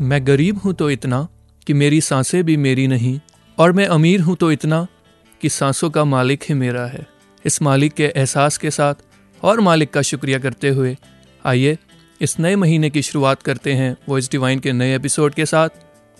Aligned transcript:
मैं 0.00 0.26
गरीब 0.26 0.58
हूँ 0.58 0.72
तो 0.72 0.90
इतना 0.90 1.28
कि 1.66 1.72
मेरी 1.72 2.00
साँसें 2.00 2.44
भी 2.44 2.56
मेरी 2.56 2.86
नहीं, 2.86 3.20
और 3.58 3.72
मैं 3.72 3.86
अमीर 3.86 4.20
हूँ 4.20 4.36
तो 4.36 4.52
इतना 4.52 4.86
कि 5.40 5.48
सांसों 5.48 5.90
का 5.90 6.04
मालिक 6.04 6.42
ही 6.48 6.54
मेरा 6.54 6.86
है। 6.86 7.06
इस 7.44 7.62
मालिक 7.62 7.92
के 7.92 8.04
एहसास 8.04 8.56
के 8.56 8.70
साथ 8.70 8.94
और 9.44 9.60
मालिक 9.60 9.92
का 9.92 10.02
शुक्रिया 10.02 10.38
करते 10.38 10.68
हुए। 10.68 10.96
आइए 11.44 11.76
इस 12.20 12.38
नए 12.40 12.56
महीने 12.56 12.90
की 12.90 13.02
शुरुआत 13.02 13.42
करते 13.42 13.72
हैं 13.72 13.96
वॉइस 14.08 14.30
डिवाइन 14.30 14.58
के 14.58 14.72
नए 14.72 14.94
एपिसोड 14.96 15.34
के 15.34 15.46
साथ। 15.46 15.68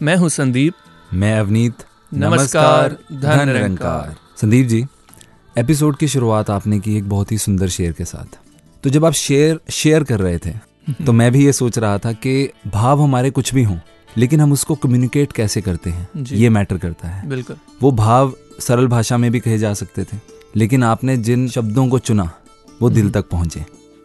मैं 0.00 0.16
हूँ 0.16 0.28
संदीप। 0.28 0.74
मैं 1.12 1.38
अवनीत। 1.38 1.84
नमस्कार, 2.14 2.96
धन 3.12 3.48
निरंकार। 3.48 4.14
संदीप 4.40 4.66
जी 4.66 4.84
एपिसोड 5.56 5.96
की 5.96 6.08
शुरुआत 6.08 6.50
आपने 6.50 6.80
की 6.80 6.96
एक 6.96 7.08
बहुत 7.08 7.32
ही 7.32 7.38
सुंदर 7.38 7.68
शेर 7.68 7.92
के 7.92 8.04
साथ। 8.04 8.38
तो 8.84 8.90
जब 8.90 9.04
आप 9.04 9.12
शेर 9.12 9.58
शेयर 9.70 10.04
कर 10.04 10.20
रहे 10.20 10.38
थे 10.38 10.52
तो 11.06 11.12
मैं 11.12 11.30
भी 11.32 11.44
ये 11.44 11.52
सोच 11.52 11.78
रहा 11.78 11.98
था 11.98 12.12
कि 12.12 12.48
भाव 12.66 13.02
हमारे 13.02 13.30
कुछ 13.30 13.54
भी 13.54 13.62
हों 13.62 13.78
लेकिन 14.16 14.40
हम 14.40 14.52
उसको 14.52 14.74
कम्युनिकेट 14.74 15.32
कैसे 15.32 15.60
करते 15.60 15.90
हैं? 15.90 16.24
ये 16.24 16.48
मैटर 16.48 16.78
करता 16.78 17.08
है। 17.08 17.28
बिल्कुल। 17.28 17.56
वो 17.82 17.92
भाव 17.92 18.32
सरल 18.60 18.86
भाषा 18.86 19.16
में 19.16 19.30
भी 19.32 19.40
कहे 19.40 19.58
जा 19.58 19.74
सकते 19.74 20.04
थे 20.04 20.18
लेकिन 20.56 20.82
आपने 20.84 21.16
जिन 21.18 21.48
शब्दों 21.48 21.88
को 21.88 21.98
चुना 21.98 22.30
वो 22.82 22.90
दिल 22.90 23.10
तक 23.10 23.28
पहुँचे। 23.28 23.64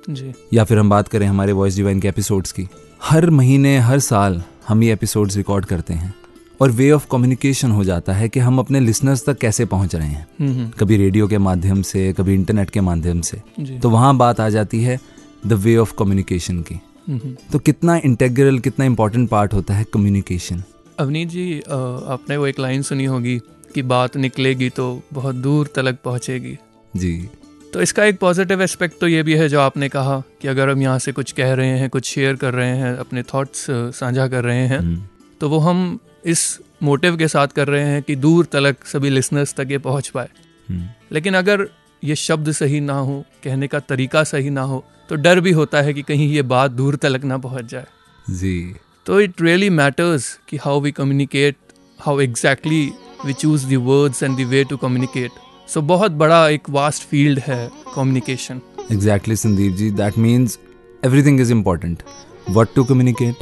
जी। 0.10 0.34
या 0.54 0.64
फिर 0.64 0.78
हम 0.78 0.90
बात 0.90 1.08
करें 1.08 1.28
हमारे 1.28 1.52
वॉइस 1.52 1.76
डिवाइन 1.76 2.00
के 2.00 2.08
एपिसोड्स 2.08 2.52
की। 2.52 2.68
हर 3.04 3.30
महीने 3.30 3.78
हर 3.78 4.00
साल 4.00 4.44
हम 4.68 4.84
ये 4.84 4.94
एपिसोड्स 4.94 5.38
रिकॉर्ड 5.38 5.66
करते 5.66 5.94
हैं। 5.94 6.14
और 6.62 6.72
वे 6.72 6.92
ऑफ़ 6.92 7.08
कम्युनिकेशन 7.12 7.72
हो 7.72 7.84
जाता 7.84 8.14
है 8.14 8.30
कि 8.30 8.40
हम 8.40 8.60
अपने 8.60 8.80
लिसनर्स 8.80 9.26
तक 9.26 9.38
कैसे 9.38 9.66
पहुँच 9.66 9.96
रहे 9.96 10.08
हैं। 10.08 10.28
हम्म 10.40 10.52
हम्म, 10.52 10.70
कभी 10.70 10.98
रेडियो 10.98 11.28
के 11.28 11.38
माध्यम 11.38 11.82
से 11.82 12.14
कभी 12.14 12.34
इंटरनेट 12.34 12.70
के 12.70 12.82
माध्यम 12.82 13.22
से। 13.22 13.42
तो 13.80 13.90
वहाँ 13.90 14.16
बात 14.18 14.40
आ 14.40 14.50
जाती 14.50 14.82
है 14.84 15.00
द 15.48 15.54
वे 15.54 15.78
ऑफ़ 15.78 15.94
कम्युनिकेशन 16.00 16.62
की। 16.62 16.80
हम्म। 17.10 17.36
तो 17.52 17.60
कितना 17.60 17.96
इंटेग्रल 18.06 18.60
कितना 18.60 18.86
इंपॉर्टेंट 18.86 19.30
पार्ट 19.30 19.54
होता 19.54 19.74
है 19.74 19.86
कम्युनिकेशन 19.94 20.64
अवनीत 21.00 21.28
जी 21.28 21.60
आपने 21.60 22.38
वो 22.38 22.48
एक 22.48 22.60
लाइन 22.60 22.82
सुनी 22.82 23.06
होगी 23.06 23.38
कि 23.76 23.82
बात 23.82 24.18
निकलेगी 24.18 24.70
तो 24.70 25.02
बहुत 25.14 25.36
दूर 25.36 25.70
तलक 25.76 25.98
पहुंचेगी। 26.06 26.58
जी। 26.96 27.30
तो 27.74 27.82
इसका 27.82 28.04
एक 28.06 28.20
पॉजिटिव 28.20 28.62
एस्पेक्ट 28.62 29.00
तो 29.00 29.08
ये 29.08 29.24
भी 29.24 29.34
है 29.36 29.48
जो 29.50 29.60
आपने 29.60 29.90
कहा 29.90 30.22
कि 30.42 30.48
अगर 30.48 30.70
हम 30.70 30.82
यहाँ 30.82 31.00
से 31.00 31.12
कुछ 31.12 31.32
कह 31.32 31.54
रहे 31.54 31.78
हैं 31.80 31.90
कुछ 31.90 32.06
शेयर 32.06 32.36
कर 32.36 32.54
रहे 32.54 32.78
हैं 32.78 32.96
अपने 32.98 33.24
थॉट्स 33.24 33.66
साझा 33.96 34.28
कर 34.28 34.44
रहे 34.44 34.66
हैं 34.68 34.80
हम्म, 34.80 35.02
तो 35.42 35.50
वो 35.50 35.60
हम 35.60 36.00
इस 36.26 36.60
मोटिव 36.84 37.18
के 37.18 37.28
साथ 37.28 37.48
कर 37.48 37.68
रहे 37.68 37.84
हैं 37.84 38.02
कि 38.04 38.16
दूर 38.16 38.46
तलक 38.46 38.86
सभी 38.86 39.10
लिसनर्स 39.10 39.54
तक 39.54 39.72
ये 39.72 39.78
पहुँच 39.78 40.08
पाए। 40.10 40.30
हम्म, 40.70 40.88
लेकिन 41.12 41.34
अगर 41.34 41.66
ये 42.04 42.16
शब्द 42.16 42.52
सही 42.52 42.80
ना 42.80 42.94
हो 42.94 43.24
कहने 43.44 43.68
का 43.68 43.80
तरीका 43.80 44.24
सही 44.24 44.50
ना 44.50 44.62
हो 44.62 44.84
तो 45.10 45.16
डर 45.16 45.40
भी 45.40 45.52
होता 45.52 45.82
है 45.82 45.94
कि 45.94 46.02
कहीं 46.02 46.28
ये 46.28 46.42
बात 46.54 46.72
दूर 46.72 46.96
तलक 46.96 47.24
ना 47.24 47.38
पहुँच 47.38 47.66
जाए। 47.66 47.86
जी। 48.32 48.76
तो 49.06 49.20
इट 49.22 49.42
रियली 49.42 49.70
मैटर्स 49.72 50.34
कि 50.50 50.58
how 50.58 50.80
we 50.82 50.92
communicate 50.92 51.56
how 52.00 52.20
exactly 52.22 52.86
we 53.26 53.34
choose 53.34 53.68
the 53.68 53.78
words 53.84 54.24
and 54.24 54.38
the 54.38 54.48
way 54.50 54.64
to 54.64 54.78
communicate 54.78 55.32
so 55.74 55.82
बहुत 55.82 56.12
बड़ा 56.12 56.50
एक 56.50 56.70
वास्ट 56.70 57.04
फ़ील्ड 57.04 57.40
है 57.40 57.72
communication 57.96 58.62
exactly 58.92 59.36
Sandeep 59.36 59.76
ji 59.76 59.90
that 59.92 60.18
means 60.18 60.60
everything 61.06 61.40
is 61.40 61.52
important 61.52 62.04
what 62.50 62.70
to 62.76 62.84
communicate 62.84 63.36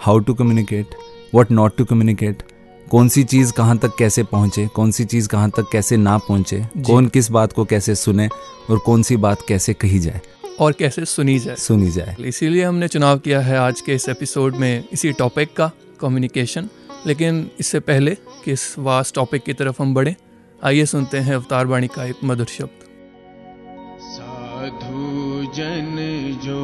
how 0.00 0.18
to 0.18 0.34
communicate 0.34 0.86
what 1.34 1.50
not 1.50 1.76
to 1.76 1.84
communicate 1.84 2.42
कौन 2.90 3.08
सी 3.08 3.24
चीज़ 3.24 3.52
कहाँ 3.52 3.78
तक 3.78 3.90
कैसे 3.98 4.22
पहुँचे 4.22 4.66
कौन 4.66 4.90
सी 4.90 5.04
चीज़ 5.04 5.28
कहाँ 5.28 5.50
तक 5.50 5.68
कैसे 5.72 5.96
ना 5.96 6.18
पहुँचे 6.18 6.66
कौन 6.76 7.06
किस 7.06 7.30
बात 7.30 7.52
को 7.52 7.64
कैसे 7.64 7.94
सुने 7.94 8.28
और 8.70 8.78
कौन 8.78 9.02
सी 9.02 9.16
बात 9.16 9.38
कैसे 9.48 9.74
कही 9.74 9.98
जाए। 9.98 10.20
और 10.60 10.72
कैसे 10.72 11.04
सुनी 11.04 11.38
जाए। 11.38 11.56
सुनी 11.56 11.90
जाए। 11.90 12.16
इसीलिए 12.20 12.64
हमने 12.64 12.88
चुनाव 12.88 13.18
किया 13.18 13.40
है 13.40 13.58
आज 13.58 13.80
के 13.80 13.94
इस 13.94 14.08
एपिसोड 14.08 14.56
में 14.56 14.84
इसी 14.92 15.12
टॉपिक 15.12 15.56
का 15.56 15.70
कम्युनिकेशन 16.00 16.68
लेकिन 17.06 17.50
इससे 17.60 17.80
पहले 17.80 18.14
कि 18.44 18.52
इस 18.52 18.74
वास्ट 18.78 19.14
टॉपिक 19.14 19.42
की 19.42 19.52
तरफ़ 19.52 19.82
हम 19.82 19.94
बढ़ें 19.94 20.14
आइए 20.66 20.84
सुनते 20.86 21.18
हैं 21.18 21.34
अवतार 21.34 21.66
वाणी 21.66 21.86
का 21.86 22.04
एक 22.04 22.20
मधुर 22.24 22.46
शब्द। 22.46 22.84
साधु 24.00 25.52
जन 25.52 25.96
जो 26.44 26.60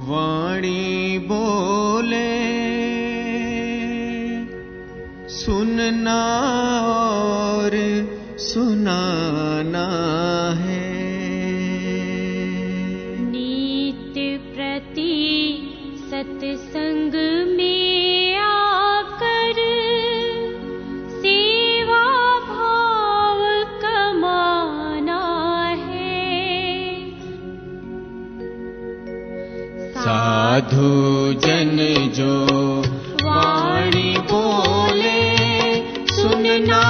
वाणी 0.00 1.18
बोले 1.18 2.30
सुनना 5.28 6.20
और 6.86 7.76
सुनाना 8.38 9.86
है। 10.60 10.88
नीत 13.20 14.14
प्रति 14.56 15.12
सत्संग 16.10 17.14
साधु 30.10 30.86
जन 31.42 31.76
जो 32.16 32.32
वाणी 33.26 34.10
बोले 34.30 35.20
सुनना 36.14 36.80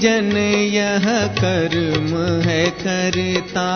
जन 0.00 0.36
यह 0.72 1.06
कर्म 1.38 2.10
है 2.48 2.64
करता 2.70 3.70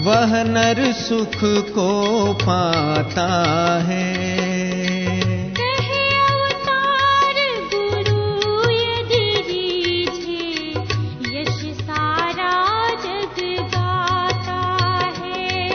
वह 0.00 0.32
नर 0.44 0.92
सुख 0.92 1.36
को 1.74 1.88
पाता 2.32 3.26
है। 3.88 4.14
कहे 5.52 6.04
अवतार 6.18 7.40
गुरु 7.74 8.70
यदि 8.70 9.26
रीझे 9.48 10.48
यश 11.38 11.60
सारा 11.80 12.52
जग 13.04 13.42
गाता 13.74 14.60
है। 15.18 15.74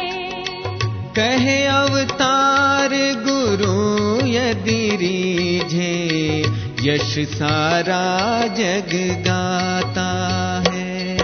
कहे 1.15 1.65
अवतार 1.65 2.89
गुरु 3.27 4.27
यदि 4.27 4.81
रीझे 4.95 5.91
यश 6.83 7.19
सारा 7.19 8.41
जग 8.47 8.89
गाता 9.27 10.09
है। 10.71 11.17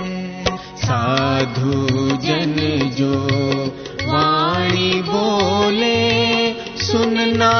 साधु 0.77 1.87
जन 2.17 2.55
जो 2.97 3.13
वाणी 4.07 5.01
बोले, 5.01 6.53
सुनना 6.77 7.51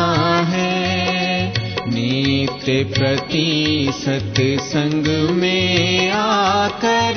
है। 0.49 1.49
नित्य 1.89 2.85
प्रति 2.85 3.89
सत्संग 3.95 5.31
में 5.31 6.11
आकर 6.11 7.15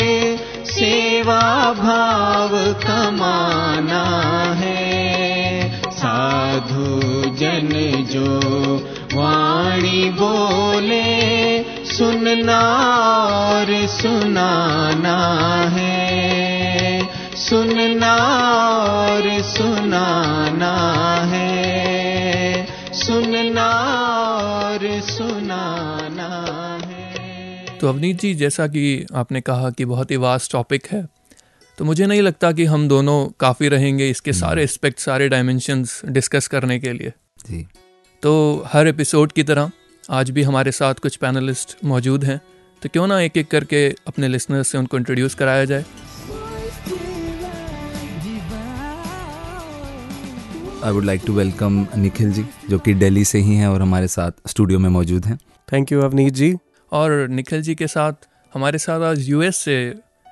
सेवा 0.66 1.74
भाव 1.74 2.50
कमाना 2.74 4.06
है। 4.54 4.91
साधु 6.22 7.02
जन 7.30 7.70
जो 8.12 8.78
वाणी 9.14 10.10
बोले 10.10 11.64
सुनना 11.86 12.60
और 13.48 13.88
सुनाना 13.88 15.36
है। 15.70 17.02
सुनना 17.36 18.16
और 18.80 19.42
सुनाना 19.42 20.76
है। 21.22 22.68
सुनना 22.94 23.68
और 24.44 25.02
सुनाना 25.02 26.88
है। 26.88 27.66
तो 27.82 27.88
अवनीत 27.88 28.20
जी, 28.20 28.34
जैसा 28.34 28.68
कि 28.68 29.06
आपने 29.16 29.42
कहा 29.42 29.70
कि 29.70 29.86
बहुत 29.86 30.12
ही 30.12 30.16
वास्ट 30.16 30.52
टॉपिक 30.52 30.88
है 30.92 31.08
तो 31.82 31.86
मुझे 31.86 32.06
नहीं 32.06 32.22
लगता 32.22 32.52
कि 32.52 32.66
हम 32.66 32.88
दोनों 32.88 33.14
काफ़ी 33.40 33.68
रहेंगे 33.68 34.10
इसके 34.10 34.34
सारे 34.34 34.64
एस्पेक्ट 34.64 35.00
सारे 35.00 35.28
डायमेंशंस 35.30 36.02
डिस्कस 36.08 36.48
करने 36.48 36.78
के 36.80 36.92
लिए। 36.94 37.14
जी। 37.48 37.66
तो 38.24 38.34
हर 38.74 38.88
एपिसोड 38.88 39.32
की 39.32 39.44
तरह 39.44 39.72
आज 40.10 40.30
भी 40.32 40.42
हमारे 40.42 40.72
साथ 40.72 41.02
कुछ 41.04 41.16
पैनलिस्ट 41.16 41.76
मौजूद 41.86 42.24
हैं 42.24 42.40
तो 42.82 42.90
क्यों 42.90 43.08
ना 43.08 43.20
एक 43.22 43.38
एक 43.38 43.50
करके 43.52 43.88
अपने 44.08 44.28
लिसनर्स 44.28 44.68
से 44.68 44.78
उनको 44.78 44.98
इंट्रोड्यूस 44.98 45.36
कराया 45.36 45.66
जाए। 45.66 45.86
I 50.84 50.92
would 50.92 51.06
like 51.06 51.22
to 51.26 51.34
welcome 51.34 51.86
Nikhil 51.98 52.32
ji 52.32 52.46
जो 52.70 52.80
कि 52.80 52.94
दिल्ली 52.96 53.26
से 53.26 53.40
ही 53.40 53.56
हैं 53.56 53.68
और 53.68 53.82
हमारे 53.82 54.08
साथ 54.10 54.48
स्टूडियो 54.50 54.80
में 54.80 54.90
मौजूद 54.92 55.26
हैं। 55.26 55.38
Thank 55.68 55.92
you 55.92 56.02
Avneet 56.02 56.34
ji. 56.34 56.56
और 56.92 57.28
निखिल 57.32 57.62
जी 57.62 57.76
के 57.76 57.88
साथ 57.88 58.30
हमारे 58.54 58.78
साथ 58.78 59.10
आज 59.12 59.30
यूएस 59.30 59.58
से 59.58 59.78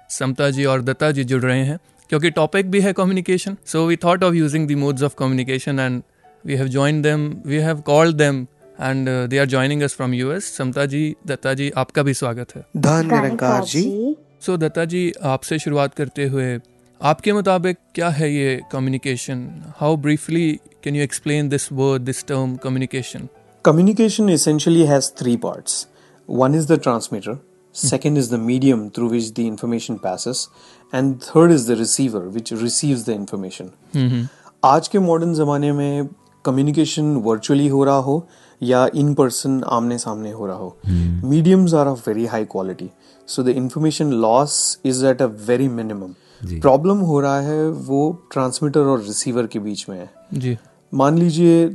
समता 0.09 0.49
जी 0.49 0.65
और 0.65 0.81
दत्ता 0.81 1.11
जी 1.11 1.23
जुड़ 1.23 1.41
रहे 1.43 1.63
हैं 1.65 1.79
क्योंकि 2.09 2.29
टॉपिक 2.31 2.69
भी 2.71 2.81
है 2.81 2.93
communication 2.93 3.57
so 3.65 3.85
we 3.87 3.95
thought 3.95 4.23
of 4.23 4.35
using 4.35 4.67
the 4.67 4.77
modes 4.77 5.03
of 5.03 5.15
communication 5.19 5.79
and 5.79 6.01
we 6.45 6.55
have 6.55 6.67
join 6.67 7.01
them 7.01 7.29
we 7.45 7.57
have 7.57 7.81
called 7.81 8.17
them 8.17 8.45
and 8.81 9.09
they 9.29 9.37
are 9.37 9.45
joining 9.45 9.81
us 9.83 9.95
from 9.95 10.13
US 10.13 10.55
Samta 10.57 10.85
ji 10.85 11.03
Datta 11.27 11.53
ji 11.53 11.69
आपका 11.77 12.03
भी 12.03 12.13
स्वागत 12.13 12.55
है. 12.55 12.65
धन 12.77 13.09
निरंकार 13.13 13.63
जी. 13.65 14.15
सो 14.41 14.57
दत्ता 14.57 14.85
जी 14.85 15.11
आपसे 15.23 15.59
शुरुआत 15.59 15.93
करते 15.93 16.25
हुए 16.27 16.59
आपके 17.01 17.33
मुताबिक 17.33 17.77
क्या 17.95 18.09
है 18.09 18.31
ये 18.33 18.59
communication 18.71 19.47
how 19.79 19.95
briefly 19.97 20.51
can 20.83 20.95
you 20.95 21.03
explain 21.03 21.49
this 21.49 21.71
word 21.71 22.03
this 22.03 22.25
term 22.27 22.55
communication 22.63 23.27
communication 23.65 24.29
essentially 24.31 24.85
has 24.85 25.07
three 25.21 25.37
parts. 25.37 25.87
One 26.29 26.53
is 26.57 26.67
the 26.67 26.77
transmitter, 26.77 27.33
second 27.87 28.17
is 28.17 28.29
the 28.29 28.37
medium 28.37 28.79
through 28.91 29.09
which 29.11 29.27
the 29.33 29.45
information 29.47 29.97
passes, 29.99 30.39
and 30.93 31.27
third 31.27 31.51
is 31.51 31.67
the 31.67 31.77
receiver 31.81 32.21
which 32.37 32.51
receives 32.63 33.05
the 33.09 33.15
information. 33.15 33.71
mm-hmm. 33.95 34.25
आज 34.63 34.87
के 34.87 34.99
modern 34.99 35.33
ज़माने 35.33 35.71
में 35.71 36.09
communication 36.45 37.15
virtually 37.15 37.67
हो 37.67 37.83
रहा 37.83 37.97
हो 37.97 38.27
या 38.63 38.87
in 38.95 39.13
person 39.13 39.63
आमने 39.63 39.97
सामने 39.97 40.31
हो 40.31 40.47
रहा 40.47 40.55
हो। 40.55 40.77
Mediums 41.29 41.73
are 41.73 41.87
of 41.87 42.09
very 42.09 42.25
high 42.25 42.45
quality 42.45 42.89
so 43.27 43.43
the 43.43 43.47
information 43.47 44.11
loss 44.11 44.79
is 44.85 45.05
at 45.05 45.21
a 45.21 45.25
very 45.25 45.67
minimum 45.67 46.13
problem 46.61 46.97
हो 46.97 47.19
रहा 47.19 47.39
है 47.41 47.69
वो 47.69 48.01
ट्रांसमीटर 48.31 48.79
और 48.79 49.01
रिसीवर 49.01 49.47
के 49.47 49.59
बीच 49.59 49.85
में 49.89 49.97
है। 49.97 50.09
जी। 50.33 50.57
मान 50.93 51.17
लीजिए 51.17 51.67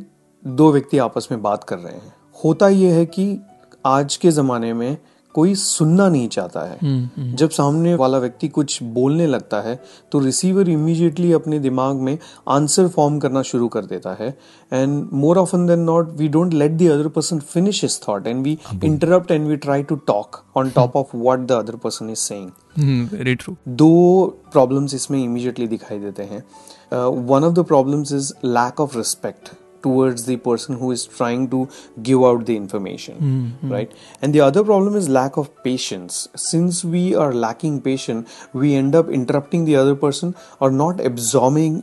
दो 0.47 0.73
व्यक्ति 0.73 0.99
आपस 0.99 1.29
में 1.31 1.43
बात 1.43 1.65
कर 1.65 1.79
रहे 1.79 1.95
हैं। 1.95 2.15
होता 2.45 2.69
यह 2.69 2.95
है 2.95 3.07
कि 3.07 3.41
आज 3.87 4.17
के 4.17 4.31
ज़माने 4.31 4.73
में 4.73 4.97
कोई 5.35 5.55
सुनना 5.57 6.09
नहीं 6.09 6.29
चाहता 6.29 6.61
है। 6.63 7.35
जब 7.35 7.51
सामने 7.51 7.95
वाला 7.95 8.19
व्यक्ति 8.19 8.49
कुछ 8.49 8.83
बोलने 8.95 9.27
लगता 9.27 9.61
है 9.61 9.79
तो 10.13 10.19
रिसीवर 10.21 10.69
इमीडिएटली 10.71 11.33
अपने 11.33 11.59
दिमाग 11.61 11.97
में 11.99 12.19
आंसर 12.49 12.89
फॉर्म 12.89 13.19
करना 13.19 13.43
शुरू 13.43 13.69
कर 13.69 13.85
देता 13.85 14.17
है। 14.21 14.29
And 14.73 15.09
more 15.15 15.39
often 15.39 15.67
than 15.67 15.81
not 15.81 16.13
we 16.19 16.29
don't 16.29 16.55
let 16.55 16.73
the 16.73 16.91
other 16.91 17.09
person 17.09 17.39
finish 17.49 17.83
his 17.85 18.01
thought 18.09 18.27
and 18.27 18.45
we 18.45 18.59
interrupt 18.85 19.31
and 19.31 19.49
we 19.49 19.57
try 19.59 19.83
to 19.83 19.97
talk 20.07 20.43
on 20.57 20.71
top 20.71 20.97
of 20.97 21.17
what 21.17 21.41
the 21.41 21.53
other 21.53 21.77
person 21.77 22.11
is 22.11 22.19
saying 22.19 23.09
very 23.13 23.35
true 23.35 23.57
दो 23.69 24.27
problems 24.53 24.95
इसमें 24.95 25.23
immediately 25.23 25.67
दिखाई 25.69 25.99
देते 25.99 26.23
हैं। 26.23 26.45
One 26.93 27.45
of 27.45 27.55
the 27.55 27.65
problems 27.65 28.13
is 28.13 28.33
lack 28.45 28.81
of 28.81 28.97
respect 28.97 29.51
towards 29.87 30.27
the 30.27 30.37
person 30.49 30.79
who 30.83 30.91
is 30.97 31.05
trying 31.19 31.47
to 31.55 31.61
give 32.09 32.25
out 32.31 32.45
the 32.51 32.57
information 32.57 33.17
mm-hmm. 33.31 33.73
right 33.77 33.97
and 34.23 34.39
the 34.39 34.43
other 34.49 34.65
problem 34.71 34.99
is 35.01 35.09
lack 35.19 35.41
of 35.43 35.51
patience 35.69 36.21
since 36.37 36.83
we 36.97 37.05
are 37.25 37.33
lacking 37.47 37.81
patience 37.89 38.39
we 38.65 38.75
end 38.83 39.01
up 39.01 39.11
interrupting 39.21 39.65
the 39.71 39.77
other 39.83 39.97
person 40.05 40.35
or 40.61 40.71
not 40.83 41.05
absorbing 41.11 41.83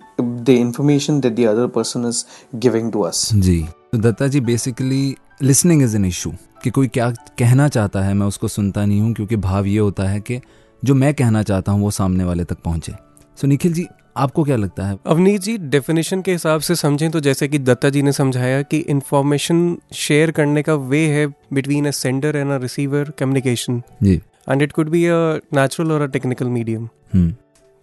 the 0.49 0.57
information 0.59 1.21
that 1.21 1.35
the 1.41 1.47
other 1.55 1.67
person 1.79 2.05
is 2.13 2.23
giving 2.67 2.91
to 2.97 3.05
us 3.11 3.25
जी 3.49 3.59
तो 3.91 3.97
Datta 3.97 4.27
ji 4.33 4.39
basically 4.53 5.03
listening 5.41 5.81
is 5.83 5.95
an 5.95 6.05
issue 6.05 6.31
कि 6.63 6.69
कोई 6.69 6.87
क्या 6.97 7.09
कहना 7.39 7.67
चाहता 7.75 8.01
है 8.03 8.13
मैं 8.13 8.27
उसको 8.27 8.47
सुनता 8.47 8.85
नहीं 8.85 9.01
हूँ 9.01 9.13
क्योंकि 9.13 9.35
भाव 9.45 9.65
ये 9.65 9.77
होता 9.79 10.07
है 10.09 10.19
कि 10.21 10.39
जो 10.85 10.93
मैं 10.95 11.13
कहना 11.13 11.41
चाहता 11.43 11.71
हूँ 11.71 11.81
वो 11.81 11.91
सामने 11.91 12.23
वाले 12.23 12.43
तक 12.43 12.61
पहुँचे 12.65 12.91
सो 12.91 13.41
so, 13.41 13.47
निखिल 13.47 13.73
जी 13.73 13.87
आपको 14.17 14.43
क्या 14.43 14.55
लगता 14.55 14.85
है? 14.85 14.97
अवनीत 15.07 15.41
जी 15.41 15.57
डेफिनेशन 15.57 16.21
के 16.21 16.31
हिसाब 16.31 16.61
से 16.61 16.75
समझें 16.75 17.09
तो 17.11 17.19
जैसे 17.19 17.47
कि 17.47 17.59
दत्ता 17.59 17.89
जी 17.89 18.01
ने 18.01 18.11
समझाया 18.11 18.61
कि 18.61 18.77
इंफॉर्मेशन 18.89 19.77
शेयर 19.93 20.31
करने 20.31 20.63
का 20.63 20.75
वे 20.91 20.99
है 21.07 21.25
between 21.53 21.87
a 21.87 21.91
sender 21.91 22.35
and 22.35 22.51
a 22.51 22.57
receiver 22.57 23.11
communication 23.19 23.81
ji. 24.03 24.21
And 24.49 24.61
it 24.61 24.71
could 24.71 24.89
be 24.89 25.05
a 25.05 25.17
natural 25.53 25.91
और 25.91 26.01
a 26.01 26.07
technical 26.07 26.47
medium 26.49 26.89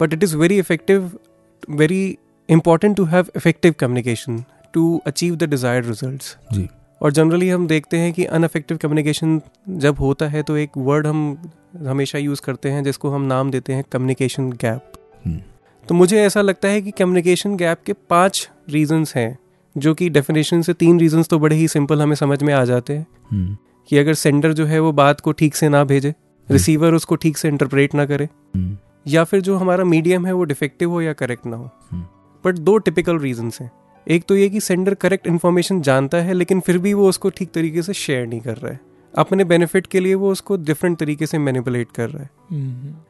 but 0.01 0.13
it 0.15 0.25
is 0.25 0.33
very 0.41 0.57
effective 0.59 1.07
very 1.79 2.03
important 2.49 2.97
to 2.99 3.05
have 3.07 3.31
effective 3.35 3.77
communication 3.77 4.37
to 4.75 4.83
achieve 5.07 5.39
the 5.39 5.49
desired 5.55 5.89
results. 5.91 6.29
जी। 6.53 6.69
और 7.01 7.13
generally 7.13 7.49
हम 7.49 7.67
देखते 7.67 7.97
हैं 7.97 8.13
कि 8.13 8.25
अनफेक्टिव 8.37 8.77
communication 8.77 9.41
जब 9.79 9.99
होता 10.01 10.27
है 10.29 10.43
तो 10.43 10.57
एक 10.57 10.77
वर्ड 10.79 11.07
हम 11.07 11.21
हमेशा 11.87 12.19
यूज़ 12.19 12.41
करते 12.43 12.71
हैं 12.71 12.83
जिसको 12.85 13.11
हम 13.11 13.23
नाम 13.25 13.51
देते 13.51 13.73
हैं 13.73 13.85
कम्युनिकेशन 13.93 14.51
गैप 14.53 14.93
हम्म, 15.27 15.41
तो 15.89 15.95
मुझे 15.95 16.21
ऐसा 16.23 16.41
लगता 16.41 16.69
है 16.69 16.81
कि 16.83 16.91
कम्युनिकेशन 16.91 17.57
गैप 17.57 17.79
के 17.87 17.93
पाँच 18.11 18.49
रीजंस 18.71 19.15
हैं 19.17 19.39
जो 19.77 19.95
कि 19.95 20.09
डेफिनेशन 20.11 20.63
से 20.63 20.73
तीन 20.73 20.99
रीजंस 21.01 21.29
तो 21.29 21.39
बड़े 21.39 21.57
ही 21.57 21.69
सिंपल 21.69 22.03
हमें 22.03 22.15
समझ 22.17 22.43
में 22.43 22.53
आ 22.55 22.65
जाते 22.65 22.93
हैं। 22.93 23.07
हम्म, 23.31 23.57
कि 23.89 23.99
अगर 23.99 24.15
सेंडर 24.15 24.53
जो 24.53 24.67
है 24.67 24.81
वो 24.81 24.93
बात 24.93 25.21
को 25.21 25.33
ठीक 25.33 25.55
से 25.55 25.69
ना 25.69 25.83
भेजे 25.85 26.15
रिसीवर 26.49 26.95
उसको 26.95 27.17
ठीक 27.17 27.39
से 27.39 27.49
इंटरप्रेट 27.49 27.95
ना 27.95 28.07
करे 28.07 28.25
हम्म, 28.25 28.77
या 29.07 29.25
फिर 29.25 29.41
जो 29.41 29.57
हमारा 29.57 29.85
मीडियम 29.85 30.27
है 30.27 30.33
वो 30.33 30.45
डिफेक्टिव 30.45 30.91
हो 30.91 31.01
या 31.01 31.13
करेक्ट 31.13 31.47
ना 31.47 31.57
हो। 31.57 31.71
हम्म। 31.91 32.05
बट 32.45 32.59
दो 32.59 32.77
टिपिकल 32.79 33.19
रीजंस 33.19 33.61
हैं। 33.61 33.71
एक 34.07 34.25
तो 34.29 34.37
ये 34.37 34.49
कि 34.49 34.61
सेंडर 34.61 34.95
करेक्ट 34.95 35.27
इन्फॉर्मेशन 35.27 35.81
जानता 35.81 36.19
है 36.19 36.35
लेकिन 36.35 36.61
फिर 36.61 36.79
भी 36.79 36.93
वो 36.95 37.09
उसको 37.09 37.31
ठीक 37.31 37.51
तरीके 37.53 37.83
से 37.83 37.93
शेयर 37.95 38.27
नहीं 38.27 38.41
कर 38.41 38.57
रहा 38.57 38.73
है। 38.73 38.81
अपने 39.15 39.45
बेनिफिट 39.45 39.87
के 39.87 40.01
लिए 40.01 40.15
वो 40.15 40.33
उसको 40.33 40.57
डिफरेंट 40.57 40.99
तरीके 40.99 41.27
से 41.27 41.39
मैनिपुलेट 41.39 41.89
कर 41.95 42.11
रहा 42.11 42.23
है। 42.23 42.31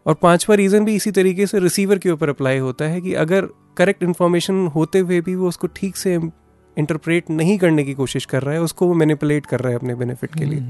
और 0.06 0.14
पांचवा 0.14 0.56
रीजन 0.56 0.84
भी 0.84 0.94
इसी 0.94 1.10
तरीके 1.10 1.46
से 1.46 1.60
रिसीवर 1.60 1.98
के 1.98 2.10
ऊपर 2.10 2.28
अप्लाई 2.28 2.58
होता 2.58 2.84
है 2.84 3.00
कि 3.00 3.14
अगर 3.14 3.48
करेक्ट 3.76 4.02
इन्फॉर्मेशन 4.02 4.66
होते 4.66 4.98
हुए 4.98 5.20
भी 5.20 5.34
वो 5.34 5.48
उसको 5.48 5.66
ठीक 5.66 5.96
से 5.96 6.14
इंटरप्रेट 6.76 7.30
नहीं 7.30 7.58
करने 7.58 7.84
की 7.84 7.94
कोशिश 7.94 8.24
कर 8.24 8.42
रहा 8.42 8.54
है 8.54 8.60
उसको 8.62 8.86
वो 8.86 8.94
मैनिपुलेट 8.94 9.46
कर 9.46 9.60
रहा 9.60 9.70
है 9.70 9.78
अपने 9.78 9.94
बेनिफिट 9.94 10.34
के 10.34 10.44
लिए। 10.44 10.60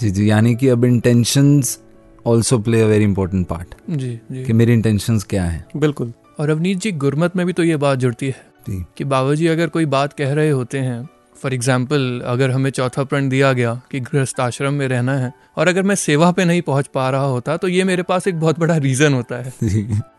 जी 0.00 0.10
जी 0.10 0.30
यानी 0.30 0.54
कि 0.54 0.68
अब 0.68 0.84
intentions 0.84 1.78
also 2.26 2.58
play 2.58 2.80
a 2.82 2.86
very 2.86 3.04
important 3.04 3.46
part 3.46 3.74
जी 3.90 4.20
जी। 4.32 4.44
कि 4.44 4.52
मेरी 4.52 4.72
इंटेंशंस 4.72 5.24
क्या 5.24 5.44
है? 5.44 5.64
बिल्कुल। 5.76 6.12
और 6.40 6.50
अवनीत 6.50 6.78
जी 6.78 6.92
गुरमत 6.92 7.36
में 7.36 7.46
भी 7.46 7.52
तो 7.52 7.64
ये 7.64 7.76
बात 7.76 7.98
जुड़ती 7.98 8.26
है 8.26 8.84
कि 8.96 9.04
बाबा 9.04 9.34
जी 9.34 9.46
अगर 9.46 9.68
कोई 9.68 9.86
बात 9.86 10.12
कह 10.12 10.32
रहे 10.32 10.50
होते 10.50 10.78
हैं 10.78 11.08
फॉर 11.36 11.54
एग्ज़ाम्पल 11.54 12.20
अगर 12.26 12.50
हमें 12.50 12.70
चौथा 12.70 13.04
प्रण 13.04 13.28
दिया 13.28 13.52
गया 13.52 13.74
कि 13.90 14.00
गृहस्थ 14.00 14.40
आश्रम 14.40 14.74
में 14.74 14.86
रहना 14.88 15.16
है 15.18 15.32
और 15.56 15.68
अगर 15.68 15.82
मैं 15.82 15.94
सेवा 15.94 16.30
पे 16.32 16.44
नहीं 16.44 16.62
पहुँच 16.62 16.86
पा 16.94 17.08
रहा 17.10 17.24
होता 17.26 17.56
तो 17.56 17.68
ये 17.68 17.84
मेरे 17.84 18.02
पास 18.02 18.28
एक 18.28 18.40
बहुत 18.40 18.58
बड़ा 18.58 18.76
रीजन 18.78 19.14
होता 19.14 19.36
है 19.36 19.52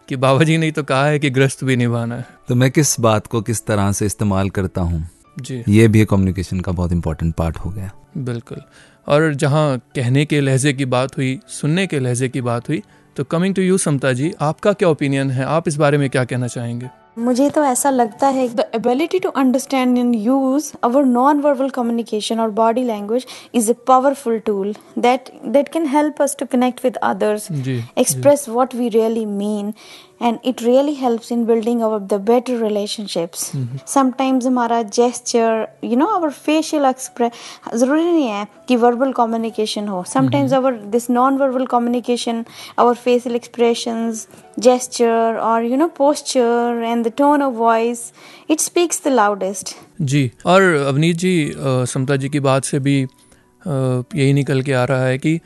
कि 0.10 0.16
बाबा 0.16 0.44
जी 0.44 0.58
ने 0.58 0.72
तो 0.72 0.84
कहा 0.84 1.06
है 1.06 1.20
कि 1.20 1.30
ग्रस्त 1.30 1.64
भी 1.64 1.76
निभाना 1.76 2.16
है। 2.16 2.26
तो 2.48 2.56
मैं 2.56 2.70
किस 2.72 3.00
बात 3.00 3.28
को 3.28 3.42
किस 3.42 3.66
तरह 3.66 3.92
से 3.92 4.06
इस्तेमाल 4.06 4.50
करता 4.50 4.82
हूँ? 4.82 5.08
जी। 5.38 5.64
ये 5.70 5.88
भी 5.88 6.06
कम्युनिकेशन 6.06 6.60
का 6.60 6.72
बहुत 6.72 6.92
इंपॉर्टेंट 6.92 7.34
पार्ट 7.36 7.58
हो 7.58 7.72
गया। 7.72 7.92
बिल्कुल। 8.20 8.62
और 9.08 9.34
जहाँ 9.36 9.78
कहने 9.96 10.26
के 10.26 10.40
लहजे 10.42 10.74
की 10.74 10.86
बात 10.88 11.18
हुई 11.18 11.40
सुनने 11.50 11.86
के 11.88 12.00
लहजे 12.00 12.30
की 12.30 12.42
बात 12.42 12.70
हुई 12.70 12.82
तो 13.16 13.24
coming 13.24 13.56
to 13.56 13.62
you 13.62 13.78
Samta 13.78 14.14
ji 14.14 14.32
आपका 14.42 14.74
क्या 14.74 14.90
ओपिनियन 14.90 15.32
है? 15.32 15.44
आप 15.46 15.68
इस 15.68 15.76
बारे 15.76 15.98
में 15.98 16.10
क्या 16.10 16.24
कहना 16.26 16.48
चाहेंगे? 16.48 16.90
मुझे 17.18 17.50
तो 17.50 17.64
ऐसा 17.64 17.90
लगता 17.90 18.28
है 18.28 18.48
the 18.56 18.64
ability 18.76 19.20
to 19.20 19.30
understand 19.30 19.98
and 19.98 20.16
use 20.16 20.72
our 20.84 21.06
non 21.06 21.40
verbal 21.40 21.70
communication 21.70 22.40
और 22.40 22.50
body 22.50 22.84
language 22.84 23.26
is 23.56 23.72
a 23.72 23.76
powerful 23.88 24.40
tool 24.40 24.74
that 25.00 25.32
that 25.46 25.70
can 25.70 25.86
help 25.88 26.22
us 26.22 26.36
to 26.40 26.46
connect 26.46 26.84
with 26.84 26.98
others 27.04 27.52
express 27.52 28.48
what 28.50 28.76
we 28.76 28.90
really 28.90 29.26
mean 29.26 29.74
and 30.22 30.38
it 30.46 30.62
really 30.64 30.94
helps 30.94 31.32
in 31.32 31.46
building 31.46 31.82
our 31.82 32.00
the 32.00 32.22
better 32.22 32.58
relationships 32.58 33.52
sometimes 33.88 34.46
हमारा 34.46 34.82
gesture 34.84 35.68
you 35.84 35.98
know 35.98 36.06
our 36.06 36.30
facial 36.30 36.86
express 36.86 37.32
ज़रूरी 37.76 38.04
नहीं 38.04 38.28
है 38.28 38.48
कि 38.68 38.76
verbal 38.76 39.12
communication 39.12 39.88
हो. 39.88 40.04
Sometimes 40.04 40.54
our 40.54 40.74
this 40.88 41.10
non 41.10 41.38
verbal 41.38 41.66
communication 41.66 42.44
our 42.78 42.94
facial 42.96 43.36
expression 43.36 44.12
gesture 44.58 45.40
or 45.40 45.58
you 45.64 45.78
know 45.78 45.88
posture 45.98 46.84
and 46.84 47.06
the 47.06 47.12
tone 47.12 47.42
of 47.42 47.54
voice 47.56 48.02
it 48.50 48.60
speaks 48.60 49.00
the 49.00 49.12
loudest. 49.12 49.76
जी 50.02 50.32
और 50.46 50.62
अवनीत 50.62 51.16
जी 51.16 51.54
समता 51.60 52.16
जी 52.16 52.30
की 52.30 52.40
बात 52.40 52.66
से 52.66 52.80
भी 52.80 52.98
यही 52.98 54.34
निकल 54.34 54.62
के 54.62 54.74
आ 54.74 54.84
रहा 54.84 55.06
है 55.06 55.18
कि 55.18 55.40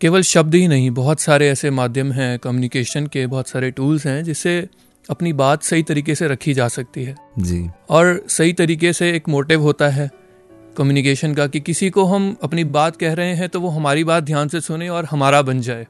केवल 0.00 0.22
शब्द 0.22 0.54
ही 0.54 0.68
नहीं 0.68 0.90
बहुत 0.90 1.20
सारे 1.20 1.48
ऐसे 1.48 1.70
माध्यम 1.70 2.12
हैं 2.12 2.38
कम्युनिकेशन 2.38 3.06
के 3.06 3.26
बहुत 3.26 3.48
सारे 3.48 3.70
टूल्स 3.70 4.06
हैं 4.06 4.22
जिससे 4.24 4.58
अपनी 5.10 5.32
बात 5.32 5.62
सही 5.62 5.82
तरीके 5.82 6.14
से 6.14 6.28
रखी 6.28 6.54
जा 6.54 6.68
सकती 6.68 7.04
है। 7.04 7.16
जी। 7.38 7.68
और 7.90 8.24
सही 8.28 8.52
तरीके 8.52 8.92
से 8.92 9.10
एक 9.10 9.28
मोटिव 9.28 9.62
होता 9.62 9.88
है 9.88 10.10
कम्युनिकेशन 10.76 11.34
का 11.34 11.46
कि 11.46 11.60
किसी 11.60 11.90
को 11.90 12.04
हम 12.04 12.36
अपनी 12.42 12.64
बात 12.64 12.96
कह 12.96 13.12
रहे 13.12 13.34
हैं 13.34 13.48
तो 13.48 13.60
वो 13.60 13.68
हमारी 13.68 14.04
बात 14.04 14.22
ध्यान 14.22 14.48
से 14.48 14.60
सुने 14.60 14.88
और 14.88 15.04
हमारा 15.04 15.42
बन 15.42 15.60
जाए। 15.60 15.86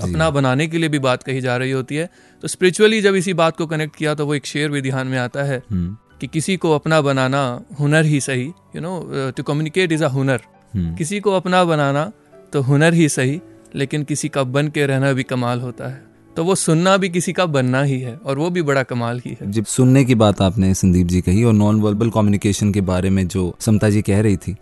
अपना 0.00 0.30
बनाने 0.30 0.66
के 0.66 0.78
लिए 0.78 0.88
भी 0.88 0.98
बात 0.98 1.22
कही 1.22 1.40
जा 1.40 1.56
रही 1.56 1.70
होती 1.70 1.96
है। 1.96 2.08
तो 2.42 2.48
स्पिरिचुअली 2.48 3.00
जब 3.00 3.14
इसी 3.14 3.34
बात 3.34 3.56
को 3.56 3.66
कनेक्ट 3.66 3.96
किया 3.96 4.14
तो 4.14 4.26
वो 4.26 4.34
एक 4.34 4.46
शेर 4.46 4.70
भी 4.70 4.82
ध्यान 4.82 5.06
में 5.06 5.18
आता 5.18 5.42
है 5.42 5.62
हम्म। 5.70 5.96
कि 6.20 6.26
किसी 6.26 6.56
को 6.56 6.72
अपना 6.72 7.00
बनाना 7.00 7.42
हुनर 7.80 8.04
ही 8.04 8.20
सही 8.20 8.44
you 8.76 8.80
know 8.80 9.32
to 9.36 9.42
communicate 9.42 9.92
is 9.92 10.04
a 10.04 10.08
हुनर। 10.08 10.40
हम्म। 10.74 10.94
किसी 10.96 11.20
को 11.20 11.32
अपना 11.32 11.64
बनाना 11.64 12.10
तो 12.52 12.62
हुनर 12.62 12.94
ही 12.94 13.08
सही 13.08 13.40
लेकिन 13.74 14.04
किसी 14.04 14.28
का 14.28 14.42
बन 14.42 14.68
के 14.68 14.86
रहना 14.86 15.12
भी 15.12 15.22
कमाल 15.22 15.60
होता 15.60 15.88
है। 15.88 16.04
तो 16.36 16.44
वो 16.44 16.54
सुनना 16.54 16.96
भी 16.96 17.08
किसी 17.08 17.32
का 17.32 17.46
बनना 17.46 17.82
ही 17.82 18.00
है 18.00 18.14
और 18.16 18.38
वो 18.38 18.48
भी 18.50 18.62
बड़ा 18.62 18.82
कमाल 18.82 19.20
ही 19.26 19.36
है। 19.40 19.50
जब 19.50 19.64
सुनने 19.64 20.04
की 20.04 20.14
बात 20.14 20.40
आपने 20.42 20.72
संदीप 20.74 21.06
जी 21.06 21.20
कही 21.20 21.44
और 21.44 21.52
नॉन 21.52 21.80
वर्बल 21.80 22.10
कम्युनिकेशन 22.10 22.72
के 22.72 22.80
बारे 22.80 23.10
में 23.10 23.26
जो 23.28 23.54
समता 23.60 23.90
जी 23.90 24.02
कह 24.02 24.20
रही 24.20 24.36
थी 24.36 24.56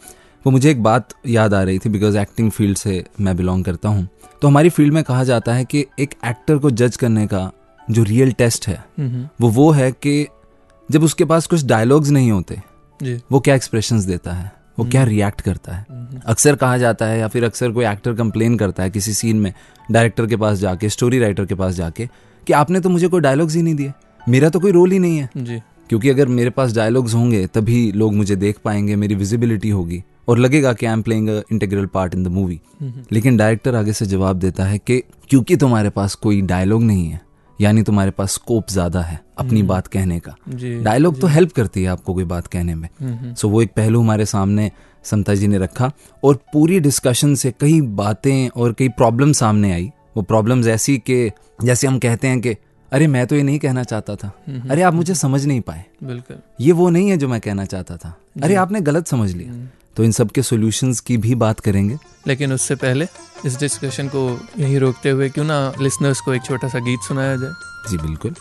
वो 0.47 0.51
मुझे 0.51 0.71
एक 0.71 0.83
बात 0.83 1.09
याद 1.27 1.55
आ 1.55 1.63
रही 1.63 1.79
थी 1.79 1.89
बिकॉज़ 1.89 2.19
एक्टिंग 2.19 2.51
फ़ील्ड 2.51 2.77
से 2.79 3.05
मैं 3.21 3.37
बिलोंग 3.37 3.65
करता 3.65 3.89
हूँ। 3.89 4.09
तो 4.43 4.49
हमारी 4.49 4.69
फ़ील्ड 4.69 4.95
में 4.95 5.03
कहा 5.05 5.25
जाता 5.25 5.55
है 5.55 5.65
कि 5.65 5.85
एक 6.01 6.15
एक्टर 6.27 6.59
को 6.59 6.71
जज 6.71 6.97
करने 6.97 7.27
का 7.27 7.51
जो 7.89 8.03
रियल 8.03 8.33
टेस्ट 8.33 8.69
है 8.69 8.85
वो 9.41 9.49
वो 9.51 9.71
है 9.71 9.91
कि 9.93 10.27
जब 10.89 11.03
उसके 11.03 11.25
पास 11.25 11.47
कुछ 11.47 11.65
डायलॉग्स 11.65 12.11
नहीं 12.11 12.31
होते 12.31 12.61
जी। 13.01 13.21
वो 13.33 13.41
क्या 13.41 13.55
एक्सप्रेशन 13.55 14.05
देता 14.07 14.33
है 14.33 14.53
वो 14.79 14.85
क्या 14.85 15.03
रिएक्ट 15.05 15.41
करता 15.41 15.75
है। 15.75 15.85
अक्सर 16.27 16.57
कहा 16.57 16.79
जाता 16.79 17.07
है 17.07 17.19
या 17.19 17.29
फिर 17.29 17.45
अक्सर 17.45 17.71
कोई 17.71 17.85
एक्टर 17.87 18.15
कंप्लेन 18.15 18.57
करता 18.59 18.83
है 18.83 18.91
किसी 18.91 19.13
सीन 19.13 19.41
में 19.41 19.53
डायरेक्टर 19.91 20.27
के 20.27 20.37
पास 20.37 20.59
जाके 20.59 20.89
स्टोरी 20.89 21.19
राइटर 21.19 21.45
के 21.47 21.55
पास 21.55 21.75
जाके 21.75 22.09
कि 22.47 22.53
आपने 22.53 22.81
तो 22.81 22.89
मुझे 22.89 23.09
कोई 23.09 23.21
डायलॉग्स 23.21 23.55
ही 23.57 23.63
नहीं 23.63 23.75
दिए। 23.75 23.93
मेरा 24.29 24.49
तो 24.49 24.61
कोई 24.61 24.73
रोल 24.73 24.91
ही 24.91 24.99
नहीं 24.99 25.19
है। 25.19 25.29
जी। 25.37 25.61
क्योंकि 25.89 26.11
अगर 26.11 26.29
मेरे 26.29 26.51
पास 26.51 26.75
डायलॉग्स 26.75 27.15
होंगे 27.15 27.47
तभी 27.47 27.91
लोग 27.93 28.15
मुझे 28.15 28.37
देख 28.37 28.59
पाएँगे 28.65 28.97
मेरी 28.97 29.15
विजिबिलिटी 29.15 29.71
होगी। 29.71 30.03
और 30.29 30.39
लगेगा 30.39 30.73
कि 30.73 30.87
I 30.87 30.93
am 30.93 31.03
playing 31.03 31.29
integral 31.29 31.87
part 31.87 32.15
in 32.15 32.25
the 32.25 32.29
movie 32.29 32.61
लेकिन 33.13 33.37
डायरेक्टर 33.37 33.75
आगे 33.75 33.93
से 33.93 34.07
जवाब 34.07 34.39
देता 34.39 34.65
है 34.65 34.79
कि 34.79 35.03
क्योंकि 35.31 35.57
तुम्हारे 35.57 35.91
पास 35.91 36.15
कोई 36.17 36.41
डायलॉग 36.45 36.83
नहीं 36.83 37.07
है 37.09 37.21
यानी 37.59 37.83
तुम्हारे 37.83 38.11
पास 38.11 38.33
स्कोप 38.33 38.69
ज़्यादा 38.69 39.01
है 39.01 39.21
अपनी 39.39 39.63
बात 39.63 39.87
कहने 39.87 40.19
का। 40.21 40.35
डायलॉग 40.85 41.21
तो 41.21 41.27
हेल्प 41.27 41.53
करती 41.53 41.83
है 41.83 41.89
आपको 41.89 42.15
कोई 42.15 42.25
बात 42.25 42.47
कहने 42.47 42.75
में। 42.75 43.35
सो 43.35 43.49
वो 43.49 43.63
एक 43.63 43.73
पहलू 43.77 44.01
हमारे 44.01 44.27
सामने 44.27 44.71
समता 45.05 45.35
जी 45.35 45.47
ने 45.47 45.59
रखा 45.59 45.91
और 46.23 46.39
पूरी 46.53 46.81
डिस्कशन 46.81 47.35
से 47.35 47.53
कई 47.61 47.81
बातें 47.81 48.49
और 48.49 48.73
कई 48.73 48.89
प्रॉब्लम 48.91 49.33
सामने 49.33 49.73
आई। 49.73 49.91
वो 50.17 50.23
प्रॉब्लम्स 50.23 50.67
ऐसी 50.67 50.97
कि 51.01 51.31
जैसे 51.65 51.87
हम 51.87 51.99
कहते 51.99 52.29
हैं 52.29 52.41
कि 52.41 52.57
अरे 52.93 53.07
मैं 53.07 53.27
तो 53.27 53.37
ये 53.37 53.43
नहीं 53.43 53.59
कहना 53.59 53.83
चाहता 53.85 54.17
था। 54.17 54.33
अरे 54.71 54.83
आप 54.83 54.95
मुझे 54.95 55.15
समझ 55.15 55.45
नहीं 55.47 55.61
पाए। 55.61 55.85
बिल्कुल। 56.05 56.37
ये 56.61 56.73
वो 56.73 56.91
नहीं 56.91 57.09
है 57.11 57.17
जो 57.17 57.29
मैं 57.29 57.41
कहना 57.41 57.65
चाहता 57.65 57.97
था। 57.97 58.15
अरे 58.43 58.55
आपने 58.55 58.81
गलत 58.81 59.07
समझ 59.07 59.31
लिया। 59.33 59.53
तो 59.97 60.05
इन 60.05 60.13
सब 60.13 60.31
के 60.31 60.43
सॉल्यूशंस 60.43 61.01
की 61.01 61.17
भी 61.17 61.35
बात 61.35 61.61
करेंगे। 61.61 61.99
लेकिन 62.27 62.53
उससे 62.53 62.75
पहले 62.75 63.07
इस 63.47 63.59
डिस्कशन 63.59 64.09
को 64.09 64.41
यहीं 64.59 64.79
रोकते 64.79 65.11
हुए 65.11 65.29
क्यों 65.29 65.45
ना 65.45 65.73
लिसनर्स 65.81 66.21
को 66.21 66.35
एक 66.35 66.43
छोटा 66.43 66.69
सा 66.69 66.79
गीत 66.79 67.01
सुनाया 67.09 67.37
जाए। 67.37 67.53
जी 67.91 67.97
बिल्कुल। 67.97 68.35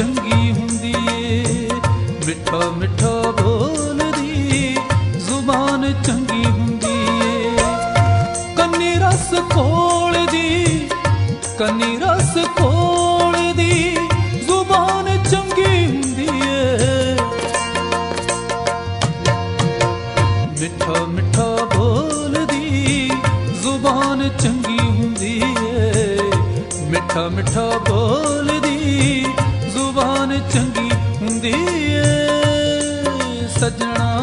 ਚੰਗੀ 0.00 0.52
ਹੁੰਦੀ 0.52 0.94
ਏ। 1.12 1.68
ਮਿੱਠਾ 2.26 2.70
ਮਿੱਠਾ 2.70 3.30
ਬੋਲਦੀ, 3.42 4.76
ਜ਼ੁਬਾਨ 5.18 6.02
ਚੰਗੀ 6.02 6.44
ਹੁੰਦੀ 6.44 7.20
ਏ। 7.24 7.56
ਕੰਨੀ 8.56 8.94
ਰਸ 8.94 9.34
ਕੋਲਦੀ, 9.54 10.88
ਕੰਨੀ 11.58 11.98
ਰਸ 11.98 12.34
ਕੋਲਦੀ, 12.58 13.96
ਜ਼ੁਬਾਨ 14.46 15.22
ਚੰਗੀ 15.30 15.86
ਹੁੰਦੀ 15.86 16.28
ਏ। 16.48 17.16
ਮਿੱਠਾ 20.60 21.04
ਮਿੱਠਾ 21.04 21.68
ਬੋਲਦੀ, 21.76 23.10
ਜ਼ੁਬਾਨ 23.62 24.28
ਚੰਗੀ 24.38 24.78
ਹੁੰਦੀ 24.78 25.42
ਏ। 25.66 26.18
ਮਿੱਠਾ 26.90 27.28
ਮਿੱਠਾ 27.28 27.78
ਬੋਲ 27.88 28.39
ਚੰਗੀ 30.52 30.90
ਹੁੰਦੀ 31.22 31.54
ਏ। 31.90 32.02
ਸਜਣਾ 33.58 34.19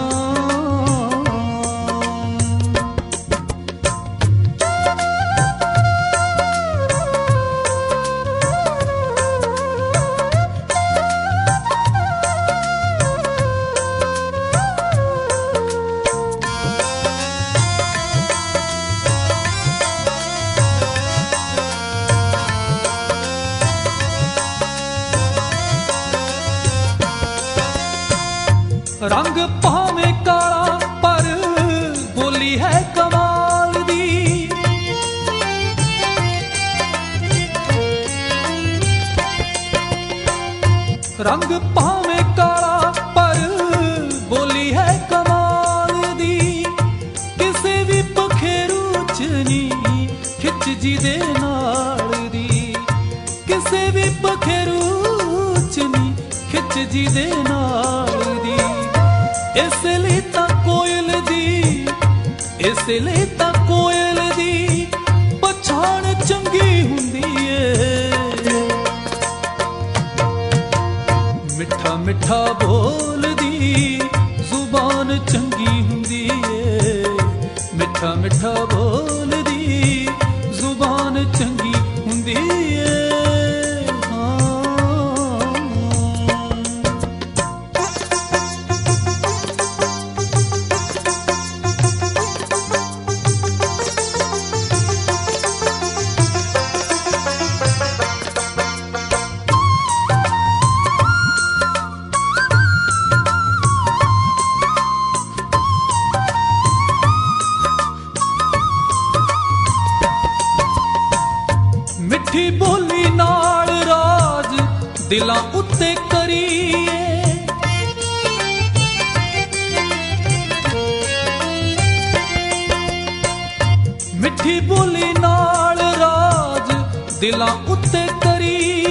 ਮਿੱਠੀ 124.38 124.60
ਬੋਲੀ 124.60 125.14
ਨਾਲ 125.20 125.80
ਰਾਜ 126.00 126.72
ਦਿਲਾਂ 127.20 127.48
ਉੱਤੇ 127.68 128.06
ਕਰੀ। 128.24 128.87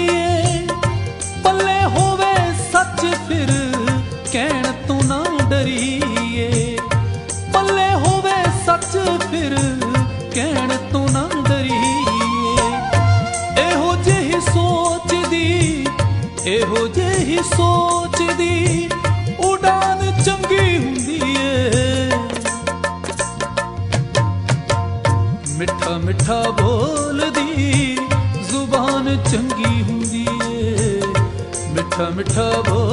বুঝবো 32.36 32.85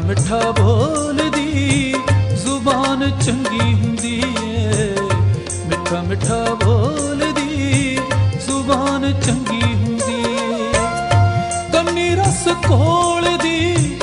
ਮਿੱਠਾ 0.00 0.38
ਬੋਲਦੀ, 0.50 1.94
ਜ਼ੁਬਾਨ 2.34 3.10
ਚੰਗੀ 3.20 3.72
ਹੁੰਦੀ 3.74 4.22
ਏ। 4.44 4.94
ਮਿੱਠਾ 5.66 6.02
ਮਿੱਠਾ 6.02 6.44
ਬੋਲਦੀ, 6.64 7.98
ਜ਼ੁਬਾਨ 8.46 9.12
ਚੰਗੀ 9.20 9.62
ਹੁੰਦੀ 9.62 10.22
ਏ। 10.24 10.72
ਕੰਨੀ 11.72 12.08
ਰਸ 12.16 12.44
ਕੋਲਦੀ 12.68 13.98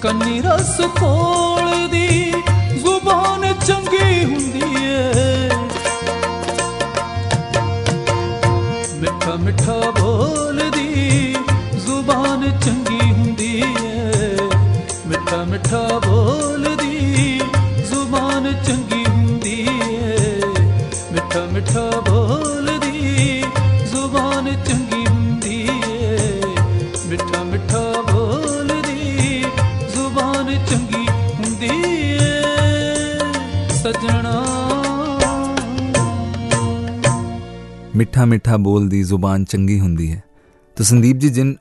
ਕੰਨੀ 0.00 0.40
ਰਸ 0.42 0.80
ਕੋਲਦੀ 1.00 2.32
ਜ਼ੁਬਾਨ 2.76 3.52
ਚੰਗੀ 3.66 4.24
ਹੁੰਦੀ 4.24 4.84
ਏ। 4.84 5.50
ਮਿੱਠਾ 8.94 9.34
ਮਿੱਠਾ 9.34 9.80
ਬੋਲਦੀ, 10.00 11.36
ਜ਼ੁਬਾਨ 11.76 12.58
ਚੰਗੀ 12.58 12.99
ਮਿੱਠਾ 15.70 15.98
ਬੋਲਦੀ, 15.98 17.40
ਜ਼ੁਬਾਨ 17.88 18.52
ਚੰਗੀ 18.64 19.04
ਹੁੰਦੀ 19.04 19.68
ਏ। 19.94 20.40
ਮਿੱਠਾ 21.12 21.46
ਮਿੱਠਾ 21.52 22.00
ਬੋਲਦੀ, 22.00 23.42
ਜ਼ੁਬਾਨ 23.90 24.62
ਚੰਗੀ 24.64 25.06
ਹੁੰਦੀ 25.06 25.68
ਏ। 25.92 26.42
ਮਿੱਠਾ 27.06 27.44
ਮਿੱਠਾ 27.44 28.02
ਬੋਲਦੀ, 28.12 29.44
ਜ਼ੁਬਾਨ 29.94 30.66
ਚੰਗੀ 30.66 31.06
ਹੁੰਦੀ 31.08 31.70
ਏ। 32.14 32.38
ਸਜਣਾ। 33.68 34.44
ਮਿੱਠਾ 37.96 38.24
ਮਿੱਠਾ 38.24 38.56
ਬੋਲਦੀ, 38.56 39.02
ਜ਼ੁਬਾਨ 39.02 39.44
ਚੰਗੀ 39.44 39.80
ਹੁੰਦੀ 39.80 40.12
ਹੈ 40.12 40.22
ਤਾਂ 40.76 40.84
ਸੰਦੀਪ 40.84 41.16
ਜੀ, 41.16 41.28
ਜਿਨ 41.28 41.56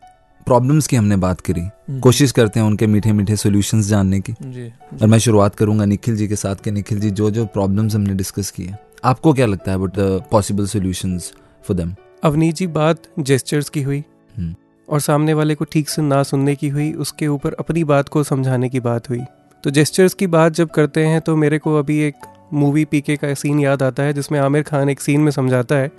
प्रॉब्लम्स 0.49 0.88
की 0.88 0.95
हमने 0.95 1.15
बात 1.17 1.41
करी। 1.41 1.62
कोशिश 1.99 2.31
करते 2.31 2.59
हैं 2.59 2.67
उनके 2.67 2.88
मीठे 2.88 3.12
मीठे 3.13 3.35
सॉल्यूशंस 3.35 3.88
जानने 3.88 4.19
की। 4.19 4.33
जी। 4.33 4.67
और 5.01 5.07
मैं 5.07 5.17
शुरुआत 5.19 5.55
करूँगा 5.55 5.85
निखिल 5.85 6.15
जी 6.15 6.27
के 6.27 6.35
साथ 6.35 6.55
कि। 6.55 6.71
निखिल 6.71 6.99
जी 6.99 7.12
जो 7.12 7.31
जो 7.31 7.45
प्रॉब्लम्स 7.47 7.95
हमने 7.95 8.13
डिस्कस 8.13 8.51
किए। 8.51 8.75
आपको 9.03 9.33
क्या 9.33 9.45
लगता 9.45 9.71
है 9.71 9.77
but 9.77 9.99
possible 10.31 10.65
solutions 10.67 11.31
for 11.65 11.77
them 11.77 11.95
Avneet 12.23 12.55
ji 12.55 12.67
बात 12.67 13.03
जेस्चर्स 13.19 13.69
की 13.69 13.81
हुई। 13.81 14.03
हम्म। 14.35 14.55
और 14.88 14.99
सामने 14.99 15.33
वाले 15.33 15.55
को 15.55 15.65
ठीक 15.65 15.89
से 15.89 16.01
ना 16.01 16.21
सुनने 16.23 16.55
की 16.55 16.69
हुई। 16.69 16.91
उसके 16.93 17.27
ऊपर 17.27 17.53
अपनी 17.53 17.83
बात 17.83 18.09
को 18.09 18.23
समझाने 18.23 18.69
की 18.69 18.79
बात 18.79 19.09
हुई। 19.09 19.21
तो 19.63 19.69
जेस्चर्स 19.69 20.13
की 20.13 20.27
बात 20.27 20.53
जब 20.53 20.69
करते 20.69 21.05
हैं 21.05 21.21
तो 21.21 21.35
मेरे 21.35 21.57
को 21.57 21.77
अभी 21.79 21.99
एक 21.99 22.15
मूवी 22.53 22.85
पीके 22.85 23.15
का 23.15 23.33
सीन 23.33 23.59
याद 23.59 23.83
आता 23.83 24.03
है 24.03 24.13
जिसमें 24.13 24.39
आमिर 24.39 24.63
खान 24.63 24.89
एक 24.89 25.01
सीन 25.01 25.21
में 25.21 25.31
समझाता 25.31 25.75
है 25.75 25.91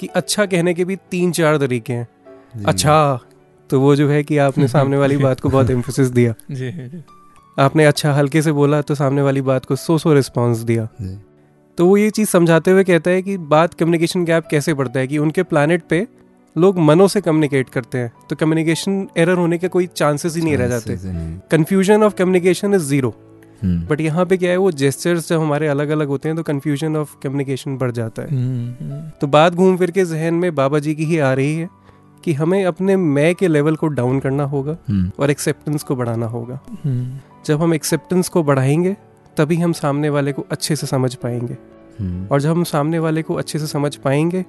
कि 0.00 0.06
अच्छा 0.06 0.46
कहने 0.46 0.74
के 0.74 0.84
भी 0.84 0.96
तीन 1.10 1.32
चार 1.32 1.58
तरीके 1.58 1.92
हैं। 1.92 2.08
अच्छा 2.66 2.94
तो 3.70 3.80
वो 3.80 3.94
जो 3.96 4.08
है 4.08 4.22
कि 4.22 4.38
आपने 4.38 4.68
सामने 4.76 4.96
वाली 4.96 5.16
बात 5.16 5.40
को 5.40 5.48
बहुत 5.48 5.70
एम्फोसिस 5.78 6.08
दिया। 6.10 6.34
जी 6.50 6.70
जी 6.70 7.02
आपने 7.56 7.84
अच्छा 7.84 8.12
हल्के 8.12 8.42
से 8.42 8.52
बोला 8.52 8.80
तो 8.82 8.94
सामने 8.94 9.22
वाली 9.22 9.40
बात 9.42 9.64
को 9.64 9.76
सो 9.76 9.98
सो 9.98 10.12
रिस्पॉन्स 10.14 10.58
दिया 10.58 10.88
तो 11.78 11.86
वो 11.86 11.96
ये 11.96 12.10
चीज़ 12.10 12.28
समझाते 12.28 12.70
हुए 12.70 12.84
कहता 12.84 13.10
है 13.10 13.22
कि 13.22 13.36
बात 13.50 13.74
कम्युनिकेशन 13.74 14.24
गैप 14.24 14.46
कैसे 14.50 14.74
बढ़ता 14.74 15.00
है 15.00 15.06
कि 15.06 15.18
उनके 15.18 15.42
प्लानट 15.42 15.82
पे 15.90 16.06
लोग 16.56 16.78
मनों 16.78 17.06
से 17.08 17.20
कम्युनिकेट 17.20 17.68
करते 17.68 17.98
हैं 17.98 18.12
तो 18.30 18.36
कम्युनिकेशन 18.36 19.06
एरर 19.16 19.38
होने 19.38 19.58
के 19.58 19.68
कोई 19.68 19.86
चांसेस 19.96 20.36
ही 20.36 20.42
नहीं 20.42 20.56
रह 20.56 20.68
जाते। 20.68 20.96
Confusion 21.50 22.02
of 22.02 22.14
communication 22.14 22.74
is 22.74 22.82
zero 22.82 23.14
but 23.64 24.00
यहाँ 24.00 24.24
पे 24.26 24.36
क्या 24.36 24.50
है 24.50 24.56
वो 24.56 24.70
जेस्चर्स 24.72 25.28
जब 25.28 25.40
हमारे 25.40 25.66
अलग 25.68 25.88
अलग 25.88 26.08
होते 26.08 26.28
हैं 26.28 26.36
तो 26.36 26.42
कन्फ्यूज़न 26.42 26.96
ऑफ़ 26.96 27.14
कम्युनिकेशन 27.22 27.76
बढ़ 27.78 27.90
जाता 27.90 28.22
है। 28.22 28.28
हम्म, 28.28 28.74
हम्म, 28.80 29.00
तो 29.20 29.26
बात 29.26 29.54
घूम 29.54 29.76
फिर 29.76 29.90
के 29.90 30.04
जहन 30.04 30.34
में 30.34 30.54
बाबा 30.54 30.78
जी 30.78 30.94
की 30.94 31.04
ही 31.04 31.18
आ 31.18 31.32
रही 31.32 31.54
है। 31.56 31.68
कि 32.24 32.32
हमें 32.32 32.64
अपने 32.64 32.96
मैं 32.96 33.34
के 33.34 33.48
लेवल 33.48 33.76
को 33.76 33.88
डाउन 33.88 34.18
करना 34.20 34.44
होगा 34.44 34.76
हम्म, 34.88 35.10
और 35.18 35.30
एक्सेप्टेंस 35.30 35.82
को 35.82 35.96
बढ़ाना 35.96 36.26
होगा। 36.26 36.58
हम्म, 36.84 37.18
जब 37.46 37.62
हम 37.62 37.74
एक्सेप्टेंस 37.74 38.28
को 38.28 38.42
बढ़ाएँगे 38.42 38.96
तभी 39.36 39.56
हम 39.56 39.72
सामने 39.72 40.08
वाले 40.08 40.32
को 40.32 40.44
अच्छे 40.50 40.76
से 40.76 40.86
समझ 40.86 41.14
पाएँगे। 41.14 41.56
हम्म, 41.98 42.26
और 42.26 42.40
जब 42.40 42.50
हम 42.50 42.64
सामने 42.64 42.98
वाले 42.98 43.22
को 43.22 43.34
अच्छे 43.34 43.58
से 43.58 43.66
समझ 43.66 43.94
पाएँगे 43.96 44.44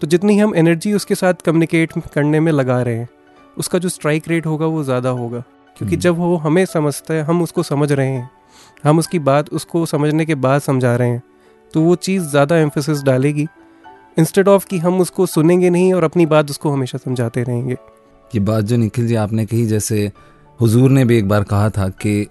तो 0.00 0.06
जितनी 0.06 0.38
हम 0.38 0.54
एनर्जी 0.54 0.92
उसके 0.92 1.14
साथ 1.14 1.34
कम्युनिकेट 1.34 1.92
करने 2.14 2.40
में 2.40 2.52
लगा 2.52 2.80
रहे 2.82 2.96
हैं 2.96 3.08
उसका 3.56 3.78
जो 3.78 3.88
स्ट्राइक 3.88 4.28
रेट 4.28 4.46
होगा 4.46 4.66
वो 4.66 4.82
ज़्यादा 4.84 5.10
होगा। 5.10 5.42
क्योंकि। 5.76 5.96
जब 5.96 6.16
वो 6.16 6.36
हमें 6.36 6.64
समझता 6.64 7.14
है 7.14 7.22
हम 7.22 7.42
उसको 7.42 7.62
समझ 7.62 7.92
रहे 7.92 8.08
हैं 8.08 8.30
हम 8.84 8.98
उसकी 8.98 9.18
बात 9.18 9.48
उसको 9.50 9.84
समझने 9.86 10.24
के 10.26 10.34
बाद 10.34 10.60
समझा 10.60 10.94
रहे 10.96 11.08
हैं 11.08 11.22
तो 11.74 11.80
वो 11.80 11.94
चीज़ 11.96 12.22
ज़्यादा 12.22 12.56
एम्फोसिस 12.56 13.02
डालेगी 13.02 13.46
इंस्टेड 14.16 14.48
ऑफ़ 14.48 14.66
कि 14.66 14.78
हम 14.78 15.00
उसको 15.00 15.26
सुनेंगे 15.26 15.70
नहीं 15.70 15.92
और 15.94 16.04
अपनी 16.04 16.26
बात 16.26 16.50
उसको 16.50 16.70
हमेशा 16.70 16.98
समझाते 16.98 17.42
रहेंगे। 17.42 17.76
ये 18.30 18.40
बात 18.40 18.64
जो 18.64 18.76
निखिल 18.76 19.06
जी 19.08 19.14
आपने 19.14 19.44
कही 19.46 19.64
जैसे 19.66 20.10
हुजूर 20.60 20.90
ने 20.90 21.04
भी 21.04 21.16
एक 21.18 21.28
बार 21.28 21.42
कहा 21.44 21.68
था 21.70 21.88
कि 22.02 22.26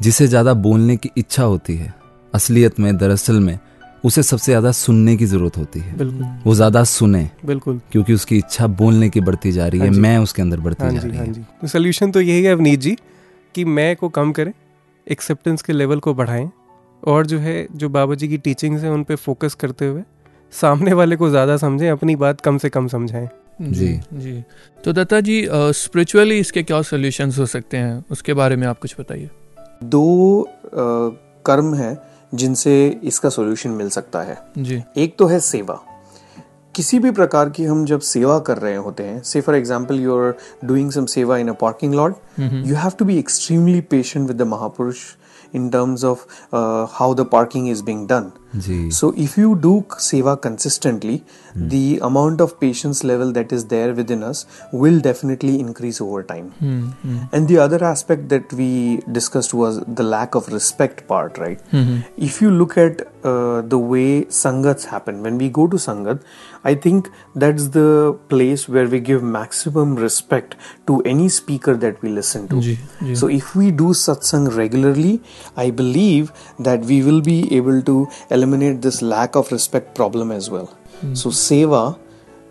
जिसे 0.00 0.26
ज़्यादा 0.26 0.54
बोलने 0.54 0.96
की 0.96 1.10
इच्छा 1.16 1.42
होती 1.42 1.76
है 1.76 1.94
असलियत 2.34 2.80
में 2.80 2.96
दरअसल 2.96 3.40
में 3.40 3.58
उसे 4.04 4.22
सबसे 4.22 4.52
ज़्यादा 4.52 4.72
सुनने 4.72 5.16
की 5.16 5.26
ज़रूरत 5.26 5.56
होती 5.56 5.80
है। 5.80 5.96
बिल्कुल। 5.96 6.26
वो 6.46 6.54
ज़्यादा 6.54 6.82
सुने 6.84 7.28
बिल्कुल। 7.46 7.80
क्योंकि 7.92 8.14
उसकी 8.14 8.38
इच्छा 8.38 8.66
बोलने 8.66 9.08
की 9.08 9.20
बढ़ती 9.20 9.52
जा 9.52 9.66
रही 9.66 9.80
है 9.80 9.86
हाँ 9.88 9.96
मैं 9.96 10.16
उसके 10.18 10.42
अंदर 10.42 10.60
बढ़ती 10.60 10.84
हाँ 10.84 10.92
जा 10.92 11.00
रही 11.00 11.16
हाँ 11.16 11.26
है। 11.26 11.32
तो 11.60 11.68
सोल्यूशन 11.68 12.10
तो 12.10 12.20
यही 12.20 12.42
है 12.44 12.52
अवनीत 12.52 12.80
जी 12.80 12.96
कि 13.54 13.64
मैं 13.64 13.94
को 13.96 14.08
कम 14.08 14.32
करें 14.32 14.52
एक्सेप्टेंस 15.06 15.62
के 15.62 15.72
लेवल 15.72 15.98
को 15.98 16.14
बढ़ाएँ 16.14 16.50
और 17.02 17.26
जो 17.26 17.38
है 17.38 17.66
जो 17.72 17.88
बाबा 17.88 18.14
जी 18.14 18.28
की 18.28 18.38
टीचिंग्स 18.38 18.82
हैं 18.82 18.90
उन 18.90 19.02
पे 19.04 19.14
फोकस 19.14 19.54
करते 19.54 19.86
हुए 19.86 20.02
सामने 20.60 20.92
वाले 20.92 21.16
को 21.16 21.30
ज़्यादा 21.30 21.56
समझें 21.56 21.88
अपनी 21.90 22.16
बात 22.16 22.40
कम 22.40 22.58
से 22.58 22.68
कम 22.68 22.88
समझाएँ। 22.88 23.28
जी। 23.62 23.88
जी। 24.12 24.42
तो 24.84 24.92
दत्ता 24.92 25.20
जी 25.20 25.46
स्पिरिचुअली 25.52 26.38
इसके 26.38 26.62
क्या 26.62 26.80
सॉल्यूशंस 26.82 27.38
हो 27.38 27.46
सकते 27.46 27.76
हैं? 27.76 28.04
उसके 28.10 28.34
बारे 28.34 28.56
में 28.56 28.66
आप 28.66 28.78
कुछ 28.78 28.94
बताइए। 29.00 29.30
दो 29.84 30.40
अ, 30.42 30.76
कर्म 31.46 31.74
है 31.74 31.96
जिनसे 32.34 32.74
इसका 33.04 33.28
सॉल्यूशन 33.28 33.70
मिल 33.70 33.88
सकता 33.88 34.22
है। 34.22 34.38
जी। 34.58 34.82
एक 34.96 35.16
तो 35.18 35.26
है 35.26 35.40
सेवा। 35.40 35.80
किसी 36.74 36.98
भी 36.98 37.10
प्रकार 37.10 37.50
की 37.56 37.64
हम 37.64 37.84
जब 37.86 38.00
सेवा 38.00 38.38
कर 38.46 38.58
रहे 38.58 38.76
होते 38.76 39.02
हैं 39.02 39.22
से 39.22 39.40
for 39.40 39.56
example 39.56 40.00
you 40.00 40.16
are 40.18 40.34
doing 40.64 40.90
some 40.90 41.04
सेवा 41.06 41.36
in 41.38 41.48
a 41.48 41.52
parking 41.60 41.94
lot 41.94 42.16
you 42.40 42.76
have 42.76 42.96
to 43.02 43.06
be 43.10 43.18
extremely 43.22 43.82
patient 43.92 44.30
with 44.30 44.40
the 44.42 44.48
Mahapurush 44.54 45.04
in 45.58 45.68
terms 45.74 46.04
of 46.08 46.24
uh, 46.52 46.86
how 46.98 47.08
the 47.20 47.26
parking 47.34 47.68
is 47.74 47.84
being 47.90 48.00
done. 48.12 48.26
So 48.90 49.12
if 49.16 49.36
you 49.36 49.56
do 49.56 49.84
seva 49.98 50.40
consistently, 50.40 51.24
hmm. 51.54 51.68
the 51.68 51.98
amount 52.02 52.40
of 52.40 52.60
patience 52.60 53.02
level 53.02 53.32
that 53.32 53.52
is 53.52 53.66
there 53.66 53.92
within 53.92 54.22
us 54.22 54.46
will 54.72 55.00
definitely 55.00 55.58
increase 55.58 56.00
over 56.00 56.22
time. 56.22 56.50
Hmm. 56.52 56.86
Hmm. 57.02 57.18
And 57.32 57.48
the 57.48 57.58
other 57.58 57.82
aspect 57.82 58.28
that 58.28 58.52
we 58.52 58.98
discussed 59.10 59.54
was 59.54 59.80
the 59.80 60.04
lack 60.04 60.34
of 60.34 60.48
respect 60.48 61.06
part, 61.08 61.38
right? 61.38 61.60
If 62.16 62.40
you 62.40 62.50
look 62.50 62.78
at 62.78 63.02
uh, 63.24 63.62
the 63.62 63.78
way 63.78 64.26
sangats 64.26 64.84
happen, 64.84 65.22
when 65.22 65.36
we 65.38 65.48
go 65.48 65.66
to 65.66 65.76
sangat, 65.76 66.22
I 66.62 66.74
think 66.74 67.10
that's 67.34 67.68
the 67.68 68.18
place 68.28 68.68
where 68.68 68.88
we 68.88 69.00
give 69.00 69.22
maximum 69.22 69.96
respect 69.96 70.54
to 70.86 71.00
any 71.02 71.28
speaker 71.28 71.76
that 71.76 72.00
we 72.02 72.08
listen 72.08 72.48
to. 72.48 72.62
So 73.14 73.28
if 73.28 73.54
we 73.56 73.70
do 73.70 73.88
satsang 74.04 74.56
regularly, 74.56 75.20
I 75.56 75.70
believe 75.70 76.32
that 76.58 76.80
we 76.80 77.02
will 77.02 77.20
be 77.20 77.54
able 77.56 77.82
to 77.82 78.08
elevate 78.30 78.43
eliminate 78.44 78.80
this 78.82 79.02
lack 79.04 79.36
of 79.36 79.52
respect 79.52 79.94
problem 79.94 80.32
as 80.32 80.50
well. 80.50 80.70
Mm. 81.02 81.16
So, 81.16 81.30
seva 81.40 81.82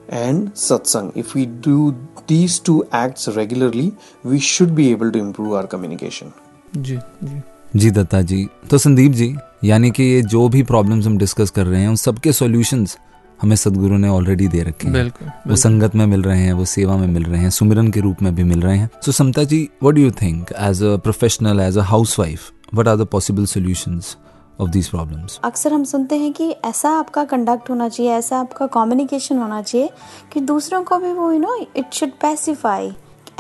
and 0.10 0.52
satsang, 0.56 1.12
if 1.16 1.34
we 1.34 1.46
do 1.46 1.96
these 2.28 2.60
two 2.60 2.78
acts 2.92 3.28
regularly, 3.30 3.88
we 4.26 4.40
should 4.42 4.76
be 4.76 4.92
able 4.92 5.12
to 5.12 5.20
improve 5.20 5.54
our 5.54 5.68
communication. 5.68 6.34
जी 6.76 6.98
जी 7.24 7.42
जी 7.76 7.90
दत्ता 7.92 8.22
जी 8.30 8.48
तो 8.70 8.78
संदीप 8.78 9.12
जी 9.12 9.36
यानी 9.64 9.90
कि 9.92 10.04
ये 10.04 10.22
जो 10.34 10.48
भी 10.50 10.62
problems 10.64 11.06
हम 11.06 11.18
डिस्कस 11.18 11.50
कर 11.58 11.66
रहे 11.66 11.82
हैं 11.82 11.88
उन 11.88 11.96
सबके 11.96 12.32
सॉल्यूशंस 12.34 12.98
हमें 13.40 13.56
सदगुरु 13.56 13.98
ने 13.98 14.10
ऑलरेडी 14.10 14.48
दे 14.48 14.62
रखे 14.64 14.88
हैं 14.88 14.94
बिल्कुल 14.94 15.28
वो 15.48 15.56
संगत 15.56 15.96
में 15.96 16.06
मिल 16.06 16.22
रहे 16.24 16.40
हैं 16.40 16.54
वो 16.54 16.66
सेवा 16.74 16.98
में 16.98 17.08
मिल 17.08 17.24
रहे 17.24 17.42
हैं 17.42 17.50
सुमिरन 17.58 17.92
के 17.92 18.00
रूप 18.00 18.22
में 18.22 18.34
भी 18.36 18.44
मिल 18.44 18.62
रहे 18.62 18.78
हैं 18.78 18.90
so 19.06 19.12
Samta 19.12 19.44
ji 19.54 19.62
what 19.84 19.96
do 19.96 20.02
you 20.02 20.12
think 20.22 20.52
as 20.70 20.84
a 20.84 20.96
professional 21.04 21.60
as 21.60 21.78
a 21.78 21.84
housewife 21.92 22.52
what 22.74 22.88
are 22.88 22.98
the 22.98 23.08
possible 23.12 23.46
solutions 23.46 24.16
of 24.62 24.70
these 24.70 24.88
problems 24.90 25.40
अक्सर 25.44 25.74
हम 25.74 25.84
सुनते 25.84 26.16
हैं 26.16 26.32
कि 26.34 26.50
ऐसा 26.66 26.90
आपका 26.90 27.24
कंडक्ट 27.26 27.70
होना 27.70 27.90
चाहिए 27.90 28.12
ऐसा 28.12 28.40
आपका 28.40 28.68
कम्युनिकेशन 28.68 29.38
होना 29.38 29.62
चाहिए 29.62 29.90
कि 30.34 30.40
दूसरों 30.42 30.84
को 30.84 30.98
भी 30.98 31.12
वो 31.14 31.32
you 31.32 31.40
know 31.40 31.56
it 31.76 31.94
should 31.94 32.12
pacify 32.22 32.88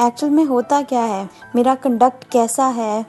actual 0.02 0.32
में 0.32 0.44
होता 0.46 0.82
क्या 0.82 1.02
है 1.02 1.30
मेरा 1.56 1.76
कंडक्ट 1.76 2.24
कैसा 2.32 2.66
है? 2.68 3.06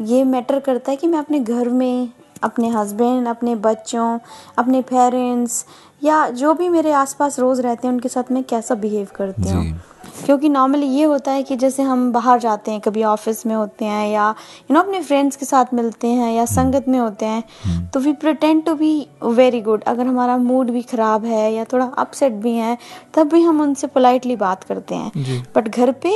ये 0.00 0.24
मैटर 0.24 0.60
करता 0.60 0.90
है 0.90 0.96
कि 0.96 1.06
मैं 1.06 1.18
अपने 1.18 1.40
घर 1.40 1.68
में 1.68 2.10
अपने 2.42 2.68
हस्बैंड 2.68 3.28
अपने 3.28 3.54
बच्चों 3.54 4.18
अपने 4.58 4.82
पेरेंट्स 4.82 5.64
या 6.04 6.28
जो 6.30 6.54
भी 6.54 6.68
मेरे 6.68 6.92
आसपास 6.92 7.38
रोज़ 7.38 7.62
रहते 7.62 7.86
हैं 7.86 7.94
उनके 7.94 8.08
साथ 8.08 8.32
मैं 8.32 8.42
कैसा 8.44 8.74
बिहेव 8.74 9.08
करती 9.16 9.48
हूँ। 9.48 9.80
क्योंकि 10.24 10.48
नॉर्मली 10.48 10.86
ये 10.86 11.04
होता 11.04 11.32
है 11.32 11.42
कि 11.42 11.56
जैसे 11.56 11.82
हम 11.82 12.10
बाहर 12.12 12.38
जाते 12.40 12.70
हैं 12.70 12.80
कभी 12.80 13.02
ऑफ़िस 13.02 13.44
में 13.46 13.54
होते 13.54 13.84
हैं 13.84 14.08
या 14.08 14.28
यू 14.60 14.74
नो 14.74 14.80
अपने 14.80 15.00
फ्रेंड्स 15.00 15.36
के 15.36 15.46
साथ 15.46 15.74
मिलते 15.74 16.08
हैं 16.08 16.32
या 16.32 16.44
संगत 16.44 16.88
में 16.88 16.98
होते 16.98 17.26
हैं 17.26 17.90
तो 17.90 18.00
we 18.00 18.12
pretend 18.12 18.64
to 18.64 18.74
be 18.74 18.94
very 19.24 19.60
good 19.60 19.82
अगर 19.84 20.06
हमारा 20.06 20.36
मूड 20.36 20.70
भी 20.70 20.82
खराब 20.82 21.24
है 21.24 21.52
या 21.54 21.64
थोड़ा 21.64 21.86
अपसेट 21.98 22.32
भी 22.42 22.54
है 22.56 22.76
तब 23.14 23.28
भी 23.28 23.42
हम 23.42 23.60
उनसे 23.60 23.86
पोलाइटली 23.86 24.36
बात 24.36 24.64
करते 24.64 24.94
हैं। 24.94 25.42
बट 25.56 25.68
घर 25.68 25.92
पे 26.02 26.12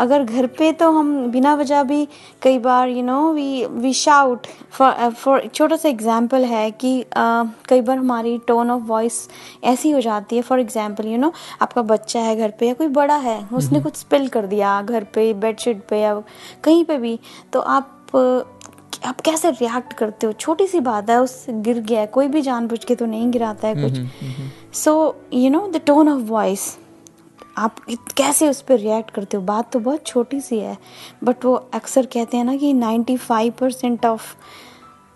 अगर 0.00 0.24
घर 0.24 0.46
पे 0.58 0.72
तो 0.72 0.90
हम 0.92 1.10
बिना 1.30 1.54
वजह 1.54 1.82
भी 1.82 2.06
कई 2.42 2.58
बार 2.58 2.88
you 2.88 3.02
know 3.02 3.32
we 3.32 3.64
we 3.66 3.92
shout 3.92 4.46
for 4.72 5.10
for 5.10 5.46
छोटा 5.54 5.76
सा 5.76 5.88
एग्जांपल 5.88 6.44
है 6.44 6.70
कि 6.70 7.00
अ, 7.02 7.44
कई 7.68 7.80
बार 7.80 7.98
हमारी 7.98 8.36
टोन 8.48 8.70
ऑफ़ 8.70 8.82
वॉइस 8.82 9.28
ऐसी 9.64 9.90
हो 9.90 10.00
जाती 10.00 10.36
है. 10.36 10.42
फॉर 10.42 10.60
एग्जांपल 10.60 11.06
यू 11.06 11.18
नो 11.18 11.32
आपका 11.62 11.82
बच्चा 11.82 12.20
है 12.20 12.36
घर 12.36 12.52
पे 12.60 12.68
या 12.68 12.74
कोई 12.74 12.88
बड़ा 12.88 13.16
है 13.16 13.38
उसने 13.52 13.80
कुछ 13.80 13.96
स्पिल 13.96 14.28
कर 14.28 14.46
दिया 14.46 14.80
घर 14.82 15.04
पे 15.04 15.32
बेडशीट 15.34 15.86
पे 15.88 16.00
या 16.00 16.14
कहीं 16.64 16.84
पे 16.84 16.98
भी 16.98 17.18
तो 17.52 17.60
आप 17.60 17.96
आप 19.06 19.20
कैसे 19.20 19.50
रिएक्ट 19.50 19.92
करते 19.92 20.26
हो? 20.26 20.32
छोटी 20.32 20.66
सी 20.66 20.80
बात 20.80 21.10
है 21.10 21.20
उससे 21.22 21.52
गिर 21.62 21.78
गया 21.80 22.00
है 22.00 22.06
कोई 22.06 22.28
भी 22.28 22.40
जानबूझ 22.42 22.84
के 22.84 22.94
तो 22.94 23.06
नहीं 23.06 23.30
गिराता 23.30 23.68
है 23.68 23.74
कुछ. 23.74 24.00
So 24.76 24.92
you 25.34 25.50
know 25.50 25.66
the 25.68 25.80
tone 25.86 26.08
of 26.08 26.22
voice 26.22 26.66
आप 27.60 27.76
कैसे 28.16 28.48
उस 28.48 28.60
पर 28.60 28.78
रिएक्ट 28.78 29.10
करते 29.10 29.36
हो? 29.36 29.42
बात 29.42 29.72
तो 29.72 29.78
बहुत 29.78 30.06
छोटी 30.06 30.40
सी 30.40 30.58
है 30.58 30.78
बट 31.24 31.44
वो 31.44 31.54
अक्सर 31.74 32.06
कहते 32.06 32.36
हैं 32.36 32.44
ना 32.44 32.56
कि 32.56 32.72
95% 32.74 33.50
percent 33.50 34.06
of 34.06 34.22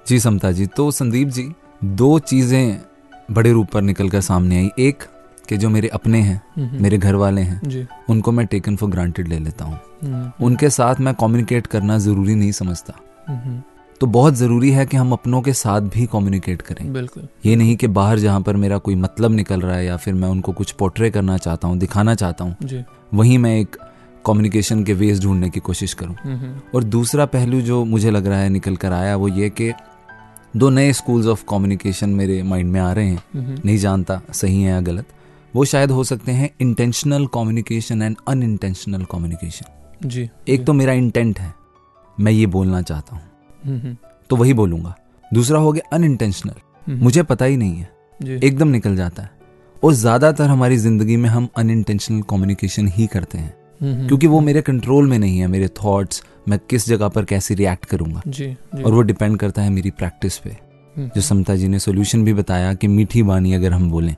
जी 0.08 0.20
समता 0.20 0.52
जी 0.52 0.66
तो 0.66 0.92
संदीप 0.92 1.28
जी 1.28 1.54
दो 1.84 2.20
चीज़ें 2.20 2.82
बड़े 3.32 3.52
रूप 3.52 3.68
पर 3.74 3.82
निकल 3.82 4.10
कर 4.10 4.22
सामने 4.22 4.58
आई। 4.58 4.70
एक 4.80 5.04
कि 5.50 5.58
जो 5.58 5.70
मेरे 5.70 5.88
अपने 5.88 6.22
हैं 6.22 6.80
मेरे 6.82 6.98
घर 6.98 7.16
वाले 7.16 7.42
हैं 7.42 7.88
उनको 8.10 8.32
मैं 8.32 8.46
टेकन 8.46 8.76
फॉर 8.76 8.90
ग्रांटेड 8.90 9.28
ले 9.28 9.40
लेता 9.40 9.66
हूँ। 9.66 9.80
हम्म, 10.04 10.32
उनके 10.46 10.70
साथ 10.70 11.00
मैं 11.00 11.14
कम्युनिकेट 11.16 11.68
करना 11.68 11.98
ज़रूरी 12.00 12.36
नहीं 12.36 12.52
समझता। 12.54 12.94
तो 14.02 14.08
बहुत 14.08 14.34
ज़रूरी 14.36 14.72
है 14.72 14.86
कि 14.86 14.98
हम 14.98 15.12
अपनों 15.12 15.42
के 15.42 15.54
साथ 15.54 15.82
भी 15.94 16.06
कम्युनिकेट 16.06 16.62
करें। 16.62 16.92
बिल्कुल। 16.94 17.28
ये 17.46 17.56
नहीं 17.56 17.76
कि 17.76 17.88
बाहर 17.90 18.20
जहाँ 18.20 18.42
पर 18.42 18.56
मेरा 18.56 18.78
कोई 18.78 18.96
मतलब 18.96 19.32
निकल 19.32 19.62
रहा 19.62 19.76
है 19.76 19.86
या 19.86 19.96
फिर 19.98 20.14
मैं 20.14 20.28
उनको 20.28 20.52
कुछ 20.52 20.72
पोर्ट्रे 20.72 21.10
करना 21.12 21.38
चाहता 21.38 21.68
हूँ 21.68 21.78
दिखाना 21.78 22.16
चाहता 22.16 22.44
हूँ 22.44 22.84
वहीं 23.14 23.38
मैं 23.38 23.60
एक 23.60 23.76
कम्युनिकेशन 24.26 24.84
के 24.84 24.94
वेज 24.94 25.24
ढूँढने 25.24 25.50
की 25.50 25.60
कोशिश 25.60 25.94
करूँ। 25.94 26.16
और 26.76 26.84
दूसरा 26.86 27.26
पहलू 27.26 27.62
जो 27.62 27.84
मुझे 27.86 28.12
लग 28.12 28.28
रहा 28.28 28.40
है 28.40 28.50
निकल 28.50 28.76
कर 28.76 28.94
आया 28.94 29.16
वो 29.16 29.28
ये 29.28 29.50
कि 29.52 29.72
दो 30.56 30.70
नए 30.70 30.94
स्कूल्स 30.94 31.28
ऑफ़ 31.28 31.44
कम्युनिकेशन 31.50 32.10
मेरे 32.10 32.42
माइंड 32.44 32.72
में 32.72 32.80
आ 32.80 32.92
रहे 32.94 33.08
हैं। 33.08 33.58
नहीं 33.66 33.78
जानता 33.78 34.22
सही 34.34 34.62
है 34.62 34.70
या 34.70 34.80
गलत। 34.82 35.06
वो 35.58 35.66
शायद 35.66 35.92
हो 35.92 36.04
सकते 36.04 36.32
हैं 36.32 36.50
intentional 36.62 37.26
communication 37.26 38.02
and 38.02 38.16
unintentional 38.28 39.04
communication 39.04 40.08
जी 40.08 40.30
एक 40.48 40.66
तो 40.66 40.74
मेरा 40.74 40.94
इंटेंट 40.94 41.40
है 41.40 41.54
मैं 42.18 42.32
ये 42.32 42.46
बोलना 42.48 42.82
चाहता 42.82 43.16
हूँ। 43.16 43.24
हम्म, 43.66 43.80
हम्म, 43.80 43.96
तो 44.30 44.36
वही 44.36 44.54
बोलूँगा। 44.54 44.96
दूसरा 45.32 45.60
हो 45.60 45.72
गया 45.72 45.96
अनइंटेंशनल 45.96 46.54
हम्म, 46.88 47.04
मुझे 47.04 47.24
पता 47.24 47.46
ही 47.46 47.58
नहीं 47.58 47.76
है। 47.76 47.90
जी। 48.20 48.40
एकदम 48.44 48.68
निकल 48.68 48.96
जाता 48.96 49.24
है। 49.24 49.32
और 49.84 49.94
ज़्यादातर 49.94 50.50
हमारी 50.50 50.78
ज़िंदगी 50.78 51.18
में 51.18 51.30
हम 51.30 51.48
अन 51.58 51.70
इंटेंशनल 51.70 52.22
कम्युनिकेशन 52.22 52.88
ही 52.88 53.08
करते 53.08 53.38
हैं। 53.38 54.08
क्योंकि 54.08 54.28
वो 54.28 54.40
मेरे 54.42 54.62
कंट्रोल 54.62 55.08
में 55.10 55.18
नहीं 55.20 55.40
है 55.40 55.48
मेरे 55.48 55.68
थॉट्स 55.78 56.24
मैं 56.48 56.60
किस 56.70 56.88
जगह 56.88 57.08
पर 57.08 57.26
कैसे 57.26 57.56
रिएक्ट 57.56 57.86
करूँगा। 57.86 58.22
जी 58.28 58.48
जी। 58.48 58.84
और 58.84 58.94
वो 58.94 59.02
डिपेंड 59.02 59.38
करता 59.40 59.62
है 59.62 59.70
मेरी 59.70 59.92
प्रैक्टिस 59.92 60.38
पे। 60.38 60.58
जो 61.00 61.22
समता 61.22 61.56
जी 61.56 61.68
ने 61.68 61.80
सोल्यूशन 61.80 62.24
भी 62.26 62.34
बताया 62.34 62.74
कि 62.74 62.88
मीठी 62.88 63.24
बानी 63.24 63.54
अगर 63.54 63.74
हम 63.74 63.90
बोलें 63.92 64.16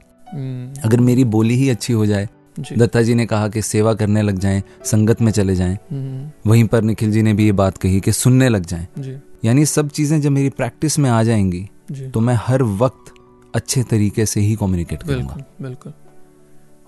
अगर 0.86 1.00
मेरी 1.00 1.24
बोली 1.26 1.56
ही 1.56 1.70
अच्छी 1.70 1.94
हो 1.94 2.06
जाए 2.06 2.28
दत्ता 2.60 3.02
जी 3.02 3.14
ने 3.16 3.26
कहा 3.26 3.48
कि 3.48 3.62
सेवा 3.62 3.94
करने 3.94 4.22
लग 4.22 4.40
जाएँ 4.40 4.62
संगत 4.86 5.22
में 5.22 5.32
चले 5.32 5.56
जाएँ। 5.56 5.78
हम्म, 5.92 6.30
वहीं 6.48 6.64
पर 6.66 6.82
निखिल 6.82 7.12
जी 7.12 7.22
ने 7.22 7.34
भी 7.34 7.46
ये 7.46 7.52
बात 7.54 7.78
कही 7.78 8.00
कि 8.00 8.12
सुनने 8.12 8.50
लग 8.50 8.66
जाएँ। 8.66 9.20
यानी 9.46 9.66
सब 9.66 9.90
चीज़ें 9.90 10.20
जब 10.22 10.32
मेरी 10.32 10.50
प्रैक्टिस 10.52 11.00
में 11.00 11.10
आ 11.10 11.22
जाएँगी 11.24 11.68
तो 12.14 12.20
मैं 12.20 12.36
हर 12.40 12.64
वक्त 12.82 13.14
अच्छे 13.54 13.84
तरीके 13.84 14.26
से 14.26 14.42
ही 14.42 14.56
कम्युनिकेट 14.56 15.04
करूँगा। 15.04 15.36
बिल्कुल 15.36 15.68
बिल्कुल। 15.68 15.94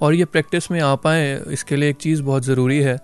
और 0.02 0.14
ये 0.14 0.26
प्रैक्टिस 0.26 0.70
में 0.72 0.80
आ 0.82 0.94
पाए 0.96 1.40
इसके 1.48 1.76
लिए 1.76 1.90
एक 1.90 1.98
चीज़ 1.98 2.22
बहुत 2.24 2.44
ज़रूरी 2.44 2.80
है। 2.80 2.98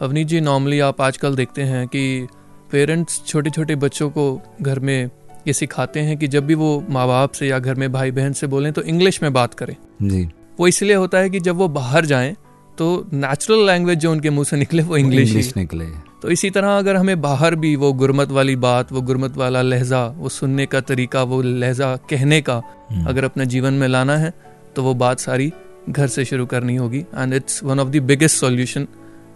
अवनीत 0.00 0.26
जी 0.26 0.40
नॉर्मली 0.40 0.78
आप 0.80 1.00
आजकल 1.00 1.36
देखते 1.36 1.62
हैं 1.62 1.86
कि 1.88 2.26
पेरेंट्स 2.72 3.22
छोटे 3.26 3.50
छोटे 3.50 3.76
बच्चों 3.76 4.10
को 4.10 4.24
घर 4.62 4.78
में 4.78 5.10
ये 5.46 5.52
सिखाते 5.52 6.00
हैं 6.00 6.16
कि 6.18 6.28
जब 6.28 6.46
भी 6.46 6.54
वो 6.54 6.84
माँ 6.90 7.06
बाप 7.08 7.32
से 7.32 7.48
या 7.48 7.58
घर 7.58 7.74
में 7.74 7.90
भाई 7.92 8.10
बहन 8.10 8.32
से 8.32 8.46
बोलें 8.46 8.72
तो 8.72 8.82
इंग्लिश 8.82 9.22
में 9.22 9.32
बात 9.32 9.54
करें। 9.54 9.74
जी। 10.02 10.28
वो 10.60 10.66
इसलिए 10.66 10.94
होता 10.94 11.18
है 11.18 11.30
कि 11.30 11.40
जब 11.40 11.56
वो 11.56 11.68
बाहर 11.70 12.06
जाएँ 12.06 12.34
तो 12.78 12.86
नेचुरल 13.12 13.66
लैंग्वेज 13.66 13.98
जो 13.98 14.10
उनके 14.12 14.30
मुँह 14.30 14.44
से 14.44 14.56
निकले 14.56 14.82
वो 14.82 14.96
इंग्लिश 14.96 15.34
ही। 15.34 15.42
निकले। 15.56 15.86
तो 16.22 16.30
इसी 16.30 16.50
तरह 16.50 16.76
अगर 16.78 16.96
हमें 16.96 17.20
बाहर 17.20 17.54
भी 17.54 17.74
वो 17.76 17.92
गुरमत 17.92 18.30
वाली 18.30 18.56
बात 18.56 18.92
वो 18.92 19.00
गुरमत 19.00 19.36
वाला 19.36 19.62
लहजा 19.62 20.04
वो 20.16 20.28
सुनने 20.28 20.66
का 20.66 20.80
तरीका 20.82 21.22
वो 21.22 21.40
लहजा 21.42 21.94
कहने 22.10 22.40
का 22.40 22.60
हम्म। 22.90 23.06
अगर 23.06 23.24
अपने 23.24 23.46
जीवन 23.46 23.74
में 23.74 23.86
लाना 23.88 24.16
है 24.16 24.32
तो 24.76 24.82
वो 24.82 24.94
बात 24.94 25.20
सारी 25.20 25.52
घर 25.88 26.06
से 26.06 26.24
शुरू 26.24 26.46
करनी 26.46 26.76
होगी। 26.76 26.98
And 26.98 27.34
it's 27.34 27.62
one 27.64 27.80
of 27.80 27.88
the 27.88 28.02
biggest 28.04 28.36
solution 28.36 28.86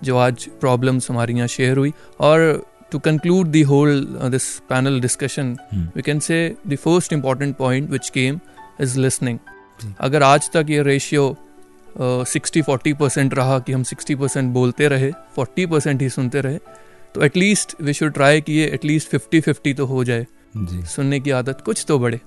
जो 0.04 0.16
आज 0.16 0.48
प्रॉब्लम्स 0.60 1.10
हमारी 1.10 1.34
यहाँ 1.34 1.46
शेयर 1.48 1.76
हुई। 1.76 1.92
और 2.20 2.62
to 2.94 2.98
conclude 3.00 3.48
the 3.48 3.62
whole 3.66 4.04
this 4.30 4.44
panel 4.68 5.00
discussion 5.00 5.56
hmm. 5.72 5.88
We 5.96 6.02
can 6.02 6.18
say 6.22 6.36
the 6.66 6.76
first 6.78 7.12
important 7.12 7.56
point 7.56 7.90
which 7.90 8.08
came 8.10 8.38
is 8.80 8.98
listening 9.00 9.38
जी। 9.80 9.94
अगर 10.00 10.22
आज 10.22 10.50
तक 10.52 10.66
ये 10.70 10.82
रेशियो 10.84 11.34
सिक्सटी 12.26 12.62
फोर्टी 12.62 12.92
परसेंट 12.94 13.34
रहा 13.34 13.58
कि 13.58 13.72
हम 13.72 13.82
सिक्सटी 13.84 14.14
परसेंट 14.14 14.52
बोलते 14.52 14.88
रहे 14.88 15.10
फोर्टी 15.36 15.66
परसेंट 15.66 16.02
ही 16.02 16.08
सुनते 16.10 16.40
रहे 16.40 16.58
तो 17.14 17.24
एटलीस्ट 17.24 17.74
वी 17.80 17.92
शुड 17.92 18.12
ट्राई 18.12 18.40
कि 18.40 18.52
ये 18.52 18.66
एटलीस्ट 18.74 19.08
फिफ्टी 19.08 19.40
फिफ्टी 19.40 19.74
तो 19.74 19.86
हो 19.86 20.04
जाए 20.04 20.26
सुनने 20.86 21.20
की 21.20 21.30
आदत 21.32 21.60
कुछ 21.60 21.84
तो 21.88 21.98
बढ़े 21.98 22.20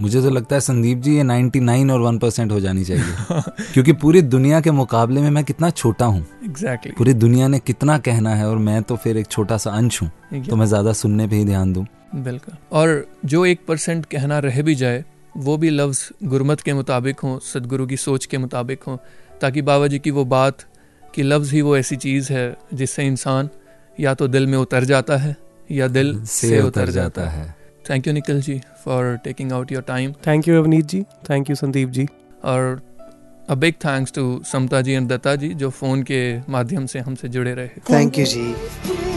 मुझे 0.00 0.22
तो 0.22 0.30
लगता 0.30 0.54
है 0.56 0.60
संदीप 0.60 0.98
जी 0.98 1.16
ये 1.16 1.22
99 1.22 1.90
और 1.90 2.02
1 2.02 2.18
परसेंट 2.20 2.52
हो 2.52 2.60
जानी 2.60 2.84
चाहिए। 2.84 3.04
क्योंकि 3.74 3.92
पूरी 3.92 4.22
दुनिया 4.22 4.60
के 4.60 4.70
मुकाबले 4.70 5.20
में 5.20 5.30
मैं 5.30 5.44
कितना 5.44 5.70
छोटा 5.70 6.06
हूँ। 6.06 6.26
एग्जैक्टली 6.44 6.92
पूरी 6.98 7.14
दुनिया 7.14 7.48
ने 7.48 7.58
कितना 7.58 7.98
कहना 7.98 8.34
है 8.34 8.48
और 8.48 8.58
मैं 8.58 8.82
तो 8.82 8.96
फिर 8.96 9.16
एक 9.16 9.26
छोटा 9.26 9.56
सा 9.56 9.70
अंश 9.70 10.02
हूँ। 10.02 10.10
Exactly. 10.10 10.50
तो 10.50 10.56
मैं 10.56 10.66
ज़्यादा 10.66 10.92
सुनने 10.92 11.28
पे 11.28 11.36
ही 11.36 11.44
ध्यान 11.44 11.72
दूँ। 11.72 11.86
बिल्कुल। 12.14 12.54
और 12.72 13.06
जो 13.24 13.46
एक 13.46 13.60
परसेंट 13.68 14.06
कहना 14.06 14.38
रह 14.38 14.62
भी 14.62 14.74
जाए 14.74 15.04
वो 15.36 15.56
भी 15.56 15.70
लफ्ज़ 15.70 16.00
गुरमत 16.24 16.60
के 16.60 16.72
मुताबिक 16.72 17.20
हों 17.20 17.38
सदगुरु 17.38 17.86
की 17.86 17.96
सोच 17.96 18.26
के 18.26 18.38
मुताबिक 18.38 18.82
हों 18.82 18.96
ताकि 19.40 19.62
बाबा 19.62 19.86
जी 19.86 19.98
की 19.98 20.10
वो 20.10 20.24
बात 20.24 20.56
कि 21.14 21.22
लफ्ज़ 21.22 21.54
ही 21.54 21.60
वो 21.60 21.76
ऐसी 21.76 21.96
चीज़ 21.96 22.32
है 22.32 22.56
जिससे 22.74 23.06
इंसान 23.06 23.48
या 24.00 24.14
तो 24.14 24.28
दिल 24.28 24.46
में 24.46 24.58
उतर 24.58 24.84
जाता 24.84 25.16
है 25.16 25.36
या 25.70 25.88
दिल 25.88 26.24
से, 26.24 26.60
उतर 26.60 26.90
जाता 26.90 27.28
है। 27.28 27.61
Thank 27.90 28.06
you 28.06 28.12
Nikhil 28.12 28.40
ji 28.40 28.60
for 28.84 29.16
taking 29.24 29.52
out 29.52 29.72
your 29.72 29.82
time 29.82 30.12
thank 30.26 30.48
you 30.48 30.58
Avneet 30.62 30.86
ji 30.86 31.02
thank 31.30 31.50
you 31.50 31.56
Sandeep 31.56 31.88
ji 31.88 32.06
और 32.44 32.80
a 33.50 33.54
big 33.54 33.74
thanks 33.84 34.12
to 34.12 34.42
Samta 34.52 34.80
ji 34.80 34.92
and 34.92 35.08
Datta 35.08 35.34
ji 35.36 35.48
जो 35.54 35.70
फ़ोन 35.70 36.02
के 36.02 36.22
माध्यम 36.52 36.86
से 36.86 36.98
हमसे 36.98 37.28
जुड़े 37.28 37.54
रहे। 37.54 37.68
Thank 37.90 38.18
you 38.18 38.26
Ji. 38.26 39.11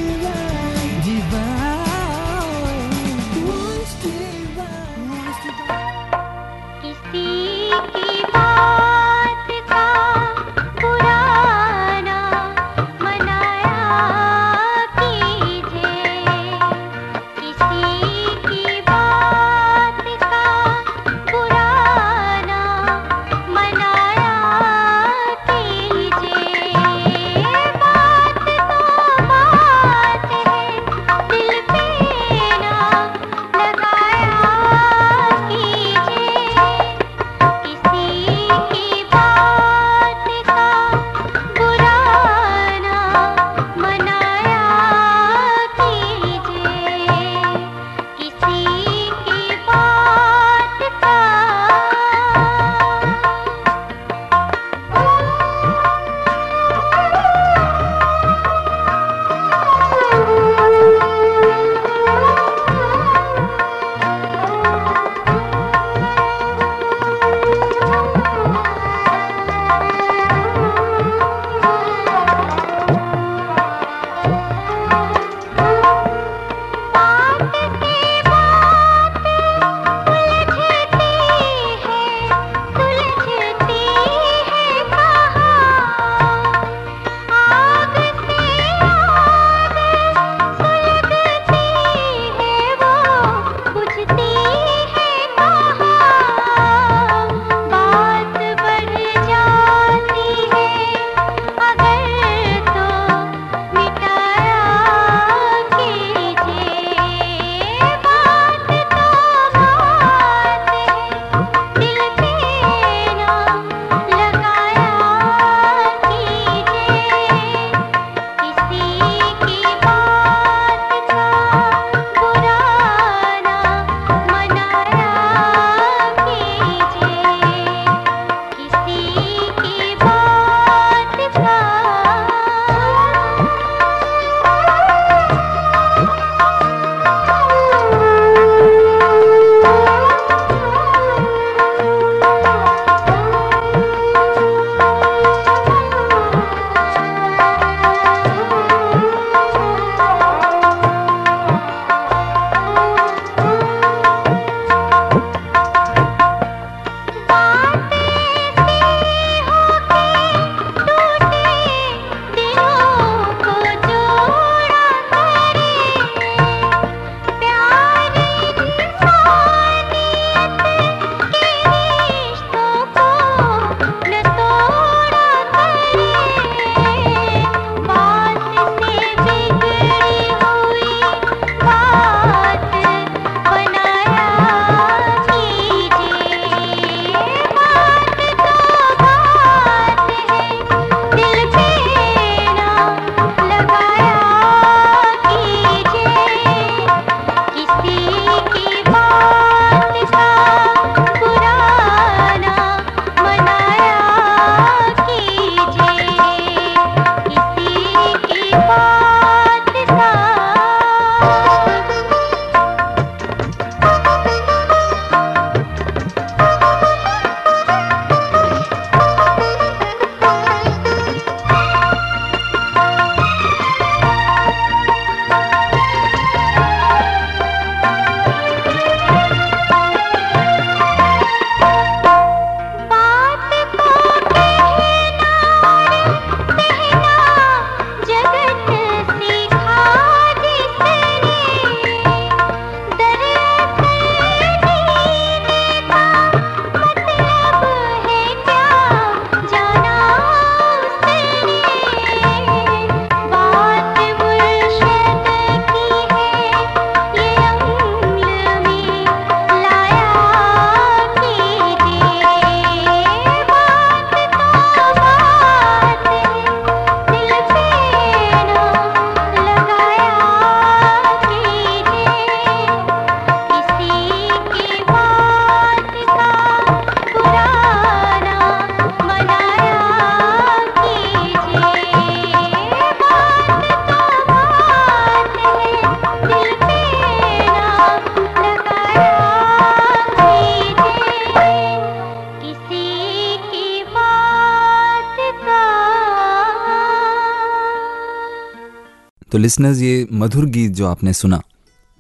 लिसनर्स 299.45 299.79
ये 299.79 300.07
मधुर 300.11 300.45
गीत 300.45 300.71
जो 300.71 300.85
आपने 300.87 301.13
सुना 301.13 301.41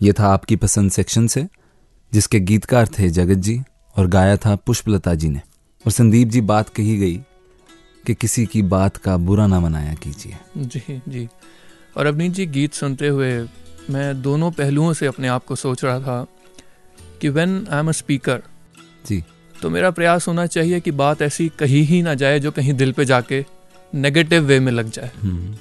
ये 0.01 0.13
था 0.13 0.27
आपकी 0.27 0.55
पसंद 0.55 0.91
सेक्शन 0.91 1.27
से 1.27 1.45
जिसके 2.13 2.39
गीतकार 2.39 2.87
थे 2.87 3.09
जगत 3.09 3.37
जी 3.37 3.59
और 3.97 4.07
गाया 4.07 4.37
था 4.37 4.55
पुष्पलता 4.55 5.13
जी 5.15 5.29
ने। 5.29 5.41
और 5.85 5.91
संदीप 5.91 6.27
जी 6.27 6.41
बात 6.41 6.69
कही 6.69 6.97
गई 6.97 7.15
कि 8.05 8.13
किसी 8.13 8.45
की 8.45 8.61
बात 8.61 8.97
का 8.97 9.17
बुरा 9.17 9.45
ना 9.47 9.59
मनाया 9.59 9.93
कीजिए। 9.93 10.37
जी 10.57 11.01
जी। 11.09 11.27
और 11.97 12.05
अवनीत 12.05 12.31
जी 12.31 12.45
गीत 12.45 12.73
सुनते 12.73 13.07
हुए 13.07 13.31
मैं 13.89 14.21
दोनों 14.21 14.51
पहलुओं 14.51 14.93
से 14.93 15.05
अपने 15.05 15.27
आप 15.27 15.45
को 15.45 15.55
सोच 15.55 15.83
रहा 15.83 15.99
था 15.99 16.25
कि 17.21 17.29
when 17.29 17.67
I 17.69 17.79
am 17.79 17.89
a 17.89 17.91
speaker 17.91 18.41
जी। 19.07 19.23
तो 19.61 19.69
मेरा 19.69 19.91
प्रयास 19.91 20.27
होना 20.27 20.45
चाहिए 20.47 20.79
कि 20.79 20.91
बात 20.91 21.21
ऐसी 21.21 21.47
कही 21.59 21.83
ही 21.83 22.01
ना 22.01 22.13
जाए 22.13 22.39
जो 22.39 22.51
कहीं 22.51 22.73
दिल 22.73 22.91
पे 22.91 23.05
जाके 23.05 23.45
नेगेटिव 23.93 24.43
वे 24.43 24.59
में 24.59 24.71
लग 24.71 24.89
जाए। 24.89 25.11
हम्म, 25.21 25.55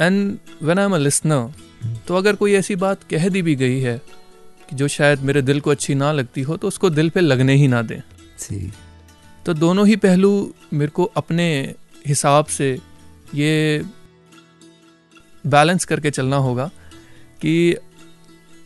and 0.00 0.38
when 0.62 0.78
I 0.78 0.84
am 0.84 0.94
a 0.94 0.98
listener 0.98 1.52
तो 2.08 2.16
अगर 2.16 2.36
कोई 2.36 2.52
ऐसी 2.52 2.76
बात 2.76 3.02
कह 3.02 3.28
दी 3.28 3.42
भी 3.42 3.54
गई 3.54 3.80
है 3.80 3.98
कि 4.70 4.76
जो 4.76 4.88
शायद 4.88 5.20
मेरे 5.20 5.42
दिल 5.42 5.60
को 5.60 5.70
अच्छी 5.70 5.94
ना 5.94 6.12
लगती 6.12 6.42
हो 6.42 6.56
तो 6.56 6.68
उसको 6.68 6.90
दिल 6.90 7.10
पे 7.10 7.20
लगने 7.20 7.54
ही 7.54 7.68
ना 7.68 7.82
दें। 7.82 8.00
तो 9.46 9.54
दोनों 9.54 9.86
ही 9.86 9.96
पहलू 9.96 10.54
मेरे 10.72 10.90
को 10.90 11.04
अपने 11.04 11.74
हिसाब 12.06 12.46
से 12.46 12.78
ये 13.34 13.84
बैलेंस 15.46 15.84
करके 15.84 16.10
चलना 16.10 16.36
होगा 16.36 16.70
कि 17.40 17.76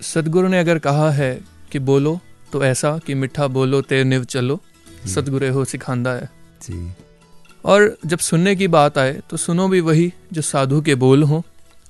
सदगुरु 0.03 0.49
ने 0.49 0.59
अगर 0.59 0.79
कहा 0.79 1.11
है 1.11 1.41
कि 1.73 1.79
बोलो 1.79 2.21
तो 2.53 2.65
ऐसा 2.65 2.99
कि 2.99 3.15
मिठा 3.15 3.47
बोलो 3.47 3.81
तेर 3.81 4.05
निव 4.05 4.25
चलो। 4.25 4.61
सदगुरु 5.07 5.53
हो 5.53 5.65
सिखांदा 5.65 6.13
है। 6.13 6.31
जी 6.63 6.93
और 7.65 7.97
जब 8.07 8.19
सुनने 8.19 8.55
की 8.57 8.69
बात 8.69 8.99
आए 8.99 9.21
तो 9.31 9.37
सुनो 9.37 9.69
भी 9.69 9.81
वही 9.81 10.13
जो 10.33 10.43
साधु 10.43 10.81
के 10.81 10.95
बोल 10.95 11.23
हों 11.23 11.41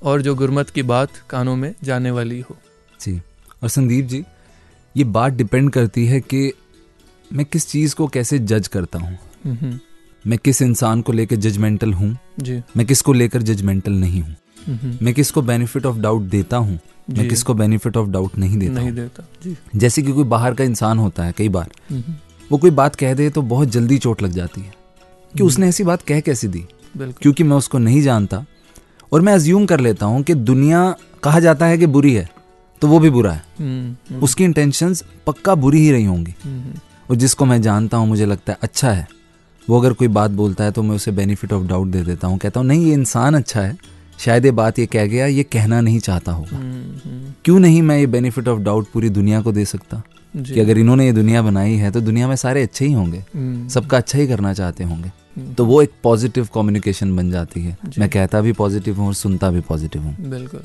और 0.02 0.22
जो 0.22 0.34
गुरमत 0.34 0.70
की 0.70 0.82
बात 0.84 1.16
कानों 1.30 1.56
में 1.56 1.72
जाने 1.84 2.10
वाली 2.10 2.40
हो। 2.40 2.56
जी 3.00 3.20
और 3.62 3.68
संदीप 3.68 4.06
जी 4.06 4.24
ये 4.94 5.04
बात 5.06 5.32
डिपेंड 5.32 5.70
करती 5.70 6.06
है 6.06 6.20
कि 6.20 6.52
मैं 7.30 7.46
किस 7.46 7.68
चीज़ 7.68 7.94
को 7.94 8.06
कैसे 8.06 8.38
जज 8.38 8.68
करता 8.68 8.98
हूँ। 8.98 9.78
मैं 10.24 10.38
किस 10.38 10.62
इंसान 10.62 11.02
को 11.02 11.12
लेकर 11.12 11.36
जजमेंटल 11.36 11.92
हूँ? 11.92 12.16
मैं 12.76 12.86
किसको 12.86 13.12
लेकर 13.12 13.42
जजमेंटल 13.42 13.92
नहीं 13.92 14.20
हूँ? 14.20 14.36
मैं 15.02 15.14
किसको 15.14 15.42
बेनिफिट 15.42 15.86
ऑफ़ 15.86 15.96
डाउट 15.96 16.22
देता 16.22 16.56
हूँ? 16.56 16.78
मैं 17.10 17.28
किसको 17.28 17.54
बेनिफिट 17.54 17.96
ऑफ़ 17.96 18.08
डाउट 18.08 18.38
नहीं 18.38 18.58
देता 18.58 18.72
नहीं 18.72 18.92
देता 18.92 19.26
जी। 19.44 19.56
जैसे 19.76 20.02
कि 20.02 20.12
कोई 20.12 20.24
बाहर 20.24 20.54
का 20.54 20.64
इंसान 20.64 20.98
होता 20.98 21.24
है 21.24 21.32
कई 21.32 21.48
बार। 21.48 21.70
वो 22.50 22.58
कोई 22.58 22.70
बात 22.72 22.96
कह 22.96 23.14
दे 23.14 23.28
तो 23.30 23.42
बहुत 23.44 23.68
जल्दी 23.68 23.98
चोट 23.98 24.22
लग 24.22 24.30
जाती 24.30 24.60
है। 24.60 24.72
कि 25.36 25.42
उसने 25.42 25.68
ऐसी 25.68 25.84
बात 25.84 26.02
कह 26.02 26.20
कैसे 26.20 26.48
दी? 26.48 26.64
क्योंकि 26.98 27.44
मैं 27.44 27.56
उसको 27.56 27.78
नहीं 27.78 28.02
जानता। 28.02 28.44
और 29.12 29.20
मैं 29.20 29.32
अज्यूम 29.32 29.66
कर 29.66 29.80
लेता 29.80 30.06
हूँ 30.06 30.22
कि 30.22 30.34
दुनिया 30.34 30.94
कहा 31.22 31.40
जाता 31.40 31.66
है 31.66 31.78
कि 31.78 31.86
बुरी 31.86 32.12
है 32.14 32.28
तो 32.82 32.88
वो 32.88 32.98
भी 32.98 33.10
बुरा 33.10 33.32
है। 33.32 33.44
हम्म, 33.58 33.94
हम्म, 34.10 34.22
उसकी 34.22 34.44
इंटेंशन 34.44 34.94
पक्का 35.26 35.54
बुरी 35.54 35.80
ही 35.80 35.90
रही 35.92 36.04
होंगी। 36.04 36.34
हम्म, 36.44 36.74
और 37.10 37.16
जिसको 37.16 37.44
मैं 37.44 37.60
जानता 37.62 37.96
हूँ 37.96 38.08
मुझे 38.08 38.26
लगता 38.26 38.52
है 38.52 38.58
अच्छा 38.62 38.90
है। 38.90 39.06
वो 39.68 39.80
अगर 39.80 39.92
कोई 39.92 40.08
बात 40.08 40.30
बोलता 40.30 40.64
है 40.64 40.72
तो 40.72 40.82
मैं 40.82 40.96
उसे 40.96 41.10
बेनिफिट 41.10 41.52
ऑफ़ 41.52 41.66
डाउट 41.66 41.88
दे 41.88 42.02
देता 42.02 42.26
हूँ। 42.26 42.38
कहता 42.38 42.60
हूँ 42.60 42.66
नहीं 42.66 42.86
ये 42.86 42.92
इंसान 42.92 43.34
अच्छा 43.34 43.60
है। 43.60 43.76
शायद 44.18 44.44
ये 44.44 44.50
बात 44.50 44.78
ये 44.78 44.86
कह 44.86 45.06
गया 45.06 45.26
ये 45.26 45.42
कहना 45.42 45.80
नहीं 45.80 45.98
चाहता 46.00 46.32
होगा। 46.32 46.60
क्यों 47.44 47.58
नहीं 47.60 47.82
मैं 47.82 47.98
ये 47.98 48.06
बेनिफिट 48.06 48.48
ऑफ़ 48.48 48.60
डाउट 48.60 48.86
पूरी 48.92 49.10
दुनिया 49.10 49.40
को 49.42 49.52
दे 49.52 49.64
सकता? 49.64 50.02
कि 50.36 50.60
अगर 50.60 50.78
इन्होंने 50.78 51.06
ये 51.06 51.12
दुनिया 51.12 51.42
बनाई 51.42 51.74
है 51.74 51.90
तो 51.90 52.00
दुनिया 52.00 52.28
में 52.28 52.36
सारे 52.36 52.62
अच्छे 52.62 52.86
ही 52.86 52.92
होंगे। 52.92 53.24
सबका 53.68 53.96
अच्छा 53.96 54.18
ही 54.18 54.26
करना 54.28 54.52
चाहते 54.52 54.84
होंगे। 54.84 55.10
तो 55.58 55.64
वो 55.64 55.80
एक 55.82 55.92
पॉजिटिव 56.02 56.48
कम्युनिकेशन 56.54 57.16
बन 57.16 57.30
जाती 57.30 57.64
है। 57.64 57.76
मैं 57.98 58.08
कहता 58.08 58.40
भी 58.40 58.52
पॉजिटिव 58.52 58.96
हूँ 58.96 59.06
और 59.06 59.14
सुनता 59.14 59.50
भी 59.50 59.60
पॉजिटिव 59.60 60.02
हूँ। 60.02 60.16
बिल्कुल। 60.30 60.62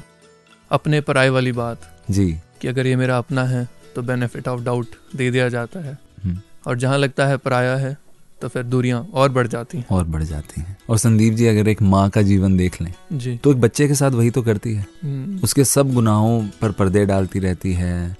अपने 0.71 1.01
पराये 1.01 1.29
वाली 1.29 1.51
बात 1.51 1.89
जी। 2.11 2.31
कि 2.61 2.67
अगर 2.67 2.87
ये 2.87 2.95
मेरा 2.95 3.17
अपना 3.17 3.43
है 3.43 3.67
तो 3.95 4.01
बेनिफिट 4.01 4.47
ऑफ़ 4.47 4.61
डाउट 4.61 4.87
दे 5.15 5.29
दिया 5.31 5.49
जाता 5.49 5.79
है। 5.79 5.97
हम्म, 6.23 6.37
और 6.67 6.77
जहाँ 6.77 6.97
लगता 6.97 7.25
है 7.25 7.37
पराया 7.37 7.75
है 7.75 7.97
तो 8.41 8.47
फिर 8.47 8.63
दूरियाँ 8.63 9.01
और 9.13 9.29
बढ़ 9.31 9.47
जाती 9.47 9.77
हैं। 9.77 9.85
और 9.91 10.03
बढ़ 10.03 10.23
जाती 10.23 10.61
हैं। 10.61 10.77
और 10.89 10.97
संदीप 10.97 11.33
जी 11.33 11.45
अगर 11.45 11.67
एक 11.67 11.81
माँ 11.81 12.09
का 12.09 12.21
जीवन 12.21 12.57
देख 12.57 12.81
लें 12.81 12.93
जी। 13.13 13.35
तो 13.37 13.51
एक 13.51 13.61
बच्चे 13.61 13.87
के 13.87 13.95
साथ 13.95 14.11
वही 14.11 14.29
तो 14.29 14.41
करती 14.41 14.73
है। 14.73 14.85
हम्म, 15.03 15.39
उसके 15.43 15.63
सब 15.65 15.93
गुनाहों 15.93 16.41
पर 16.61 16.71
पर्दे 16.71 17.05
डालती 17.05 17.39
रहती 17.39 17.73
है 17.73 18.17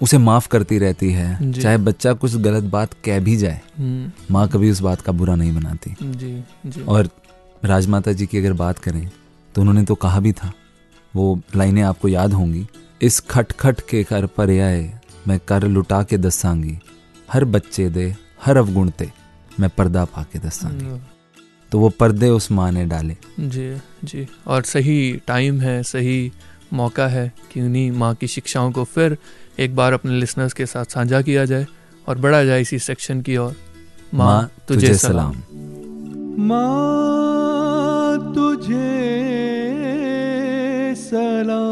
उसे 0.00 0.18
माफ़ 0.18 0.48
करती 0.48 0.78
रहती 0.78 1.10
है। 1.12 1.52
चाहे 1.52 1.76
बच्चा 1.78 2.12
कुछ 2.14 2.34
गलत 2.36 2.64
बात 2.72 2.94
कह 3.04 3.18
भी 3.20 3.36
जाए 3.36 3.60
हम्म, 3.78 4.10
माँ 4.30 4.48
कभी 4.48 4.70
उस 4.70 4.80
बात 4.80 5.00
का 5.00 5.12
बुरा 5.12 5.34
नहीं 5.34 5.54
बनाती। 5.54 5.94
जी 6.02 6.44
जी। 6.66 6.82
और 6.82 7.08
राजमाता 7.64 8.12
जी 8.12 8.26
की 8.26 8.38
अगर 8.38 8.52
बात 8.52 8.78
करें 8.78 9.08
तो 9.54 9.60
उन्होंने 9.60 9.84
तो 9.84 9.94
कहा 9.94 10.20
भी 10.20 10.32
था 10.32 10.52
वो 11.14 11.38
लाइनें 11.56 11.82
आपको 11.82 12.08
याद 12.08 12.32
होंगी 12.32 12.66
इस 13.02 13.20
खट 13.20 13.52
खट 13.52 13.80
के 13.90 14.02
कर 14.04 14.26
पर 14.36 14.50
आए 14.60 14.82
मैं 15.28 15.38
कर 15.48 15.64
लुटा 15.68 16.02
के 16.02 16.18
दसांगी 16.18 16.78
हर 17.32 17.44
बच्चे 17.44 17.88
दे 17.90 18.14
हर 18.44 18.56
अवगुण 18.56 18.90
ते 18.98 19.10
मैं 19.60 19.70
पर्दा 19.76 20.04
पा 20.04 20.22
के 20.32 20.38
दसांगी 20.38 20.84
हम्म, 20.84 21.00
तो 21.72 21.78
वो 21.78 21.88
पर्दे 22.00 22.28
उस 22.28 22.50
माँ 22.52 22.70
ने 22.72 22.84
डाले। 22.86 23.16
जी 23.40 23.76
जी। 24.04 24.26
और 24.46 24.62
सही 24.62 24.98
टाइम 25.26 25.60
है 25.60 25.82
सही 25.82 26.32
मौका 26.72 27.06
है 27.08 27.32
कि 27.52 27.60
उन्हीं 27.62 27.90
माँ 27.92 28.14
की 28.14 28.26
शिक्षाओं 28.26 28.70
को 28.72 28.84
फिर 28.84 29.16
एक 29.58 29.76
बार 29.76 29.92
अपने 29.92 30.12
लिसनर्स 30.12 30.52
के 30.52 30.66
साथ 30.66 30.84
साझा 30.84 31.20
किया 31.20 31.44
जाए 31.44 31.66
और 32.08 32.18
बढ़ा 32.18 32.44
जाए 32.44 32.60
इसी 32.60 32.78
सेक्शन 32.78 33.20
की 33.20 33.36
ओर। 33.36 33.52
माँ 34.14 34.42
मा, 34.42 34.42
तुझे 34.68 34.80
तुझे 34.80 34.94
सलाम। 34.94 35.32
माँ 36.38 38.34
तुझे 38.34 38.94
सलाम। 40.94 41.66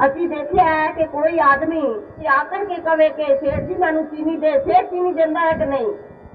अभी 0.00 0.28
देखे 0.28 0.60
है 0.60 0.92
कि 0.92 1.04
कोई 1.04 1.38
आदमी 1.38 1.82
आकर 2.26 2.64
के 2.64 2.74
कवे 2.74 3.08
के 3.08 3.36
सेठ 3.36 3.68
जी 3.68 3.74
मैं 3.74 4.04
चीनी 4.04 4.36
दे 4.36 4.60
सेठ 4.60 4.86
चीनी 4.86 5.12
देता 5.12 5.40
है 5.40 5.58
कि 5.58 5.66
नहीं? 5.66 5.88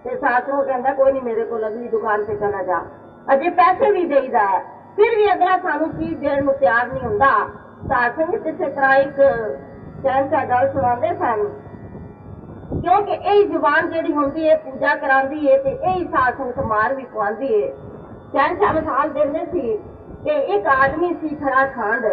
ते 0.04 0.16
सासरों 0.16 0.64
कहता 0.64 0.94
कोई 0.94 1.12
नहीं 1.12 1.22
मेरे 1.22 1.46
को 1.46 1.56
अगली 1.56 1.88
दुकान 1.88 2.24
से 2.24 2.36
चला 2.36 2.64
जा। 2.64 3.02
अजय 3.30 3.50
पैसे 3.50 3.92
भी 3.92 4.06
देता 4.06 4.42
है। 4.42 4.60
फिर 4.96 5.16
भी 5.16 5.26
अगला 5.26 5.58
सानू 5.58 5.86
चीज़ 5.86 6.18
देने 6.18 6.54
तैयार 6.54 6.92
नहीं 6.92 7.02
होंगे 7.02 7.65
ਹੁੰਦਾ 7.86 7.96
ਸਾਥ 7.96 8.16
ਸੰਗਤ 8.18 8.44
ਕਿਸੇ 8.44 8.70
ਤਰ੍ਹਾਂ 8.72 8.96
ਇੱਕ 8.96 9.22
ਸਹਿਨਸ਼ਾਹ 10.04 10.46
ਗੱਲ 10.46 10.72
ਸੁਣਾਉਂਦੇ 10.74 11.08
ਸਨ, 11.16 11.44
ਕਿਉਂਕਿ 12.82 13.14
ਇਹ 13.14 13.46
ਜ਼ੁਬਾਨ 13.50 13.90
ਜਿਹੜੀ 13.90 14.14
ਹੁੰਦੀ 14.14 14.50
ਹੈ 14.50 14.56
ਪੂਜਾ 14.58 14.96
ਕਰਾਉਂਦੀ 14.96 15.52
ਹੈ 15.52 15.58
ਤੇ 15.58 15.72
ਇਹ 15.72 16.06
ਸਾਥ 16.06 16.38
ਸੰਗਤ 16.38 16.60
ਮਾਰ 16.66 16.94
ਵੀ 16.94 17.04
ਪਵਾਉਂਦੀ 17.04 17.50
ਹੈ 17.54 17.68
ਸਹਿਨਸ਼ਾਹ 18.34 18.74
ਮਿਸਾਲ 18.74 19.10
ਦਿੰਦੇ 19.10 19.46
ਸੀ 19.52 19.78
ਕਿ 20.24 20.36
ਇੱਕ 20.56 20.68
ਆਦਮੀ 20.68 21.14
ਸੀ 21.22 21.36
ਖੜਾ 21.36 21.66
ਖੰਡ 21.66 22.06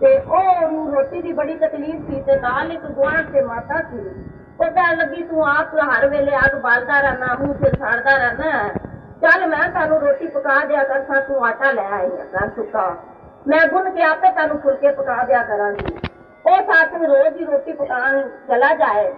ਤੇ 0.00 0.16
ਉਹ 0.18 0.70
ਨੂੰ 0.70 0.92
ਰੋਟੀ 0.94 1.22
ਦੀ 1.22 1.32
ਬੜੀ 1.32 1.54
ਤਕਲੀਫ 1.54 2.06
ਸੀ 2.06 2.20
ਤੇ 2.22 2.36
ਨਾਲ 2.40 2.72
ਇੱਕ 2.72 2.86
ਗੁਆਂਢ 2.86 3.30
ਤੇ 3.32 3.40
ਮਾਤਾ 3.42 3.80
ਸੀ। 3.82 3.98
ਉਹ 4.60 4.64
ਕਹਿਣ 4.64 4.96
ਲੱਗੀ, 4.96 5.22
ਤੂੰ 5.22 5.46
ਆਪ 5.46 5.74
ਹਰ 5.76 6.06
ਵੇਲੇ 6.08 6.36
ਅੱਗ 6.36 6.60
ਬਾਲਦਾ 6.62 7.00
ਰਹਿਣਾ 7.00 7.34
ਮੂੰਹ 7.40 7.54
ਤੇ 7.54 7.70
ਸਾੜਦਾ 7.78 8.16
ਰਹਿਣਾ 8.16 8.68
ਚੱਲ 9.22 9.46
ਮੈਂ 9.46 9.68
ਤੁਹਾਨੂੰ 9.70 10.00
ਰੋਟੀ 10.00 10.26
ਪਕਾ 10.26 10.64
ਦਿਆ 10.64 10.82
ਕਰਸਾਂ, 10.84 11.20
ਤੂੰ 11.20 11.46
ਆਟਾ 11.46 11.70
ਲੈ 11.72 11.84
ਆਈ 11.92 12.10
ਆ, 12.10 12.24
ਕਰ 12.32 12.48
ਸੁੱਕਾ 12.56 12.94
ਮੈਂ 13.46 13.66
ਗੁੰਨ 13.66 13.90
ਕੇ 13.90 14.02
ਆਪੇ 14.02 14.30
ਤੁਹਾਨੂੰ 14.30 14.58
ਫੁਲਕੇ 14.60 14.90
ਪਕਾ 14.90 15.22
ਦਿਆ 15.24 15.42
ਕਰਾਂਗੀ। 15.42 15.94
ਉਹ 16.46 16.62
ਸਾਥ 16.62 16.94
ਨੂੰ 16.94 17.06
ਰੋਜ਼ 17.06 17.36
ਹੀ 17.36 17.44
ਰੋਟੀ 17.44 17.72
ਪਕਾਉਣ 17.72 18.28
ਚਲਾ 18.48 18.72
ਜਾਏ 18.74 19.12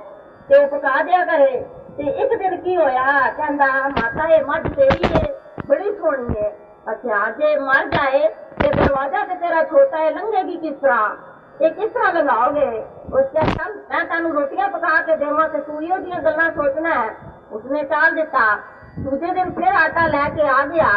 ਤੇ 0.49 0.57
ਉਹ 0.57 0.67
ਪਕਾ 0.69 1.03
ਦਿਆ 1.03 1.25
ਕਰੇ। 1.25 1.65
ਤੇ 1.97 2.05
ਇੱਕ 2.05 2.35
ਦਿਨ 2.35 2.57
ਕੀ 2.57 2.77
ਹੋਇਆ? 2.77 3.31
ਕਹਿੰਦਾ, 3.31 3.67
ਮਾਤਾ, 3.89 4.29
ਇਹ 4.29 4.45
ਮੱਝ 4.45 4.63
ਤੇਰੀ 4.77 5.05
ਹੈ 5.05 5.25
ਬੜੀ 5.69 5.93
ਸੋਹਣੀ 5.93 6.41
ਹੈ 6.41 6.51
ਅੱਛਾ, 6.91 7.31
ਜੇ 7.31 7.57
ਮਰ 7.57 7.87
ਜਾਏ 7.87 8.29
ਤੇ 8.61 8.69
ਦਰਵਾਜ਼ਾ 8.69 9.25
ਤੇ 9.25 9.35
ਤੇਰਾ 9.35 9.65
ਛੋਟਾ 9.65 9.99
ਹੈ 9.99 10.11
ਲੰਘੇਗੀ 10.11 10.57
ਕਿਸ 10.57 10.77
ਤਰ੍ਹਾਂ? 10.77 11.09
ਇਹ 11.61 11.71
ਕਿਸ 11.71 11.91
ਤਰ੍ਹਾਂ 11.93 12.13
ਲਗਾਓਗੇ 12.13 12.69
ਉਸ 13.13 13.25
ਕਹਿੰਦਾ 13.33 13.69
ਮੈਂ 13.91 14.05
ਤੈਨੂੰ 14.05 14.33
ਰੋਟੀਆਂ 14.33 14.69
ਪਕਾ 14.69 15.03
ਕੇ 15.03 15.17
ਦੇਵਾਂ 15.17 15.49
ਤੇ 15.49 15.61
ਤੂੰ 15.61 15.83
ਇਹੋ 15.85 15.99
ਜਿਹੀਆਂ 15.99 16.21
ਗੱਲਾਂ 16.23 16.51
ਸੋਚਣਾ 16.51 16.95
ਹੈ। 16.95 17.15
ਉਸਨੇ 17.53 17.83
ਟਾਲ 17.83 18.15
ਦਿੱਤਾ। 18.15 18.57
ਦੂਜੇ 18.99 19.27
ਦਿਨ 19.27 19.51
ਫਿਰ 19.51 19.75
ਆਟਾ 19.85 20.07
ਲੈ 20.07 20.29
ਕੇ 20.29 20.49
ਆ 20.49 20.67
ਗਿਆ। 20.67 20.89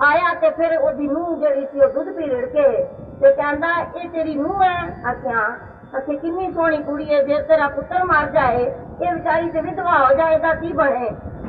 ਆਇਆ 0.00 0.32
ਤੇ 0.40 0.50
ਫਿਰ 0.50 0.76
ਉਹਦੀ 0.78 1.06
ਨੂੰਹ 1.08 1.36
ਜਿਹੜੀ 1.38 1.66
ਸੀ 1.66 1.80
ਉਹ 1.80 1.92
ਦੁੱਧ 1.92 2.08
ਪੀ 2.16 2.28
ਰਿੜ 2.30 2.44
ਕੇ 2.46 2.62
ਤੇ 3.20 3.30
ਕਹਿੰਦਾ 3.32 3.68
ਇਹ 3.96 4.08
ਤੇਰੀ 4.10 4.34
ਨੂੰਹ 4.34 4.62
ਹੈ? 4.62 4.82
ਅੱਛਾ 5.10 5.46
ਅੱਛਾ 5.98 6.14
ਕਿੰਨੀ 6.14 6.50
ਸੋਹਣੀ 6.52 6.82
ਕੁੜੀ 6.82 7.14
ਹੈ 7.14 7.22
ਜੇ 7.22 7.40
ਤੇਰਾ 7.42 7.68
ਪੁੱਤਰ 7.68 8.04
ਮਰ 8.04 8.30
ਜਾਏ 8.30 8.62
ਇਹ 8.62 9.12
ਵਿਚਾਰੀ 9.12 9.50
ਤੇ 9.50 9.60
ਵਿਧਵਾ 9.60 9.98
ਹੋ 9.98 10.12
ਜਾਏ 10.14 10.38
ਤਾਂ 10.38 10.54
ਕੀ 10.54 10.72
ਬਣੇ? 10.72 11.06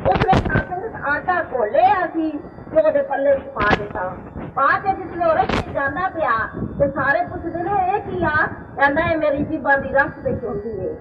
ਉਸਨੇ 0.08 0.34
ਸਾਸੰਗ 0.38 1.06
ਆਟਾ 1.08 1.42
ਘੋਲਿਆ 1.54 2.06
ਸੀ 2.14 2.30
ਤੇ 2.72 2.82
ਉਹਦੇ 2.82 3.02
ਪੱਲੇ 3.02 3.36
'ਚ 3.36 3.48
ਪਾ 3.56 3.68
ਦਿੱਤਾ। 3.78 4.10
ਪਾ 4.56 4.68
ਕੇ 4.80 4.94
ਜਿਸਲੇ 4.94 5.26
ਉਹ 5.26 5.34
ਰਸਤੇ 5.34 5.74
ਜਾਂਦਾ 5.74 6.08
ਪਿਆ 6.10 6.38
ਤੇ 6.80 6.90
ਸਾਰੇ 6.92 7.26
ਪੁੱਛਦੇ 7.26 7.64
ਨੇ 7.64 7.72
ਇਹ 7.88 8.00
ਕੀ 8.02 8.24
ਆ? 8.24 8.36
ਕਹਿੰਦਾ 8.78 9.10
ਇਹ 9.12 9.18
ਮੇਰੀ 9.18 9.44
ਜੀਬਾਂ 9.46 9.78
ਦੀ 9.78 9.90
ਰਸ 9.94 10.12
ਤੇ 10.24 10.36
ਚੋਂਦੀ 10.36 10.78
ਏ 10.80 10.96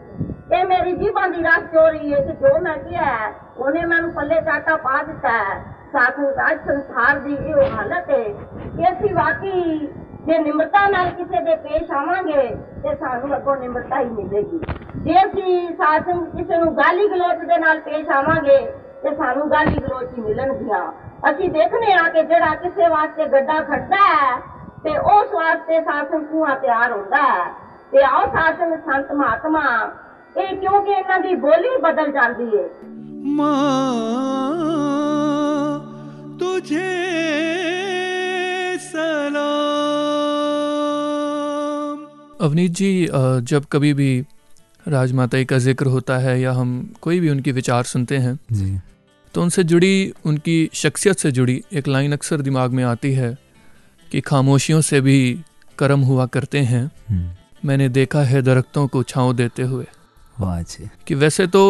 ਇਹ 0.53 0.64
ਮੇਰੀ 0.66 0.92
ਜੀਬਾਂ 0.97 1.28
ਦੀ 1.28 1.42
ਰਸ 1.42 1.70
ਚੋਰੀ 1.72 2.12
ਏ 2.12 2.20
ਤੇ 2.22 2.32
ਜੋ 2.40 2.59
ਮੈਂ 2.61 2.76
ਕਿਹਾ 2.78 3.05
ਹੈ, 3.07 3.32
ਉਹਨੇ 3.57 3.84
ਮੈਨੂੰ 3.86 4.12
ਪੱਲੇ 4.12 4.40
'ਚ 4.40 4.49
ਆਟਾ 4.49 4.76
ਪਾ 4.76 5.03
ਦਿੱਤਾ 5.03 5.30
ਹੈ 5.97 6.05
ਸਾਥੂ 6.05 6.51
ਅੱਜ 6.51 6.59
ਸੰਸਾਰ 6.66 7.18
ਦੀ 7.18 7.34
ਇਹ 7.34 7.76
ਹਾਲਤ 7.76 8.11
ਹੈ 8.11 8.24
ਕਿ 8.76 8.92
ਅਸੀਂ 8.92 9.14
ਵਾਕਈ 9.14 9.88
ਜੇ 10.26 10.38
ਨਿਮਰਤਾ 10.38 10.88
ਨਾਲ 10.88 11.11
ਕਿਸੇ 11.11 11.42
ਦੇ 11.42 11.55
ਪੇਸ਼ 11.55 11.90
ਆਵਾਂਗੇ, 11.90 12.57
ਤੇ 12.82 12.94
ਸਾਨੂੰ 12.94 13.36
ਅੱਗੋਂ 13.36 13.57
ਨਿਮਰਤਾ 13.57 14.01
ਹੀ 14.01 14.05
ਮਿਲੇਗੀ। 14.05 14.61
ਜੇ 14.97 15.24
ਅਸੀਂ 15.24 15.76
ਸਾਥ 15.76 16.05
ਕਿਸੇ 16.36 16.57
ਨੂੰ 16.57 16.76
ਗਾਲੀ 16.76 17.09
ਗਲੋਚ 17.09 17.38
ਦੇ 17.38 17.59
ਨਾਲ 17.59 17.80
ਪੇਸ਼ 17.80 18.09
ਆਵਾਂਗੇ, 18.09 18.72
ਤੇ 19.03 19.14
ਸਾਨੂੰ 19.14 19.51
ਗਾਲੀ 19.51 19.76
ਗਲੋਚ 19.76 20.18
ਹੀ 20.18 20.22
ਮਿਲਣਗੀਆਂ। 20.22 20.92
ਅਸੀਂ 21.30 21.51
ਦੇਖਨੇ 21.51 21.92
ਆ 21.92 22.09
ਕਿ 22.09 22.22
ਜਿਹੜਾ 22.22 22.55
ਕਿਸੇ 22.55 22.88
ਵਾਸਤੇ 22.88 23.26
ਗੱਡਾ 23.26 23.61
ਖੜਦਾ 23.61 23.97
ਹੈ, 23.97 24.42
ਤੇ 24.84 24.99
ਉਸ 24.99 25.34
ਵਾਸਤੇ 25.34 25.80
ਸਾਸਨ 25.80 26.24
ਕੂਆ 26.24 26.55
ਤਿਆਰ 26.55 26.92
ਹੁੰਦਾ 26.92 27.16
ਹੈ। 27.16 27.55
ਤੇ 27.92 28.03
ਆਓ 28.03 28.26
ਸਾਸਨ 28.26 28.76
ਸੰਤ 28.76 29.12
ਮਹਾਤਮਾ, 29.12 29.90
ਇਹ 30.36 30.57
ਕਿਉਂਕਿ 30.57 30.92
ਇਹਨਾਂ 30.92 31.18
ਦੀ 31.18 31.34
ਬੋਲੀ 31.34 31.82
ਬਦਲ 31.82 32.12
ਜਾਂਦੀ 32.12 32.59
ਹੈ। 32.59 32.64
माँ 33.38 35.36
तुझे 36.41 36.93
सलाम। 38.82 39.55
अवनीत 42.41 42.72
जी 42.72 42.91
जब 43.43 43.64
कभी 43.72 43.93
भी 43.95 44.11
राजमाता 44.87 45.43
का 45.45 45.59
ज़िक्र 45.59 45.87
होता 45.87 46.18
है 46.18 46.41
या 46.41 46.53
हम 46.53 46.68
कोई 47.03 47.20
भी 47.20 47.30
उनके 47.30 47.53
विचार 47.53 47.84
सुनते 47.84 48.16
हैं 48.16 48.39
जी। 48.53 48.78
तो 49.34 49.43
उनसे 49.43 49.64
जुड़ी 49.64 50.12
उनकी 50.24 50.59
शख्सियत 50.74 51.18
से 51.18 51.30
जुड़ी 51.32 51.62
एक 51.72 51.89
लाइन 51.89 52.12
अक्सर 52.12 52.41
दिमाग 52.41 52.70
में 52.70 52.84
आती 52.84 53.12
है 53.12 53.37
कि 54.09 54.20
खामोशियों 54.20 54.80
से 54.80 55.01
भी 55.01 55.18
कर्म 55.78 56.01
हुआ 56.01 56.26
करते 56.26 56.59
हैं। 56.61 56.84
हम्म, 57.11 57.30
मैंने 57.64 57.89
देखा 57.89 58.22
है 58.22 58.43
दरख्तों 58.43 58.87
को 58.89 59.03
छाँव 59.03 59.32
देते 59.32 59.62
हुए। 59.62 59.87
वाह 60.41 60.62
जी। 60.62 60.89
कि 61.07 61.14
वैसे 61.14 61.47
तो 61.47 61.62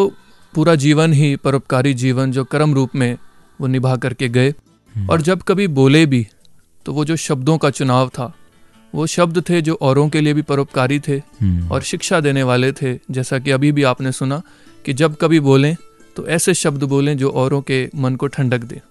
पूरा 0.53 0.75
जीवन 0.75 1.13
ही 1.13 1.35
परोपकारी 1.35 1.93
जीवन 1.93 2.31
जो 2.31 2.43
कर्म 2.45 2.73
रूप 2.73 2.95
में 2.95 3.17
वो 3.59 3.67
निभा 3.67 3.95
करके 3.97 4.29
गए। 4.29 4.53
और 5.09 5.21
जब 5.21 5.41
कभी 5.43 5.67
बोले 5.69 6.05
भी 6.05 6.25
तो 6.85 6.93
वो 6.93 7.05
जो 7.05 7.15
शब्दों 7.17 7.57
का 7.57 7.69
चुनाव 7.69 8.09
था 8.09 8.33
वो 8.93 9.05
शब्द 9.07 9.43
थे 9.49 9.61
जो 9.61 9.73
औरों 9.81 10.07
के 10.09 10.21
लिए 10.21 10.33
भी 10.33 10.41
परोपकारी 10.41 10.99
थे 10.99 11.17
हम्म, 11.41 11.67
और 11.69 11.81
शिक्षा 11.81 12.19
देने 12.19 12.43
वाले 12.43 12.71
थे। 12.71 12.93
जैसा 13.11 13.39
कि 13.39 13.51
अभी 13.51 13.71
भी 13.71 13.83
आपने 13.83 14.11
सुना 14.11 14.41
कि 14.85 14.93
जब 14.93 15.15
कभी 15.15 15.39
बोलें 15.41 15.75
तो 16.15 16.25
ऐसे 16.27 16.53
शब्द 16.53 16.83
बोलें 16.85 17.17
जो 17.17 17.29
औरों 17.31 17.61
के 17.61 17.87
मन 17.95 18.15
को 18.15 18.27
ठंडक 18.27 18.59
दे। 18.59 18.81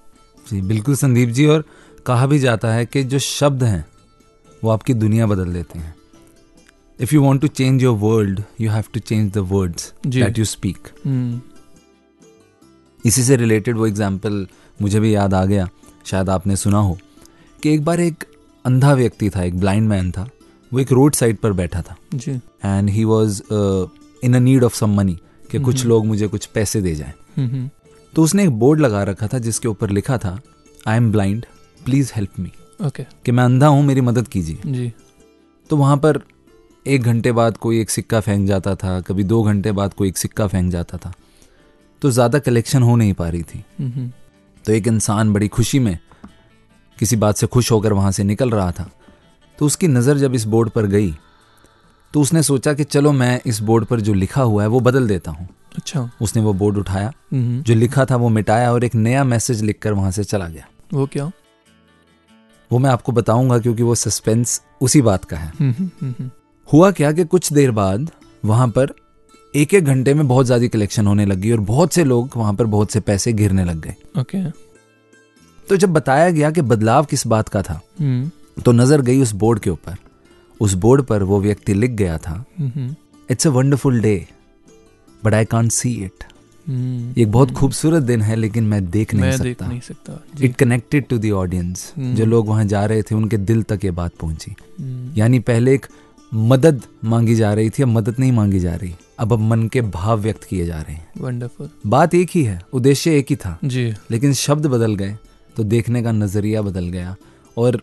जी 0.46 0.60
बिल्कुल 0.62 0.96
संदीप 0.96 1.28
जी 1.28 1.46
और 1.46 1.64
कहा 2.06 2.26
भी 2.26 2.38
जाता 2.38 2.72
है 2.72 2.86
कि 2.86 3.02
जो 3.04 3.18
शब्द 3.18 3.62
हैं 3.62 3.84
वो 4.62 4.70
आपकी 4.70 4.94
दुनिया 4.94 5.26
बदल 5.26 5.52
देते 5.52 5.78
हैं। 5.78 5.94
If 6.98 7.14
you 7.14 7.22
want 7.22 7.40
to 7.42 7.48
change 7.48 7.82
your 7.82 7.96
world 7.98 8.42
you 8.60 8.70
have 8.70 8.84
to 8.94 9.00
change 9.00 9.32
the 9.32 9.38
words. 9.50 9.92
That 10.06 10.38
you 10.38 10.44
speak 10.44 10.88
इसी 13.06 13.22
से 13.22 13.36
रिलेटेड 13.36 13.76
वो 13.76 13.86
एग्ज़ाम्पल 13.86 14.46
मुझे 14.78 15.00
भी 15.00 15.14
याद 15.14 15.34
आ 15.34 15.44
गया 15.44 15.68
शायद 16.06 16.30
आपने 16.30 16.56
सुना 16.56 16.78
हो 16.78 16.98
कि 17.62 17.74
एक 17.74 17.84
बार 17.84 18.00
एक 18.00 18.24
अंधा 18.64 18.92
व्यक्ति 18.94 19.30
था 19.30 19.42
एक 19.42 19.58
ब्लाइंड 19.60 19.88
मैन 19.88 20.10
था 20.12 20.28
वो 20.72 20.80
एक 20.80 20.92
रोड 20.92 21.14
साइड 21.14 21.36
पर 21.38 21.52
बैठा 21.52 21.82
था। 21.82 21.96
जी। 22.14 22.32
And 22.64 22.90
he 22.90 23.04
was 23.04 23.42
in 24.22 24.34
a 24.34 24.38
need 24.38 24.64
of 24.64 24.74
some 24.76 24.94
money 24.96 25.18
कि 25.50 25.58
कुछ 25.60 25.84
लोग 25.84 26.06
मुझे 26.06 26.28
कुछ 26.28 26.46
पैसे 26.46 26.80
दे 26.82 26.94
जाएँ। 26.94 27.12
हम्म, 27.36 27.48
हम्म, 27.48 27.68
तो 28.14 28.22
उसने 28.22 28.44
एक 28.44 28.50
बोर्ड 28.58 28.80
लगा 28.80 29.02
रखा 29.02 29.26
था 29.26 29.38
जिसके 29.38 29.68
ऊपर 29.68 29.90
लिखा 29.90 30.18
था 30.18 30.38
I 30.88 30.96
am 30.96 31.10
blind 31.12 31.44
please 31.80 32.12
help 32.14 32.40
me 32.40 32.50
okay 32.86 33.04
कि 33.24 33.32
मैं 33.32 33.44
अंधा 33.44 33.66
हूँ 33.66 33.82
मेरी 33.84 34.00
मदद 34.00 34.28
कीजिए। 34.28 34.58
जी। 34.66 34.92
तो 35.70 35.76
वहाँ 35.76 35.96
पर 35.96 36.20
एक 36.86 37.02
घंटे 37.02 37.32
बाद 37.32 37.56
कोई 37.56 37.80
एक 37.80 37.90
सिक्का 37.90 38.20
फेंक 38.20 38.46
जाता 38.48 38.74
था 38.74 39.00
कभी 39.00 39.24
दो 39.24 39.42
घंटे 39.42 39.72
बाद 39.72 39.94
कोई 39.94 40.08
एक 40.08 40.18
सिक्का 40.18 40.46
फेंक 40.46 40.70
जाता 40.72 40.98
था। 40.98 41.12
तो 42.02 42.10
ज़्यादा 42.10 42.38
कलेक्शन 42.38 42.82
हो 42.82 42.96
नहीं 42.96 43.12
पा 43.12 43.28
रही 43.28 43.42
थी। 43.42 43.64
हम्म, 43.78 43.90
हम्म, 43.90 44.10
तो 44.64 44.72
एक 44.72 44.86
इंसान 44.86 45.32
बड़ी 45.32 45.48
खुशी 45.48 45.78
में 45.78 45.98
किसी 46.98 47.16
बात 47.16 47.36
से 47.36 47.46
खुश 47.46 47.70
होकर 47.72 47.92
वहाँ 47.92 48.10
से 48.12 48.24
निकल 48.24 48.50
रहा 48.50 48.70
था। 48.72 48.88
तो 49.58 49.66
उसकी 49.66 49.88
नज़र 49.88 50.18
जब 50.18 50.34
इस 50.34 50.44
बोर्ड 50.46 50.70
पर 50.70 50.86
गई 50.86 51.14
तो 52.14 52.20
उसने 52.20 52.42
सोचा 52.42 52.72
कि 52.74 52.84
चलो 52.84 53.12
मैं 53.12 53.40
इस 53.46 53.60
बोर्ड 53.60 53.84
पर 53.84 54.00
जो 54.00 54.12
लिखा 54.14 54.42
हुआ 54.42 54.62
है 54.62 54.68
वो 54.68 54.80
बदल 54.80 55.08
देता 55.08 55.30
हूँ। 55.30 55.48
अच्छा। 55.76 56.08
उसने 56.22 56.42
वो 56.42 56.52
बोर्ड 56.52 56.76
उठाया 56.78 57.12
हम्म, 57.32 57.62
जो 57.62 57.74
लिखा 57.74 58.04
था 58.04 58.16
वो 58.16 58.28
मिटाया 58.28 58.72
और 58.72 58.84
एक 58.84 58.94
नया 58.94 59.24
मैसेज 59.24 59.62
लिखकर 59.62 59.92
वहाँ 59.92 60.10
से 60.10 60.24
चला 60.24 60.48
गया। 60.48 60.66
वो 60.94 61.06
क्या? 61.06 61.30
वो 62.70 62.78
मैं 62.78 62.90
आपको 62.90 63.12
बताऊँगा 63.12 63.58
क्योंकि 63.58 63.82
वो 63.82 63.94
सस्पेंस 63.94 64.60
उसी 64.80 65.02
बात 65.02 65.24
का 65.24 65.36
है। 65.36 65.52
हुआ 66.68 66.90
क्या 66.90 67.12
कि 67.12 67.24
कुछ 67.24 67.52
देर 67.52 67.70
बाद 67.70 68.10
वहाँ 68.44 68.68
पर 68.68 68.94
एक 69.54 69.74
एक 69.74 69.84
घंटे 69.84 70.14
में 70.14 70.26
बहुत 70.28 70.46
ज़्यादा 70.46 70.66
कलेक्शन 70.68 71.06
होने 71.06 71.24
लगी 71.26 71.50
और 71.52 71.60
बहुत 71.62 71.92
से 71.92 72.04
लोग 72.04 72.36
वहाँ 72.36 72.54
पर 72.54 72.66
बहुत 72.66 72.90
से 72.90 73.00
पैसे 73.02 73.32
गिरने 73.32 73.64
लग 73.64 73.80
गए। 73.80 73.94
ओके 74.20 74.42
तो 75.68 75.76
जब 75.76 75.92
बताया 75.92 76.30
गया 76.30 76.50
कि 76.50 76.62
बदलाव 76.62 77.04
किस 77.04 77.26
बात 77.26 77.48
का 77.48 77.62
था 77.62 77.80
हम्म, 78.00 78.30
तो 78.64 78.72
नज़र 78.72 79.00
गई 79.02 79.20
उस 79.22 79.32
बोर्ड 79.34 79.58
के 79.58 79.70
ऊपर। 79.70 79.96
उस 80.60 80.74
बोर्ड 80.74 81.02
पर 81.04 81.22
वो 81.22 81.40
व्यक्ति 81.40 81.74
लिख 81.74 81.90
गया 81.92 82.18
था 82.18 82.44
it's 83.28 83.46
a 83.46 83.50
wonderful 83.50 84.00
day 84.00 84.26
but 85.22 85.34
I 85.34 85.44
can't 85.46 85.70
see 85.72 85.92
it 86.04 86.24
ये 86.66 87.22
एक 87.22 87.30
बहुत 87.32 87.50
खूबसूरत 87.52 88.02
दिन 88.02 88.22
है 88.22 88.36
लेकिन 88.36 88.64
मैं 88.64 88.84
देख 88.90 89.14
नहीं 89.14 89.22
मैं 89.22 89.36
सकता। 89.36 89.66
नहीं 89.66 89.80
सकता 89.80 90.20
it 90.42 90.56
connected 90.56 91.06
to 91.08 91.18
the 91.18 91.30
audience. 91.34 91.92
जो 91.98 92.26
लोग 92.26 92.48
वहाँ 92.48 92.64
जा 92.66 92.84
रहे 92.84 93.02
थे 93.02 93.14
उनके 93.14 93.36
दिल 93.38 93.62
तक 93.62 93.84
ये 93.84 93.90
बात 93.92 94.12
पहुँची। 94.20 94.54
हम्म, 94.80 95.12
यानी 95.16 95.38
पहले 95.40 95.74
एक 95.74 95.86
मदद 96.32 96.82
मांगी 97.04 97.34
जा 97.34 97.52
रही 97.54 97.70
थी 97.70 97.82
अब 97.82 97.88
मदद 97.88 98.16
नहीं 98.18 98.32
मांगी 98.32 98.60
जा 98.60 98.74
रही। 98.74 98.94
अब 99.18 99.32
अब 99.32 99.40
मन 99.40 99.66
के 99.68 99.80
भाव 99.82 100.20
व्यक्त 100.20 100.44
किए 100.44 100.64
जा 100.66 100.80
रहे 100.80 100.94
हैं। 100.94 101.08
वंडरफुल 101.20 101.68
बात 101.86 102.14
एक 102.14 102.30
ही 102.30 102.42
है 102.44 102.60
उद्देश्य 102.72 103.16
एक 103.18 103.26
ही 103.30 103.36
था। 103.36 103.56
जी। 103.64 103.92
लेकिन 104.10 104.32
शब्द 104.34 104.66
बदल 104.66 104.94
गए 104.94 105.16
तो 105.56 105.64
देखने 105.64 106.02
का 106.02 106.12
नज़रिया 106.12 106.62
बदल 106.62 106.88
गया। 106.88 107.14
और 107.56 107.80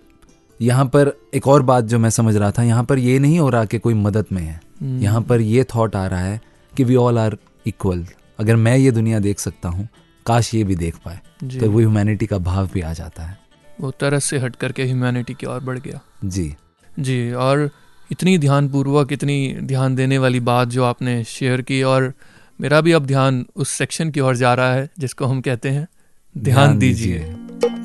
यहाँ 0.60 0.86
पर 0.86 1.12
एक 1.34 1.48
और 1.48 1.62
बात 1.64 1.84
जो 1.84 2.00
मैं 2.00 2.10
समझ 2.12 2.36
रहा 2.36 2.52
था 2.52 2.64
यहाँ 2.64 2.84
पर 2.84 3.00
ये 3.00 3.18
नहीं 3.20 3.40
हो 3.40 3.50
रहा 3.50 3.66
कि 3.66 3.80
कोई 3.80 3.94
मदद 3.96 4.26
में 4.32 4.42
है। 4.42 4.60
हम्म, 4.82 5.02
यहाँ 5.02 5.22
पर 5.22 5.42
ये 5.42 5.64
थॉट 5.76 5.96
आ 5.96 6.06
रहा 6.08 6.20
है 6.20 6.40
कि 6.74 6.84
वी 6.84 6.96
ऑल 6.96 7.18
आर 7.20 7.38
इक्वल 7.66 8.06
अगर 8.40 8.56
मैं 8.56 8.78
ये 8.78 8.92
दुनिया 8.92 9.20
देख 9.20 9.40
सकता 9.40 9.70
हूँ 9.70 9.88
काश 10.26 10.54
ये 10.54 10.64
भी 10.64 10.76
देख 10.76 10.96
पाए 11.06 11.20
तो 11.52 11.70
वो 11.72 11.80
ह्यूमैनिटी 11.80 12.26
का 12.26 12.38
भाव 12.40 12.70
भी 12.74 12.82
आ 12.82 12.94
जाता 12.94 13.24
है। 13.24 13.38
वो 13.82 13.92
तरस 13.92 14.26
से 14.26 14.38
हट 14.40 14.56
करके 14.56 14.84
ह्यूमैनिटी 14.84 15.34
की 15.34 15.46
ओर 15.46 15.60
बढ़ 15.62 15.80
गया। 15.80 16.00
जी। 16.26 16.54
जी 16.90 17.32
और 17.34 17.70
इतनी 18.14 18.38
ध्यानपूर्वक 18.38 19.11
इतनी 19.11 19.36
ध्यान 19.61 19.95
देने 19.95 20.18
वाली 20.18 20.39
बात 20.39 20.68
जो 20.68 20.84
आपने 20.84 21.24
शेयर 21.24 21.61
की 21.61 21.82
और 21.84 22.11
मेरा 22.59 22.82
भी 22.82 22.91
अब 22.91 23.05
ध्यान 23.05 23.45
उस 23.55 23.70
सेक्शन 23.70 24.09
की 24.11 24.20
ओर 24.20 24.36
जा 24.36 24.53
रहा 24.53 24.74
है 24.74 24.89
जिसको 24.99 25.26
हम 25.26 25.39
कहते 25.41 25.70
हैं 25.70 25.88
ध्यान 26.36 26.78
दीजिए। 26.80 27.20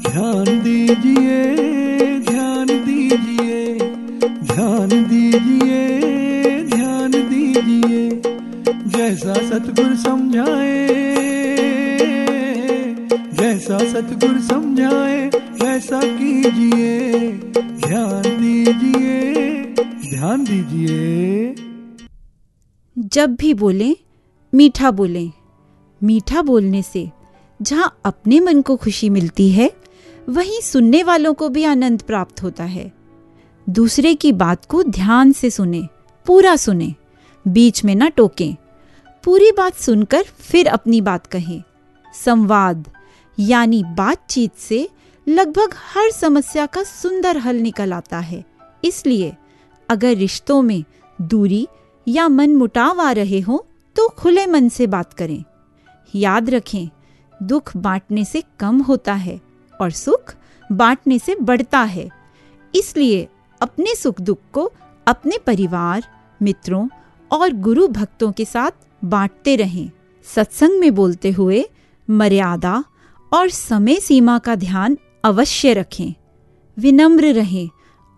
ध्यान 0.09 0.45
दीजिए 0.65 1.39
ध्यान 2.21 2.67
दीजिए 2.67 3.79
ध्यान 4.43 4.89
दीजिए 4.89 5.81
ध्यान 6.65 7.11
दीजिए 7.31 8.11
जैसा 8.97 9.35
सतगुरु 9.49 9.97
समझाए 9.97 10.87
जैसा 13.41 13.79
सतगुरु 13.93 14.41
समझाए 14.43 15.27
वैसा 15.63 16.01
कीजिए। 16.19 17.33
ध्यान 17.87 18.23
दीजिए 18.41 19.17
ध्यान 20.11 20.45
दीजिए। 20.45 21.55
जब 22.99 23.35
भी 23.35 23.55
बोलें, 23.55 23.97
मीठा 24.55 24.91
बोलें। 24.91 25.33
मीठा 26.03 26.43
बोलने 26.43 26.83
से 26.83 27.11
जहाँ 27.63 28.01
अपने 28.05 28.41
मन 28.41 28.63
को 28.63 28.77
खुशी 28.77 29.11
मिलती 29.11 29.51
है, 29.51 29.73
वहीं 30.29 30.61
सुनने 30.61 31.03
वालों 31.03 31.35
को 31.35 31.49
भी 31.49 31.65
आनंद 31.65 32.03
प्राप्त 32.03 32.43
होता 32.43 32.65
है। 32.65 32.93
दूसरे 33.69 34.15
की 34.15 34.33
बात 34.33 34.65
को 34.65 34.83
ध्यान 34.83 35.33
से 35.33 35.51
सुने, 35.51 35.89
पूरा 36.27 36.57
सुने, 36.57 36.95
बीच 37.49 37.85
में 37.85 37.95
ना 37.95 38.09
टोकें। 38.09 38.55
पूरी 39.25 39.53
बात 39.53 39.75
सुनकर 39.75 40.23
फिर 40.23 40.67
अपनी 40.67 41.01
बात 41.01 41.27
कहें। 41.27 41.63
संवाद, 42.25 42.91
यानी 43.39 43.85
बातचीत 43.85 44.55
से 44.55 44.89
लगभग 45.29 45.71
हर 45.75 46.11
समस्या 46.11 46.67
का 46.67 46.83
सुंदर 46.83 47.37
हल 47.37 47.57
निकल 47.57 47.93
आता 47.93 48.19
है। 48.19 48.45
इसलिए 48.85 49.37
अगर 49.89 50.17
रिश्तों 50.17 50.63
में 50.63 50.85
दूरी 51.21 51.67
या 52.09 52.29
मन 52.29 52.55
मुटाव 52.57 53.01
आ 53.01 53.11
रहे 53.13 53.41
हो 53.41 53.65
तो 53.97 54.09
खुले 54.09 54.47
मन 54.47 54.69
से 54.69 54.87
बात 54.87 55.13
करें। 55.13 55.45
याद 56.15 56.51
रखें, 56.51 56.89
दुख 57.43 57.77
बांटने 57.77 58.25
से 58.25 58.43
कम 58.61 58.79
होता 58.79 59.15
है 59.15 59.41
और 59.81 59.91
सुख 59.91 60.35
बांटने 60.73 61.19
से 61.19 61.35
बढ़ता 61.35 61.81
है। 61.81 62.09
इसलिए 62.75 63.29
अपने 63.61 63.95
सुख 63.95 64.21
दुख 64.21 64.39
को 64.53 64.73
अपने 65.07 65.39
परिवार, 65.47 66.05
मित्रों 66.43 66.89
और 67.31 67.53
गुरु 67.53 67.87
भक्तों 67.89 68.31
के 68.33 68.45
साथ 68.45 68.71
बांटते 69.05 69.57
रहें। 69.57 69.91
सत्संग 70.35 70.81
में 70.81 70.95
बोलते 70.95 71.31
हुए 71.31 71.65
मर्यादा 72.09 72.85
और 73.33 73.49
समय 73.49 73.97
सीमा 73.97 74.39
का 74.39 74.55
ध्यान 74.55 74.97
अवश्य 75.25 75.73
रखें। 75.73 76.15
विनम्र 76.79 77.33
रहें। 77.33 77.69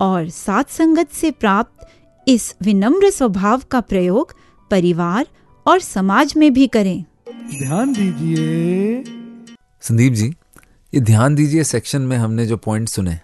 और 0.00 0.28
सात 0.28 0.70
संगत 0.70 1.10
से 1.12 1.30
प्राप्त 1.30 1.86
इस 2.26 2.54
विनम्र 2.62 3.10
स्वभाव 3.10 3.62
का 3.70 3.80
प्रयोग 3.80 4.34
परिवार 4.70 5.26
और 5.66 5.80
समाज 5.80 6.34
में 6.36 6.52
भी 6.52 6.66
करें। 6.66 7.04
ध्यान 7.58 7.92
दीजिए। 7.92 9.02
संदीप 9.80 10.12
जी 10.12 10.34
ये 10.92 11.00
ध्यान 11.00 11.34
दीजिए 11.34 11.64
सेक्शन 11.64 12.02
में 12.02 12.16
हमने 12.16 12.46
जो 12.46 12.56
पॉइंट 12.56 12.88
सुने। 12.88 13.18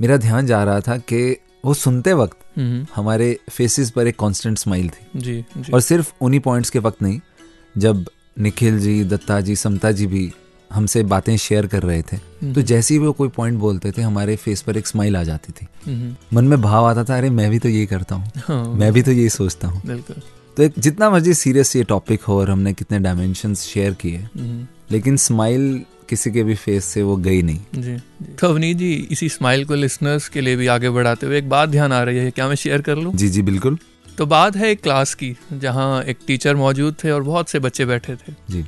मेरा 0.00 0.16
ध्यान 0.16 0.46
जा 0.46 0.62
रहा 0.64 0.80
था 0.80 0.96
कि 0.96 1.36
वो 1.64 1.74
सुनते 1.74 2.12
वक्त 2.12 2.36
हम्म, 2.58 2.86
हमारे 2.94 3.38
फेसेस 3.50 3.90
पर 3.90 4.06
एक 4.06 4.18
कांस्टेंट 4.18 4.58
स्माइल 4.58 4.88
थी। 4.88 5.20
जी 5.20 5.44
जी। 5.56 5.72
और 5.72 5.80
सिर्फ़ 5.80 6.12
उन्हीं 6.20 6.40
पॉइंट्स 6.40 6.70
के 6.70 6.78
वक्त 6.78 7.02
नहीं 7.02 7.20
जब 7.78 8.04
निखिल 8.38 8.78
जी 8.80 9.04
दत्ता 9.04 9.40
जी 9.40 9.56
समता 9.56 9.90
जी 9.92 10.06
भी 10.06 10.32
हमसे 10.74 11.02
बातें 11.04 11.36
शेयर 11.36 11.66
कर 11.66 11.82
रहे 11.82 12.02
थे। 12.02 12.16
तो 12.54 12.62
जैसे 12.62 12.94
ही 12.94 12.98
वो 13.00 13.12
कोई 13.12 13.28
पॉइंट 13.28 13.58
बोलते 13.58 13.90
थे 13.92 14.02
हमारे 14.02 14.36
फेस 14.36 14.62
पर 14.62 14.76
एक 14.76 14.86
स्माइल 14.86 15.16
आ 15.16 15.22
जाती 15.22 15.52
थी। 15.52 15.66
हम्म, 15.86 16.14
मन 16.32 16.44
में 16.44 16.60
भाव 16.62 16.84
आता 16.84 17.04
था 17.04 17.16
अरे 17.18 17.30
मैं 17.30 17.50
भी 17.50 17.58
तो 17.58 17.68
यही 17.68 17.86
करता 17.86 18.14
हूँ। 18.14 18.30
हाँ 18.46 18.64
मैं 18.74 18.92
भी 18.92 19.02
तो 19.02 19.12
यही 19.12 19.28
सोचता 19.30 19.68
हूँ। 19.68 20.02
तो 20.56 20.62
एक 20.62 20.72
जितना 20.78 21.10
मर्ज़ी 21.10 21.34
सीरियस 21.34 21.74
ये 21.76 21.82
टॉपिक 21.84 22.22
हो 22.22 22.38
और 22.40 22.50
हमने 22.50 22.72
कितने 22.72 22.98
डायमेंशन 22.98 23.54
शेयर 23.54 23.94
किए 23.94 24.16
हम्म, 24.16 24.66
लेकिन 24.90 25.16
स्माइल 25.16 25.84
किसी 26.08 26.30
के 26.30 26.42
भी 26.44 26.54
फेस 26.54 26.84
से 26.84 27.02
वो 27.02 27.16
गई 27.16 27.42
नहीं। 27.42 27.58
जी 27.74 27.82
जी। 27.82 28.32
तो 28.40 28.48
अवनीत 28.48 28.76
जी 28.76 28.92
इसी 29.12 29.28
स्माइल 29.28 29.64
को 29.64 29.74
लिसनर्स 29.74 30.28
के 30.28 30.40
लिए 30.40 30.56
भी 30.56 30.66
आगे 30.66 30.90
बढ़ाते 30.90 31.26
हुए 31.26 31.38
एक 31.38 31.48
बात 31.48 31.68
ध्यान 31.68 31.92
आ 31.92 32.02
रही 32.02 32.18
है 32.18 32.30
क्या 32.30 32.48
मैं 32.48 32.54
शेयर 32.56 32.82
कर 32.82 32.96
लूँ? 32.96 33.14
जी 33.14 33.28
जी 33.28 33.42
बिल्कुल। 33.42 33.78
तो 34.18 34.26
बात 34.26 34.56
है 34.56 34.70
एक 34.70 34.82
क्लास 34.82 35.14
की 35.14 35.34
जहाँ 35.52 36.02
एक 36.02 36.18
टीचर 36.26 36.56
मौजूद 36.56 36.96
थे 37.04 37.10
और 37.10 37.22
बहुत 37.22 37.48
से 37.48 37.58
बच्चे 37.58 37.86
बैठे 37.86 38.14
थे। 38.16 38.32
जी। 38.50 38.64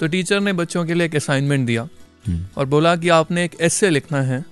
तो 0.00 0.06
टीचर 0.06 0.40
ने 0.40 0.52
बच्चों 0.52 0.84
के 0.86 0.94
लिए 0.94 1.06
एक 1.06 1.14
असाइनमेंट 1.16 1.66
दिया 1.66 1.88
हम्म, 2.24 2.44
और 2.56 2.66
बोला 2.66 2.94
कि 2.96 3.08
आपने 3.08 3.44
एक 3.44 3.60
ऐसे 3.60 3.90
लिखना 3.90 4.20
है 4.22 4.44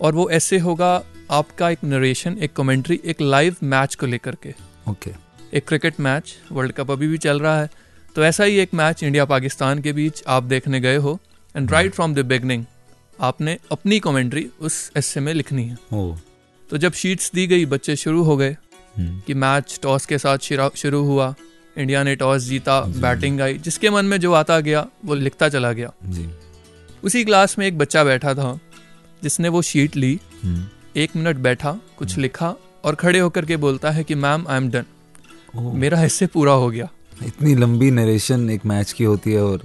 और 0.00 0.12
वो 0.12 0.28
ऐसे 0.30 0.58
होगा 0.58 1.02
आपका 1.30 1.68
एक 1.70 1.84
नरेशन 1.84 2.38
एक 2.38 2.52
कमेंट्री 2.52 3.00
एक 3.04 3.20
लाइव 3.20 3.56
मैच 3.62 3.94
को 3.94 4.06
लेकर 4.06 4.36
के। 4.42 4.54
ओके 4.90 5.10
एक 5.54 5.66
क्रिकेट 5.68 6.00
मैच 6.00 6.34
वर्ल्ड 6.52 6.72
कप 6.72 6.90
अभी 6.90 7.08
भी 7.08 7.18
चल 7.18 7.40
रहा 7.40 7.60
है। 7.60 7.68
तो 8.16 8.24
ऐसा 8.24 8.44
ही 8.44 8.56
एक 8.58 8.74
मैच 8.74 9.02
इंडिया 9.02 9.24
पाकिस्तान 9.24 9.82
के 9.82 9.92
बीच 9.92 10.22
आप 10.28 10.42
देखने 10.42 10.80
गए 10.80 10.96
हो। 10.96 11.18
And 11.54 11.70
right 11.70 11.94
from 11.94 12.14
the 12.14 12.24
beginning 12.26 12.64
आपने 13.18 13.56
अपनी 13.72 13.98
कमेंट्री 14.00 14.46
उस 14.60 14.90
एस्से 14.96 15.20
में 15.20 15.32
लिखनी 15.34 15.64
है। 15.64 15.76
ओ 15.92 16.14
तो 16.70 16.78
जब 16.78 16.92
शीट्स 16.92 17.30
दी 17.34 17.46
गई 17.46 17.66
बच्चे 17.66 17.96
शुरू 17.96 18.22
हो 18.22 18.36
गए 18.36 18.50
हम्म, 18.50 19.20
कि 19.26 19.34
मैच 19.34 19.78
टॉस 19.82 20.06
के 20.06 20.18
साथ 20.18 20.38
शुरू 20.76 21.02
हुआ। 21.04 21.34
इंडिया 21.80 22.02
ने 22.02 22.14
टॉस 22.16 22.42
जीता 22.42 22.80
बैटिंग 22.96 23.40
आई 23.40 23.58
जिसके 23.58 23.90
मन 23.90 24.04
में 24.04 24.18
जो 24.20 24.32
आता 24.32 24.58
गया 24.60 24.86
वो 25.04 25.14
लिखता 25.14 25.48
चला 25.48 25.72
गया। 25.72 25.92
जी। 26.06 26.28
उसी 27.04 27.24
क्लास 27.24 27.58
में 27.58 27.66
एक 27.66 27.78
बच्चा 27.78 28.04
बैठा 28.04 28.34
था 28.34 28.58
जिसने 29.22 29.48
वो 29.48 29.62
शीट 29.62 29.96
ली 29.96 30.18
हम्म, 30.44 30.64
एक 30.96 31.16
मिनट 31.16 31.36
बैठा 31.38 31.76
कुछ 31.98 32.16
लिखा 32.18 32.54
और 32.84 32.94
खड़े 32.94 33.18
होकर 33.18 33.44
के 33.44 33.56
बोलता 33.56 33.90
है 33.90 34.04
कि 34.04 34.14
मैम 34.16 34.46
आई 34.48 34.56
एम 34.56 34.70
डन। 34.70 34.84
मेरा 35.56 35.98
हिस्से 36.00 36.26
पूरा 36.26 36.52
हो 36.52 36.70
गया। 36.70 36.88
इतनी 37.26 37.54
लंबी 37.54 37.90
नरेशन 37.90 38.48
एक 38.50 38.66
मैच 38.66 38.92
की 38.92 39.04
होती 39.04 39.32
है 39.32 39.42
और 39.44 39.64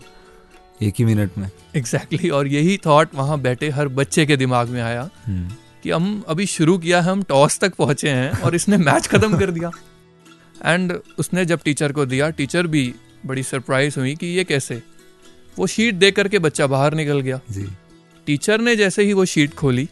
एक 0.83 0.93
ही 0.99 1.05
मिनट 1.05 1.37
में। 1.37 1.49
एग्जैक्टली 1.75 2.17
exactly, 2.17 2.33
और 2.33 2.47
यही 2.47 2.77
थॉट 2.85 3.15
वहाँ 3.15 3.39
बैठे 3.41 3.69
हर 3.69 3.87
बच्चे 3.99 4.25
के 4.25 4.37
दिमाग 4.37 4.69
में 4.69 4.81
आया 4.81 5.09
हम्म, 5.27 5.49
कि 5.83 5.91
हम 5.91 6.23
अभी 6.27 6.45
शुरू 6.45 6.77
किया 6.77 7.01
है 7.01 7.11
हम 7.11 7.21
टॉस 7.23 7.59
तक 7.59 7.75
पहुँचे 7.75 8.09
हैं 8.09 8.41
और 8.41 8.55
इसने 8.55 8.77
मैच 8.77 9.07
खत्म 9.07 9.37
कर 9.39 9.51
दिया। 9.51 9.71
एंड 10.63 10.93
उसने 11.17 11.45
जब 11.45 11.59
टीचर 11.63 11.91
को 11.91 12.05
दिया 12.05 12.29
टीचर 12.29 12.67
भी 12.67 12.93
बड़ी 13.25 13.43
सरप्राइज़ 13.43 13.99
हुई 13.99 14.15
कि 14.15 14.27
ये 14.27 14.43
कैसे? 14.43 14.81
वो 15.57 15.67
शीट 15.67 15.95
दे 15.95 16.11
करके 16.11 16.39
बच्चा 16.39 16.67
बाहर 16.67 16.93
निकल 16.93 17.19
गया। 17.19 17.39
जी। 17.51 17.67
टीचर 18.27 18.61
ने 18.61 18.75
जैसे 18.75 19.03
ही 19.03 19.13
वो 19.13 19.25
शीट 19.25 19.53
खोली 19.53 19.89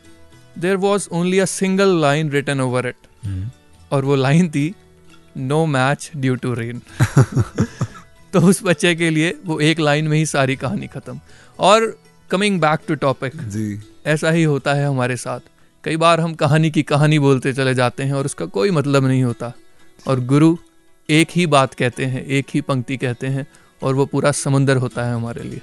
there 0.60 0.76
was 0.76 1.08
only 1.12 1.40
a 1.40 1.46
single 1.46 2.00
line 2.02 2.30
written 2.32 2.62
over 2.62 2.88
it 2.88 3.50
और 3.92 4.06
वो 4.06 4.16
लाइन 4.16 4.50
थी 4.50 4.74
no 5.38 5.66
match 5.66 6.12
due 6.16 6.36
to 6.36 6.54
rain 6.54 6.82
तो 8.34 8.40
उस 8.40 8.64
बच्चे 8.64 8.96
के 8.96 9.10
लिए 9.10 9.34
वो 9.46 9.60
एक 9.60 9.80
लाइन 9.80 10.08
में 10.08 10.18
ही 10.18 10.26
सारी 10.26 10.56
कहानी 10.56 10.88
खत्म। 10.88 11.20
और 11.60 11.98
कमिंग 12.32 12.60
बैक 12.62 12.80
टू 12.88 12.96
टॉपिक 12.96 13.36
जी। 13.50 13.80
ऐसा 14.06 14.30
ही 14.32 14.44
होता 14.44 14.74
है 14.74 14.86
हमारे 14.86 15.18
साथ। 15.18 15.40
कई 15.84 15.98
बार 15.98 16.20
हम 16.20 16.34
कहानी 16.34 16.72
की 16.72 16.84
कहानी 16.84 17.20
बोलते 17.20 17.54
चले 17.54 17.74
जाते 17.76 18.04
हैं 18.04 18.14
और 18.14 18.26
उसका 18.26 18.46
कोई 18.46 18.72
मतलब 18.72 19.06
नहीं 19.06 19.24
होता। 19.24 19.52
और 20.08 20.20
गुरु 20.20 20.58
एक 21.10 21.28
ही 21.36 21.46
बात 21.48 21.74
कहते 21.74 22.06
हैं 22.06 22.26
एक 22.26 22.46
ही 22.54 22.62
पंक्ति 22.62 22.98
कहते 22.98 23.28
हैं 23.28 23.48
और 23.84 23.96
वो 23.96 24.06
पूरा 24.06 24.32
समंदर 24.32 24.78
होता 24.78 25.06
है 25.06 25.14
हमारे 25.14 25.44
लिए। 25.44 25.62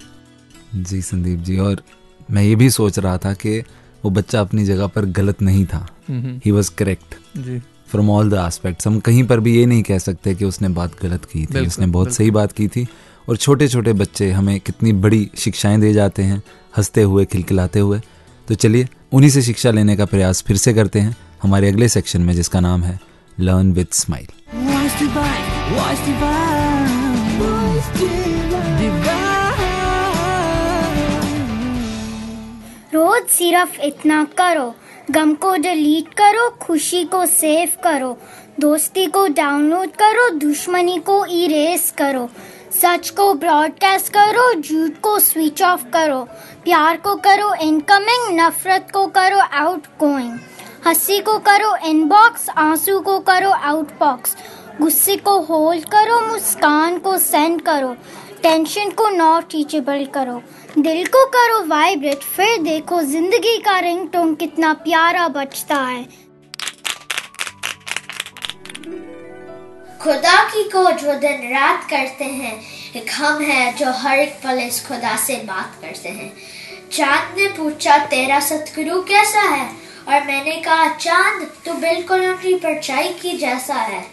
जी 0.75 1.03
संदीप 1.03 1.39
जी 1.39 1.59
और 1.59 1.83
मैं 2.31 2.43
ये 2.43 2.57
भी 2.57 2.71
सोच 2.71 2.99
रहा 2.99 3.19
था 3.19 3.33
कि 3.33 3.59
वो 4.05 4.11
बच्चा 4.11 4.41
अपनी 4.41 4.65
जगह 4.65 4.87
पर 4.87 5.05
गलत 5.05 5.43
नहीं 5.43 5.67
था। 5.67 5.87
ही 6.11 6.51
वॉज़ 6.51 6.71
करेक्ट 6.79 7.15
जी। 7.37 7.59
फ्रॉम 7.89 8.11
ऑल 8.11 8.31
द 8.31 8.35
एस्पेक्ट्स 8.35 8.87
हम 8.87 9.01
कहीं 9.01 9.25
पर 9.25 9.41
भी 9.41 9.57
ये 9.57 9.67
नहीं 9.67 9.83
कह 9.83 9.99
सकते 9.99 10.35
कि 10.35 10.45
उसने 10.45 10.69
बात 10.69 11.03
गलत 11.03 11.25
की 11.25 11.47
थी 11.47 11.67
उसने 11.67 11.87
बहुत 11.87 12.13
सही 12.13 12.31
बात 12.31 12.53
की 12.53 12.69
थी। 12.69 12.87
और 13.29 13.37
छोटे 13.37 13.69
छोटे 13.69 13.93
बच्चे 13.93 14.31
हमें 14.31 14.61
कितनी 14.61 14.93
बड़ी 14.93 15.31
शिक्षाएँ 15.37 15.81
दे 15.81 15.93
जाते 15.93 16.23
हैं 16.23 16.43
हँसते 16.77 17.03
हुए 17.03 17.25
खिलखिलाते 17.25 17.81
हुए। 17.81 18.01
तो 18.49 18.55
चलिए 18.55 18.89
उन्हीं 19.13 19.31
से 19.31 19.43
शिक्षा 19.43 19.71
लेने 19.71 19.97
का 19.97 20.05
प्रयास 20.05 20.43
फिर 20.43 20.57
से 20.57 20.75
करते 20.75 21.01
हैं 21.01 21.17
हमारे 21.43 21.69
अगले 21.69 21.89
सेक्शन 21.89 22.21
में 22.21 22.35
जिसका 22.35 22.61
नाम 22.61 22.83
है 22.83 23.10
लर्न 23.41 23.73
विद 23.73 23.89
स्माइल 23.93 24.27
रोज 32.95 33.29
सिर्फ़ 33.29 33.81
इतना 33.81 34.23
करो 34.39 34.75
गम 35.11 35.35
को 35.35 35.55
डिलीट 35.57 36.13
करो 36.15 36.49
खुशी 36.63 37.05
को 37.05 37.25
सेव 37.27 37.73
करो 37.85 38.17
दोस्ती 38.61 39.07
को 39.07 39.27
डाउनलोड 39.35 39.91
करो 39.97 40.29
दुश्मनी 40.39 40.99
को 41.07 41.25
इरेज 41.35 41.91
करो 41.99 42.29
सच 42.73 43.11
को 43.11 43.33
ब्रॉडकास्ट 43.35 44.13
करो 44.13 44.53
झूठ 44.53 45.01
को 45.03 45.19
स्विच 45.19 45.63
ऑफ़ 45.63 45.85
करो 45.93 46.23
प्यार 46.65 46.97
को 46.97 47.15
करो 47.25 47.53
इनकमिंग 47.63 48.41
नफरत 48.41 48.89
को 48.93 49.07
करो 49.17 49.39
आउट 49.39 49.87
गोइंग 50.01 50.39
हँसी 50.87 51.19
को 51.21 51.39
करो 51.39 51.75
इनबॉक्स 51.87 52.49
आँसू 52.51 52.99
को 53.01 53.19
करो 53.21 53.51
आउटबॉक्स 53.51 54.37
गुस्से 54.81 55.17
को 55.17 55.39
होल्ड 55.41 55.85
करो, 55.85 56.21
मुस्कान 56.21 56.99
को 56.99 57.17
सेंड 57.19 57.61
करो। 57.63 57.93
टेंशन 58.43 58.91
को 58.91 59.09
नॉट 59.09 59.51
टीचेबल 59.51 60.05
करो। 60.05 60.43
दिल 60.79 61.05
को 61.07 61.25
करो 61.27 61.61
वाइब्रेट 61.67 62.23
फिर 62.27 62.63
देखो 62.63 63.03
ज़िंदगी 63.03 63.57
का 63.59 63.79
रिंग 63.79 64.09
टोंग 64.09 64.37
कितना 64.37 64.73
प्यारा 64.75 65.27
बचता 65.29 65.77
है। 65.77 66.03
खुदा 70.01 70.39
की 70.45 70.63
को 70.69 70.91
जो 70.93 71.19
दिन 71.19 71.51
रात 71.53 71.85
करते 71.91 72.25
हैं। 72.25 72.55
एक 72.97 73.11
हम 73.11 73.43
है 73.43 73.73
जो 73.75 73.91
हर 73.93 74.19
एक 74.19 74.41
पल 74.45 74.59
इस 74.59 74.87
खुदा 74.87 75.17
से 75.17 75.37
बात 75.45 75.79
करते 75.83 76.09
हैं। 76.09 76.33
चाँद 76.93 77.39
ने 77.39 77.49
पूछा, 77.49 77.99
तेरा 77.99 78.41
सतगुरु 78.41 79.01
कैसा 79.03 79.41
है? 79.41 79.90
और 80.09 80.15
मैंने 80.15 80.57
कहा, 80.57 80.89
चाँद 80.89 81.51
तो 81.67 81.75
बिल्कुल 81.75 82.27
उनकी 82.27 82.55
परछाई 82.55 83.09
की 83.09 83.33
जैसा 83.33 83.75
है। 83.75 84.07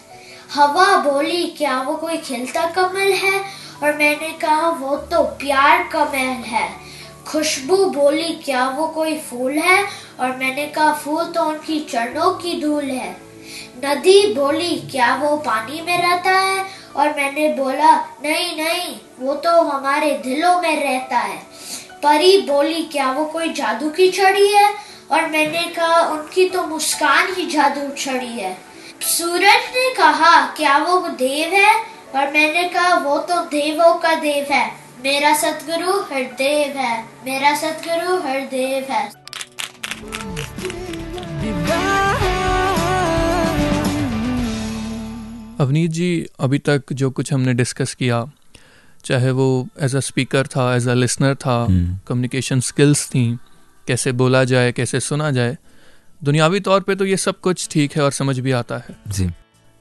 हवा 0.53 0.97
बोली, 0.97 1.55
क्या 1.57 1.81
वो 1.81 1.95
कोई 1.95 2.17
खिलता 2.17 2.65
कमल 2.65 3.11
है? 3.13 3.39
और 3.83 3.97
मैंने 3.97 4.29
कहा, 4.29 4.69
वो 4.69 4.97
तो 4.97 5.23
प्यार 5.23 5.89
का 5.93 6.05
महल 6.05 6.43
है। 6.43 6.73
खुशबू 7.27 7.77
बोली, 7.77 8.33
क्या 8.45 8.69
वो 8.69 8.87
कोई 8.87 9.19
फूल 9.19 9.51
है? 9.51 9.85
और 10.19 10.37
मैंने 10.37 10.65
कहा, 10.65 10.93
फूल 10.93 11.25
तो 11.25 11.43
उनकी 11.43 11.79
चरणों 11.79 12.31
की 12.31 12.61
धूल 12.61 12.83
है। 12.83 13.17
नदी 13.85 14.33
बोली, 14.33 14.75
क्या 14.91 15.15
वो 15.15 15.37
पानी 15.37 15.81
में 15.81 16.01
रहता 16.01 16.31
है? 16.31 16.65
और 16.95 17.09
मैंने 17.09 17.53
बोला, 17.53 17.95
नहीं 17.97 18.63
नहीं, 18.63 18.95
वो 19.19 19.33
तो 19.33 19.61
हमारे 19.61 20.11
दिलों 20.11 20.61
में 20.61 20.83
रहता 20.83 21.17
है। 21.17 21.37
परी 22.03 22.41
बोली, 22.41 22.83
क्या 22.83 23.11
वो 23.11 23.25
कोई 23.25 23.53
जादू 23.53 23.89
की 23.89 24.11
छड़ी 24.11 24.53
है? 24.53 24.86
और 25.11 25.29
मैंने 25.31 25.63
कहा 25.75 25.99
उनकी 26.11 26.47
तो 26.49 26.63
मुस्कान 26.67 27.33
ही 27.35 27.45
जादू 27.45 27.87
छड़ी 27.97 28.31
है। 28.31 28.57
सूरज 29.07 29.69
ने 29.75 29.93
कहा 29.95 30.35
क्या 30.55 30.77
वो 30.77 30.99
देव 31.09 31.53
है? 31.53 31.75
और 32.15 32.31
मैंने 32.33 32.67
कहा 32.69 32.95
वो 32.99 33.17
तो 33.19 33.39
देवों 33.45 33.93
का 33.95 34.13
देव 34.15 34.51
है। 34.51 34.65
मेरा 35.03 35.33
सतगुरु 35.35 35.99
हरदेव 36.11 36.77
है। 36.77 36.99
मेरा 37.25 37.55
सतगुरु 37.55 38.17
हरदेव 38.21 38.91
है। 38.91 39.05
अवनीत 45.59 45.91
जी 45.91 46.25
अभी 46.39 46.59
तक 46.59 46.93
जो 46.93 47.09
कुछ 47.11 47.33
हमने 47.33 47.53
डिस्कस 47.53 47.93
किया 47.93 48.25
चाहे 49.05 49.31
वो 49.31 49.67
एज 49.81 49.95
अ 49.95 49.99
स्पीकर 49.99 50.47
था 50.47 50.75
एज 50.75 50.87
अ 50.87 50.93
लिसनर 50.93 51.35
था 51.35 51.63
हम्म। 51.63 51.97
कम्युनिकेशन 52.07 52.59
स्किल्स 52.59 53.07
थी 53.07 53.27
कैसे 53.87 54.11
बोला 54.13 54.43
जाए 54.43 54.71
कैसे 54.71 54.99
सुना 54.99 55.31
जाए 55.31 55.57
दुनियावी 56.21 56.59
तौर 56.59 56.81
पे 56.81 56.95
तो 56.95 57.05
ये 57.05 57.17
सब 57.17 57.39
कुछ 57.39 57.67
ठीक 57.71 57.95
है 57.97 58.03
और 58.03 58.11
समझ 58.11 58.39
भी 58.39 58.51
आता 58.53 58.77
है। 58.77 58.95
जी। 59.07 59.29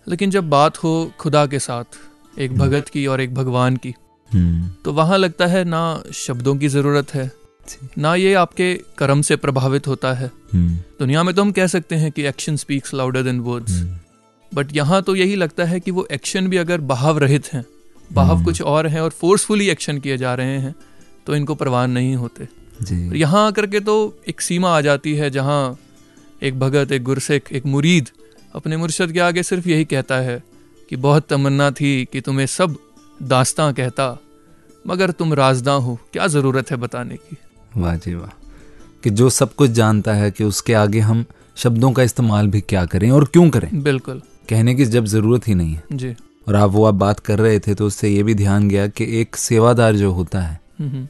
लेकिन 0.07 0.31
जब 0.31 0.49
बात 0.51 0.77
हो 0.79 0.93
खुदा 1.21 1.45
के 1.47 1.59
साथ 1.59 1.99
एक 2.39 2.57
भगत 2.59 2.89
की 2.89 3.07
और 3.07 3.21
एक 3.21 3.35
भगवान 3.35 3.77
की 3.77 3.95
हम्म, 4.31 4.69
तो 4.85 4.93
वहाँ 4.93 5.19
लगता 5.19 5.47
है 5.47 5.65
ना 5.65 6.03
शब्दों 6.15 6.57
की 6.57 6.69
ज़रूरत 6.69 7.15
है 7.15 7.31
ना 7.99 8.15
ये 8.15 8.33
आपके 8.35 8.75
कर्म 8.99 9.23
से 9.23 9.37
प्रभावित 9.37 9.87
होता 9.89 10.13
है। 10.15 10.31
हम्म, 10.53 10.75
दुनिया 10.99 11.23
में 11.23 11.35
तो 11.35 11.43
हम 11.43 11.51
कह 11.53 11.67
सकते 11.67 11.95
हैं 11.95 12.11
कि 12.13 12.23
action 12.27 12.57
speaks 12.57 12.95
louder 12.95 13.23
than 13.23 13.41
words 13.41 13.73
hmm, 13.73 13.97
but 14.53 14.77
यहाँ 14.77 15.01
तो 15.03 15.15
यही 15.17 15.37
लगता 15.37 15.65
है 15.65 15.81
कि 15.81 15.91
वो 15.91 16.07
एक्शन 16.13 16.49
भी 16.49 16.57
अगर 16.57 16.81
बहाव 16.93 17.19
रहित 17.19 17.53
हैं 17.53 17.65
बहाव 18.11 18.35
हम्म। 18.35 18.45
कुछ 18.45 18.63
और 18.65 18.87
हैं 18.87 19.01
और 19.01 19.11
फोर्सफुली 19.21 19.69
एक्शन 19.71 19.99
किए 20.01 20.17
जा 20.19 20.35
रहे 20.35 20.59
हैं 20.59 20.75
तो 21.27 21.37
इनको 21.37 21.55
परवान 21.55 21.91
नहीं 21.91 22.15
होते। 22.17 22.49
यहाँ 23.17 23.47
आकर 23.47 23.67
के 23.67 23.81
तो 23.81 24.17
एक 24.29 24.41
सीमा 24.41 24.77
आ 24.79 24.81
जाती 24.81 25.15
है 25.15 25.31
जहाँ 25.31 25.79
एक 26.43 26.59
भगत 26.61 26.93
एक 26.93 27.03
गुरसिख 27.03 27.53
एक 27.53 27.67
मुरीद 27.67 28.09
अपने 28.55 28.77
मुर्शद 28.77 29.13
के 29.13 29.21
आगे 29.21 29.43
सिर्फ़ 29.43 29.69
यही 29.69 29.85
कहता 29.85 30.17
है 30.17 30.43
कि 30.91 30.97
बहुत 30.97 31.27
तमन्ना 31.29 31.71
थी 31.71 32.05
कि 32.13 32.21
तुम्हें 32.21 32.47
सब 32.47 32.77
दास्तां 33.23 33.73
कहता 33.75 34.19
मगर 34.87 35.11
तुम 35.11 35.35
राजदा 35.35 35.73
हो 35.73 35.99
क्या 36.13 36.27
ज़रूरत 36.27 36.71
है 36.71 36.77
बताने 36.77 37.17
की? 37.17 37.37
वाह 37.77 37.97
जी 37.97 38.15
वाह। 38.15 38.31
कि 39.03 39.11
जो 39.11 39.31
सब 39.31 39.55
कुछ 39.55 39.71
जानता 39.71 40.15
है 40.15 40.31
कि 40.31 40.45
उसके 40.45 40.75
आगे 40.75 41.01
हम 41.01 41.25
शब्दों 41.57 41.93
का 41.93 42.03
इस्तेमाल 42.03 42.49
भी 42.49 42.61
क्या 42.61 42.85
करें 42.87 43.11
और 43.11 43.25
क्यों 43.25 43.51
करें? 43.51 43.83
बिल्कुल। 43.83 44.23
कहने 44.49 44.75
की 44.75 44.85
जब 44.85 45.05
ज़रूरत 45.05 45.49
ही 45.49 45.55
नहीं 45.55 45.75
है। 45.75 45.83
जी। 45.93 46.15
और 46.49 46.57
आप 46.57 46.71
वो 46.71 46.85
आप 46.85 46.95
बात 46.95 47.21
कर 47.21 47.39
रहे 47.39 47.59
थे 47.59 47.75
तो 47.75 47.87
उससे 47.87 48.09
ये 48.09 48.23
भी 48.23 48.35
ध्यान 48.35 48.69
गया 48.69 48.87
कि 48.87 49.21
एक 49.21 49.37
सेवादार 49.37 49.97
जो 49.97 50.13
होता 50.13 50.41
है 50.41 50.61
हम्म, 50.81 51.09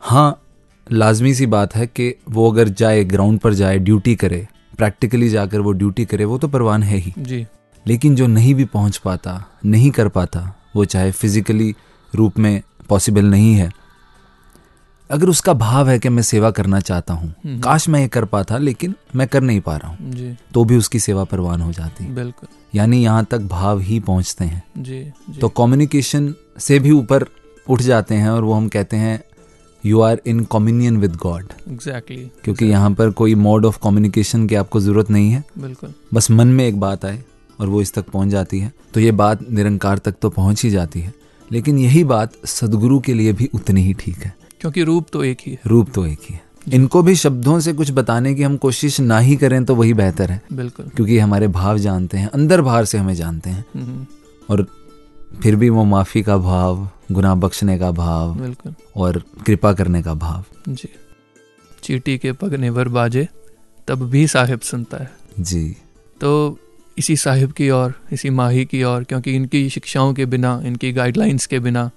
हाँ 0.00 0.40
लाजमी 0.86 1.34
सी 1.34 1.46
बात 1.46 1.74
है 1.76 1.86
कि 1.86 2.14
वो 2.28 2.50
अगर 2.50 2.68
जाए 2.70 3.04
ग्राउंड 3.04 3.38
पर 3.40 3.54
जाए 3.54 3.78
ड्यूटी 3.78 4.14
करे 4.16 4.46
प्रैक्टिकली 4.78 5.28
जाकर 5.28 5.60
वो 5.60 5.72
ड्यूटी 5.72 6.04
करे 6.04 6.24
वो 6.24 6.38
तो 6.38 6.48
परवान 6.48 6.82
है 6.82 6.96
ही। 6.96 7.12
जी। 7.18 7.46
लेकिन 7.86 8.16
जो 8.16 8.26
नहीं 8.26 8.54
भी 8.54 8.64
पहुँच 8.64 8.96
पाता 8.96 9.42
नहीं 9.64 9.90
कर 9.90 10.08
पाता 10.08 10.52
वो 10.76 10.84
चाहे 10.84 11.10
फिजिकली 11.12 11.74
रूप 12.12 12.38
में 12.38 12.62
पॉसिबल 12.88 13.24
नहीं 13.24 13.54
है। 13.54 13.70
अगर 15.10 15.28
उसका 15.28 15.52
भाव 15.52 15.88
है 15.88 15.98
कि 15.98 16.08
मैं 16.08 16.22
सेवा 16.22 16.50
करना 16.50 16.80
चाहता 16.80 17.14
हूँ 17.14 17.60
काश 17.60 17.88
मैं 17.88 18.00
ये 18.00 18.08
कर 18.08 18.24
पाता 18.24 18.58
लेकिन 18.58 18.94
मैं 19.16 19.26
कर 19.28 19.42
नहीं 19.42 19.60
पा 19.60 19.76
रहा 19.76 19.88
हूँ 19.88 20.12
जी। 20.12 20.34
तो 20.54 20.64
भी 20.64 20.76
उसकी 20.76 20.98
सेवा 20.98 21.24
परवान 21.24 21.60
हो 21.60 21.72
जाती 21.72 22.04
है। 22.04 22.14
बिल्कुल। 22.14 22.48
यानी 22.74 23.02
यहाँ 23.04 23.24
तक 23.24 23.40
भाव 23.48 23.80
ही 23.80 24.00
पहुँचते 24.00 24.44
हैं। 24.44 24.62
जी 24.78 25.02
जी। 25.30 25.38
तो 25.40 25.48
कम्युनिकेशन 25.48 26.34
से 26.58 26.78
भी 26.78 26.90
ऊपर 26.90 27.26
उठ 27.66 27.82
जाते 27.82 28.14
हैं 28.14 28.30
और 28.30 28.44
वो 28.44 28.52
हम 28.52 28.68
कहते 28.68 28.96
हैं 28.96 29.22
you 29.86 30.00
are 30.00 30.20
in 30.26 30.44
communion 30.52 30.96
with 30.96 31.16
God 31.16 31.44
exactly 31.68 32.16
क्योंकि 32.16 32.50
exactly. 32.50 32.70
यहाँ 32.70 32.90
पर 32.90 33.10
कोई 33.10 33.34
मोड 33.34 33.64
ऑफ़ 33.64 33.78
कम्युनिकेशन 33.82 34.46
की 34.46 34.54
आपको 34.54 34.80
ज़रूरत 34.80 35.10
नहीं 35.10 35.30
है। 35.30 35.44
बिल्कुल। 35.58 35.94
बस 36.14 36.30
मन 36.30 36.46
में 36.46 36.66
एक 36.68 36.80
बात 36.80 37.04
आए 37.04 37.24
और 37.60 37.68
वो 37.68 37.80
इस 37.82 37.94
तक 37.94 38.04
पहुँच 38.08 38.28
जाती 38.28 38.58
है। 38.58 38.72
तो 38.94 39.00
ये 39.00 39.12
बात 39.12 39.50
निरंकार 39.50 39.98
तक 39.98 40.14
तो 40.22 40.30
पहुँच 40.30 40.62
ही 40.62 40.70
जाती 40.70 41.00
है। 41.00 41.14
लेकिन 41.52 41.78
यही 41.78 42.04
बात 42.04 42.32
सदगुरु 42.46 43.00
के 43.00 43.14
लिए 43.14 43.32
भी 43.32 43.50
उतनी 43.54 43.82
ही 43.82 43.92
ठीक 43.94 44.16
है। 44.16 44.34
क्योंकि 44.60 44.82
रूप 44.82 45.06
तो 45.12 45.24
एक 45.24 45.38
ही 45.46 45.52
है। 45.52 45.58
रूप 45.66 45.88
तो 45.94 46.06
एक 46.06 46.18
ही 46.30 46.34
है। 46.34 46.42
इनको 46.72 47.02
भी 47.02 47.14
शब्दों 47.14 47.60
से 47.60 47.72
कुछ 47.72 47.90
बताने 47.90 48.34
की 48.34 48.42
हम 48.42 48.56
कोशिश 48.56 49.00
ना 49.00 49.18
ही 49.18 49.36
करें 49.36 49.64
तो 49.64 49.74
वही 49.74 49.94
बेहतर 49.94 50.30
है। 50.30 50.42
बिल्कुल। 50.52 50.86
क्योंकि 50.86 51.18
हमारे 51.18 51.48
भाव 51.48 51.78
जानते 51.78 52.18
हैं 52.18 52.28
अंदर 52.28 52.60
बाहर 52.60 52.84
से 52.84 52.98
हमें 52.98 53.14
जानते 53.14 53.50
हैं। 53.50 53.64
हम्म, 53.74 54.06
और 54.50 54.66
फिर 55.42 55.56
भी 55.56 55.68
वो 55.68 55.84
माफ़ी 55.84 56.22
का 56.22 56.36
भाव 56.38 56.88
गुनाह 57.12 57.34
बख्शने 57.34 57.78
का 57.78 57.90
भाव 57.90 58.34
बिल्कुल। 58.34 58.74
और 58.96 59.22
कृपा 59.46 59.72
करने 59.72 60.02
का 60.02 60.14
भाव। 60.14 60.44
जी। 60.68 60.88
चीटी 61.82 62.18
के 62.18 62.32
पग 62.32 62.54
नेवर 62.54 62.88
बाजे 62.88 63.28
तब 63.88 64.02
भी 64.02 64.26
साहिब 64.26 64.60
सुनता 64.60 64.96
है। 64.96 65.10
जी। 65.40 65.76
तो 66.20 66.58
इसी 66.98 67.16
साहिब 67.16 67.52
की 67.52 67.70
ओर 67.70 67.94
इसी 68.12 68.30
माही 68.30 68.64
की 68.64 68.82
ओर 68.82 69.04
क्योंकि 69.04 69.34
इनकी 69.36 69.68
शिक्षाओं 69.70 70.14
के 70.14 70.26
बिना 70.26 70.60
इनकी 70.64 70.92
गाइडलाइंस 70.92 71.46
के 71.46 71.58
बिना 71.58 71.90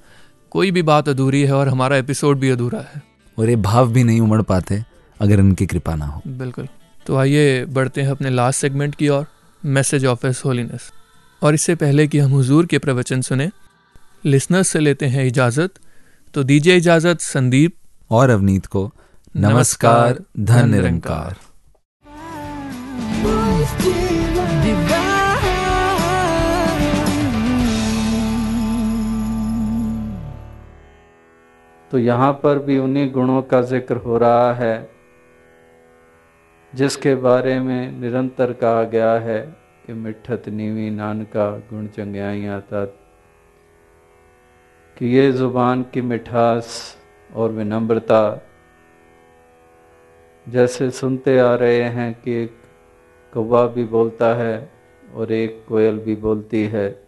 कोई 0.51 0.71
भी 0.71 0.81
बात 0.81 1.09
अधूरी 1.09 1.41
है 1.41 1.53
और 1.53 1.67
हमारा 1.67 1.97
एपिसोड 1.97 2.39
भी 2.39 2.49
अधूरा 2.49 2.79
है। 2.79 3.01
और 3.39 3.49
ये 3.49 3.55
भाव 3.55 3.91
भी 3.91 4.03
नहीं 4.03 4.21
उमड़ 4.21 4.41
पाते 4.41 4.83
अगर 5.21 5.39
इनकी 5.39 5.65
कृपा 5.65 5.95
ना 5.95 6.05
हो। 6.05 6.21
बिल्कुल। 6.27 6.67
तो 7.05 7.15
आइए 7.15 7.65
बढ़ते 7.65 8.01
हैं 8.01 8.09
अपने 8.09 8.29
लास्ट 8.29 8.61
सेगमेंट 8.61 8.95
की 8.95 9.09
ओर 9.09 9.25
मैसेज 9.65 10.05
ऑफ़ 10.05 10.27
एस 10.27 10.41
होलीनेस 10.45 10.91
और 11.41 11.53
इससे 11.53 11.75
पहले 11.75 12.07
कि 12.07 12.19
हम 12.19 12.31
हुजूर 12.31 12.65
के 12.65 12.77
प्रवचन 12.79 13.21
सुने 13.21 13.49
लिसनर्स 14.25 14.67
से 14.67 14.79
लेते 14.79 15.05
हैं 15.05 15.25
इजाज़त। 15.25 15.73
तो 16.33 16.43
दीजिए 16.43 16.75
इजाज़त 16.75 17.19
संदीप 17.21 17.75
और 18.11 18.29
अवनीत 18.29 18.65
को 18.65 18.91
नमस्कार 19.35 20.23
धन 20.39 20.69
निरंकार। 20.69 21.35
तो 31.91 31.97
यहाँ 31.97 32.31
पर 32.33 32.59
भी 32.59 32.77
उन्हीं 32.77 33.11
गुणों 33.11 33.41
का 33.41 33.61
ज़िक्र 33.61 33.95
हो 33.97 34.17
रहा 34.17 34.53
है 34.53 34.89
जिसके 36.73 37.15
बारे 37.15 37.59
में 37.59 37.99
निरंतर 38.01 38.51
कहा 38.53 38.83
गया 38.85 39.13
है। 39.19 39.56
कि 39.87 39.93
मिठत 39.93 40.43
नीवी 40.47 40.89
नानका 40.89 41.57
गुण 41.57 41.87
चंग्याइयाँ 41.87 42.61
तत्। 42.61 42.95
कि 44.97 45.05
ये 45.05 45.31
ज़ुबान 45.31 45.83
की 45.83 46.01
मिठास 46.01 46.97
और 47.35 47.51
विनम्रता 47.51 48.41
जैसे 50.49 50.91
सुनते 50.91 51.39
आ 51.39 51.55
रहे 51.55 51.81
हैं 51.81 52.21
कि 52.21 52.31
एक 52.31 52.57
कौवा 53.33 53.67
भी 53.67 53.83
बोलता 53.83 54.35
है 54.35 54.71
और 55.15 55.31
एक 55.31 55.65
कोयल 55.67 55.99
भी 55.99 56.15
बोलती 56.15 56.63
है। 56.63 57.03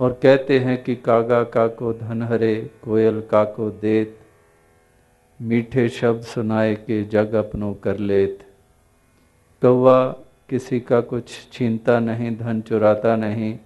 और 0.00 0.12
कहते 0.22 0.58
हैं 0.58 0.84
कि 0.84 0.96
कागा 0.96 1.44
काको 1.44 1.92
धन 1.92 2.22
हरे, 2.22 2.70
कोयल 2.82 3.20
काको 3.20 3.70
देत। 3.70 4.18
मीठे 5.42 5.88
शब्द 5.88 6.22
सुनाए 6.22 6.74
के 6.74 7.04
जग 7.04 7.34
अपनों 7.34 7.74
कर 7.74 7.98
लेत। 7.98 8.38
कौवा 9.62 10.14
किसी 10.48 10.80
का 10.80 11.00
कुछ 11.00 11.48
छीनता 11.52 12.00
नहीं, 12.00 12.36
धन 12.36 12.60
चुराता 12.60 13.16
नहीं। 13.16 13.58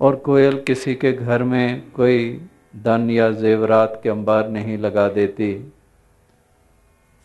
और 0.00 0.16
कोयल 0.16 0.60
किसी 0.60 0.94
के 0.94 1.12
घर 1.12 1.42
में 1.42 1.90
कोई 1.90 2.48
धन 2.76 3.10
या 3.10 3.30
जेवरात 3.30 4.00
के 4.02 4.08
अंबार 4.08 4.48
नहीं 4.48 4.78
लगा 4.78 5.08
देती। 5.08 5.72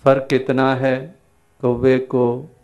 फ़र्क 0.03 0.27
इतना 0.33 0.75
है, 0.75 1.15
कौवे 1.61 1.99
को 1.99 2.55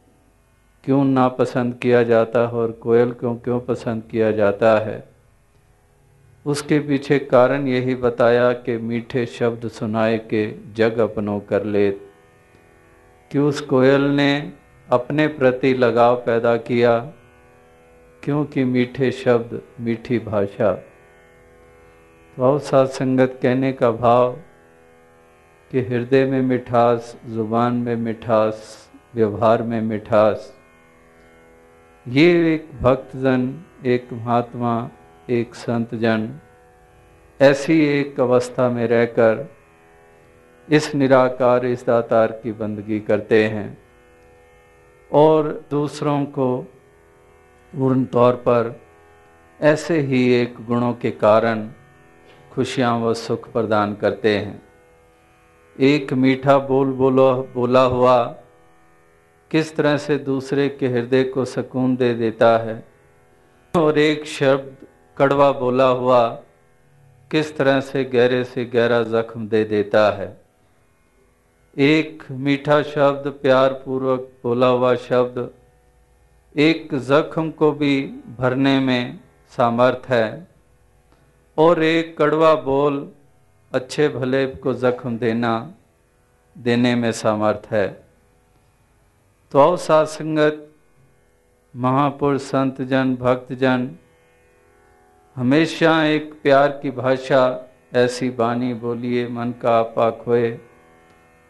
क्यों 0.83 1.05
नापसंद 1.05 1.75
किया 1.75 2.03
जाता 2.03 2.39
है 2.39 2.53
और 2.53 2.71
कोयल 2.71 3.11
को 3.11 3.35
क्यों 3.35 3.59
पसंद 3.59 4.03
किया 4.11 4.31
जाता 4.31 4.79
है? 4.79 5.09
उसके 6.45 6.79
पीछे 6.79 7.19
कारण 7.19 7.67
यही 7.67 7.95
बताया 7.95 8.53
कि 8.53 8.77
मीठे 8.77 9.25
शब्द 9.25 9.67
सुनाए 9.67 10.17
के 10.17 10.73
जग 10.73 10.97
अपनों 10.97 11.39
कर 11.39 11.63
ले 11.63 11.91
कि 13.31 13.39
उस 13.39 13.61
कोयल 13.61 14.01
ने 14.01 14.53
अपने 14.89 15.27
प्रति 15.27 15.73
लगाव 15.73 16.15
पैदा 16.15 16.55
किया, 16.57 16.97
क्योंकि 18.23 18.63
मीठे 18.63 19.11
शब्द 19.11 19.61
मीठी 19.79 20.19
भाषा। 20.19 20.71
भाव 22.37 22.59
सात 22.59 22.89
संगत 22.89 23.39
कहने 23.41 23.71
का 23.73 23.91
भाव 23.91 24.31
कि 25.71 25.81
हृदय 25.81 26.25
में 26.25 26.41
मिठास, 26.41 27.15
ज़ुबान 27.25 27.73
में 27.75 27.95
मिठास, 27.95 28.89
व्यवहार 29.15 29.61
में 29.63 29.81
मिठास। 29.81 30.51
ये 32.05 32.53
एक 32.53 32.69
भक्तजन, 32.81 33.63
एक 33.85 34.07
महात्मा, 34.13 34.89
एक 35.29 35.55
संत 35.55 35.95
जन 35.95 36.29
ऐसी 37.39 37.79
एक 37.89 38.19
अवस्था 38.19 38.69
में 38.69 38.87
रहकर 38.87 39.45
इस 40.69 40.93
निराकार, 40.95 41.65
इस 41.65 41.85
दातार 41.85 42.31
की 42.43 42.51
बंदगी 42.51 42.99
करते 42.99 43.43
हैं। 43.45 43.84
और 45.11 45.65
दूसरों 45.71 46.25
को 46.25 46.61
पूर्ण 47.73 48.05
तौर 48.05 48.33
पर 48.33 48.81
ऐसे 49.61 49.99
ही 49.99 50.33
एक 50.33 50.55
गुणों 50.65 50.93
के 50.93 51.11
कारण 51.11 51.69
खुशियाँ 52.51 52.99
व 52.99 53.13
सुख 53.13 53.51
प्रदान 53.51 53.95
करते 53.95 54.37
हैं। 54.37 54.61
एक 55.79 56.13
मीठा 56.13 56.57
बोल 56.57 56.87
बोलो, 56.87 57.49
बोला 57.53 57.81
हुआ 57.81 58.23
किस 59.51 59.75
तरह 59.75 59.97
से 59.97 60.17
दूसरे 60.17 60.69
के 60.69 60.87
हृदय 60.87 61.23
को 61.23 61.45
सुकून 61.45 61.95
दे 61.95 62.13
देता 62.13 62.57
है? 62.57 62.85
और 63.77 63.97
एक 63.97 64.25
शब्द 64.25 64.87
कड़वा 65.17 65.51
बोला 65.51 65.87
हुआ 65.87 66.29
किस 67.31 67.57
तरह 67.57 67.79
से 67.79 68.03
गहरे 68.03 68.43
से 68.43 68.65
गहरा 68.65 69.03
जख्म 69.03 69.47
दे 69.47 69.63
देता 69.63 70.11
है? 70.11 70.44
एक 71.75 72.23
मीठा 72.31 72.81
शब्द 72.83 73.27
प्यार 73.41 73.73
पूर्वक 73.85 74.27
बोला 74.43 74.67
हुआ 74.67 74.93
शब्द, 74.95 75.49
एक 76.55 76.93
जख्म 77.07 77.49
को 77.51 77.71
भी 77.71 77.95
भरने 78.37 78.79
में 78.79 79.19
सामर्थ 79.53 80.05
है, 80.09 80.47
और 81.57 81.83
एक 81.83 82.17
कड़वा 82.17 82.53
बोल 82.61 83.07
अच्छे 83.71 84.07
भले 84.09 84.45
को 84.55 84.73
जख्म 84.73 85.17
देना, 85.17 85.51
देने 86.55 86.93
में 86.95 87.11
सामर्थ 87.11 87.67
है। 87.71 87.87
तो 89.51 89.59
आओ 89.59 89.75
सात 89.77 90.07
संगत 90.07 90.61
महापुरुष 91.73 92.41
संत 92.41 92.81
जन 92.83 93.15
भक्त 93.15 93.51
जन 93.53 93.89
हमेशा 95.35 96.03
एक 96.05 96.33
प्यार 96.43 96.79
की 96.81 96.91
भाषा, 96.91 97.41
ऐसी 97.95 98.29
बानी 98.29 98.73
बोलिए, 98.75 99.27
मन 99.27 99.53
का 99.61 99.77
आपा 99.79 100.09
खोए 100.23 100.57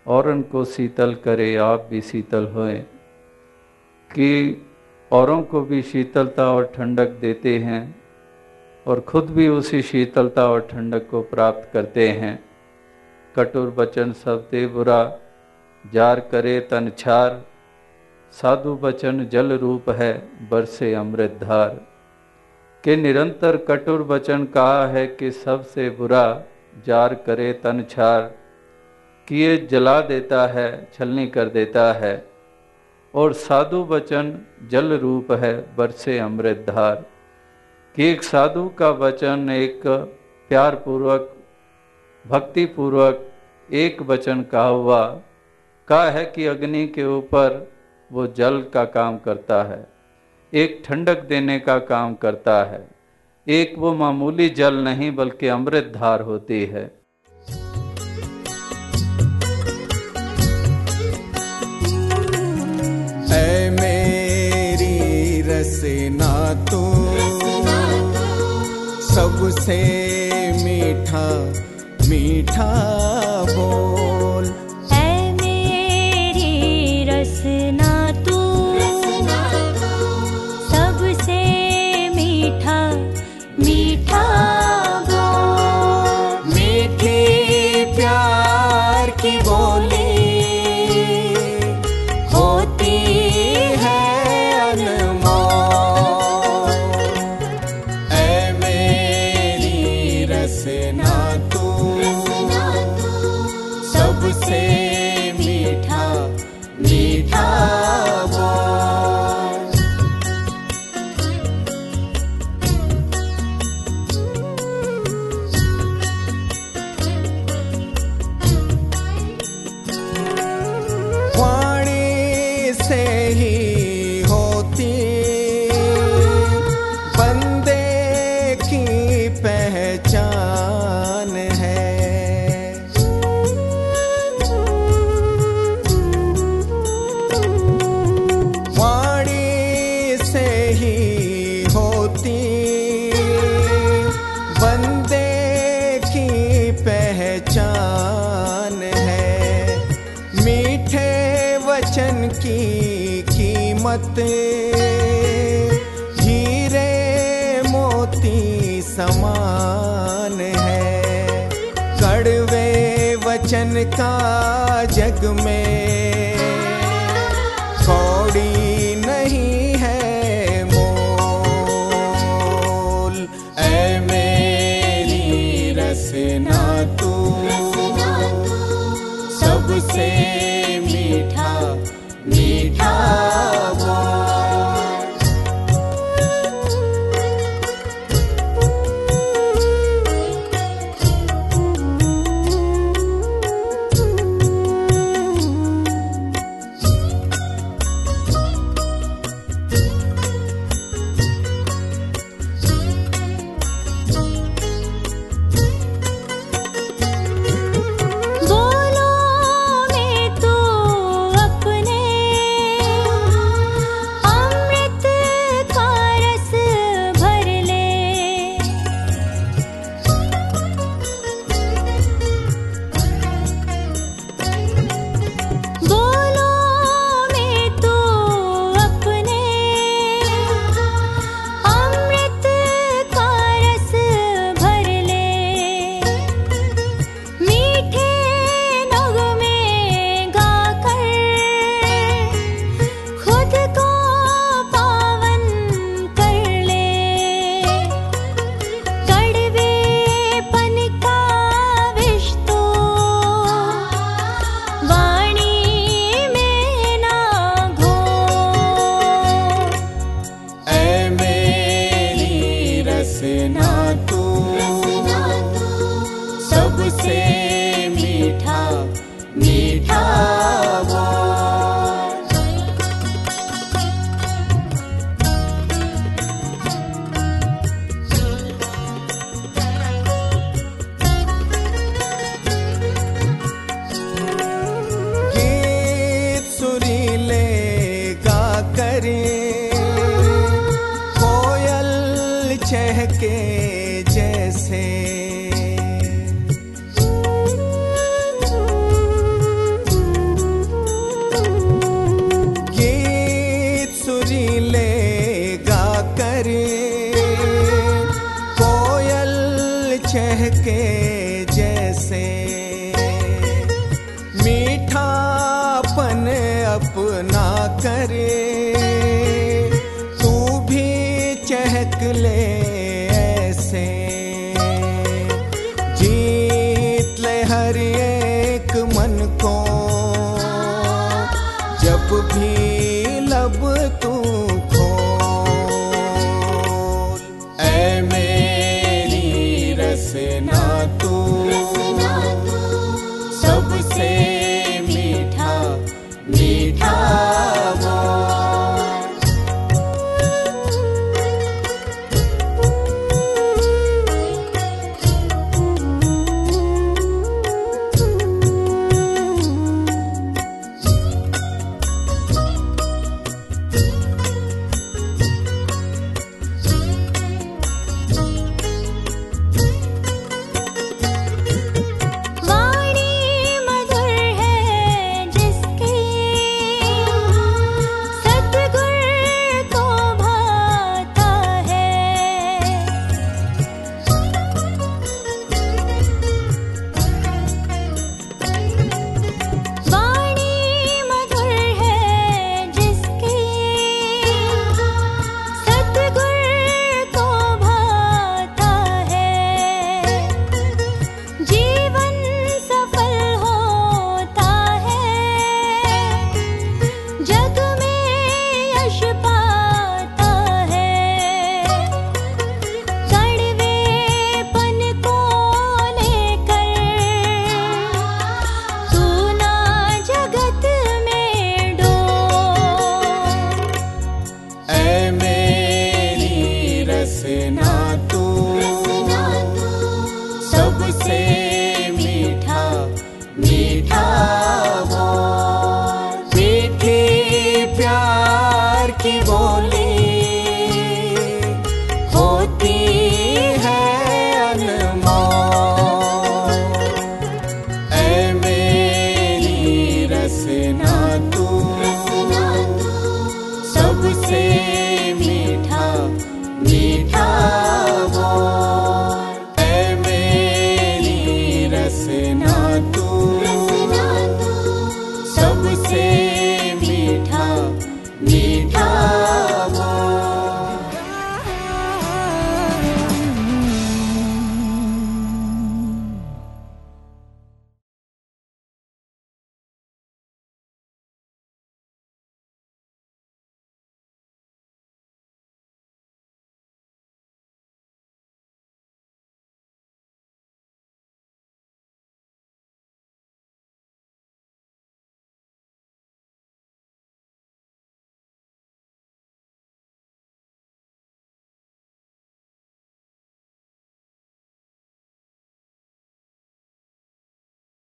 और 0.08 0.30
उनको 0.30 0.66
शीतल 0.66 1.16
करे, 1.16 1.56
आप 1.56 1.88
भी 1.90 2.02
शीतल 2.02 2.48
होए। 2.48 2.86
कि 4.12 4.62
औरों 5.12 5.42
को 5.42 5.62
भी 5.62 5.82
शीतलता 5.82 6.52
और 6.52 6.72
ठंडक 6.76 7.10
देते 7.10 7.58
हैं 7.58 8.02
और 8.88 9.00
खुद 9.00 9.26
भी 9.26 9.48
उसी 9.48 9.82
शीतलता 9.82 10.50
और 10.50 10.68
ठंडक 10.72 11.10
को 11.10 11.22
प्राप्त 11.22 11.70
करते 11.74 12.10
हैं। 12.10 12.46
कटुर 13.36 13.70
बचन 13.70 14.14
सब 14.14 14.48
दे 14.52 14.68
बुरा, 14.68 15.20
जार 15.94 16.20
करे 16.20 16.60
तन 16.60 16.92
छार। 16.98 17.44
साधु 18.32 18.76
बचन 18.76 19.26
जल 19.26 19.52
रूप 19.52 19.90
है, 19.90 20.30
बरसे 20.50 20.94
अमृत 20.94 21.40
धार। 21.42 21.82
के 22.84 22.96
निरंतर 22.96 23.58
कटुर 23.58 24.04
बचन 24.04 24.46
कहा 24.46 24.88
है 24.88 25.08
कि 25.08 25.32
सबसे 25.32 25.90
बुरा, 25.90 26.44
जार 26.88 27.14
करे 27.14 27.54
तन 27.54 27.86
छार। 27.90 28.32
कि 29.28 29.36
ये 29.36 29.58
जला 29.58 30.02
देता 30.02 30.48
है, 30.48 30.92
छलनी 30.94 31.28
कर 31.28 31.50
देता 31.50 31.94
है। 31.94 32.28
और 33.16 33.34
साधु 33.34 33.84
वचन 33.84 34.40
जल 34.68 34.98
रूप 34.98 35.32
है, 35.32 35.76
बरसे 35.76 36.20
अमृत 36.20 36.66
धार। 36.70 37.06
कि 37.96 38.06
एक 38.06 38.24
साधु 38.24 38.70
का 38.70 38.90
वचन 38.90 39.50
एक 39.50 39.82
प्यार 40.50 40.76
पूर्वक 40.76 41.36
भक्ति 42.28 42.66
पूर्वक 42.66 43.32
एक 43.74 44.02
वचन 44.02 44.44
कहा 44.44 44.68
हुआ 44.68 45.22
कहा 45.88 46.10
है 46.10 46.26
कि 46.26 46.46
अग्नि 46.46 46.88
के 46.88 47.06
ऊपर 47.06 47.72
वो 48.12 48.28
जल 48.28 48.66
का 48.74 48.86
काम 48.86 49.18
करता 49.18 49.64
है। 49.64 49.88
एक 50.54 50.82
ठंडक 50.86 51.20
देने 51.20 51.60
का 51.60 51.80
काम 51.80 52.14
करता 52.14 52.64
है। 52.64 52.88
एक 53.48 53.78
वो 53.78 53.94
मामूली 53.96 54.50
जल 54.50 54.76
नहीं, 54.76 55.16
बल्कि 55.16 55.48
अमृत 55.48 55.92
धार 55.96 56.22
होती 56.22 56.66
है। 56.66 57.05
तू 66.72 66.82
सबसे 69.14 69.80
मीठा 70.64 71.28
मीठा 72.10 72.72
बोल। 73.50 74.46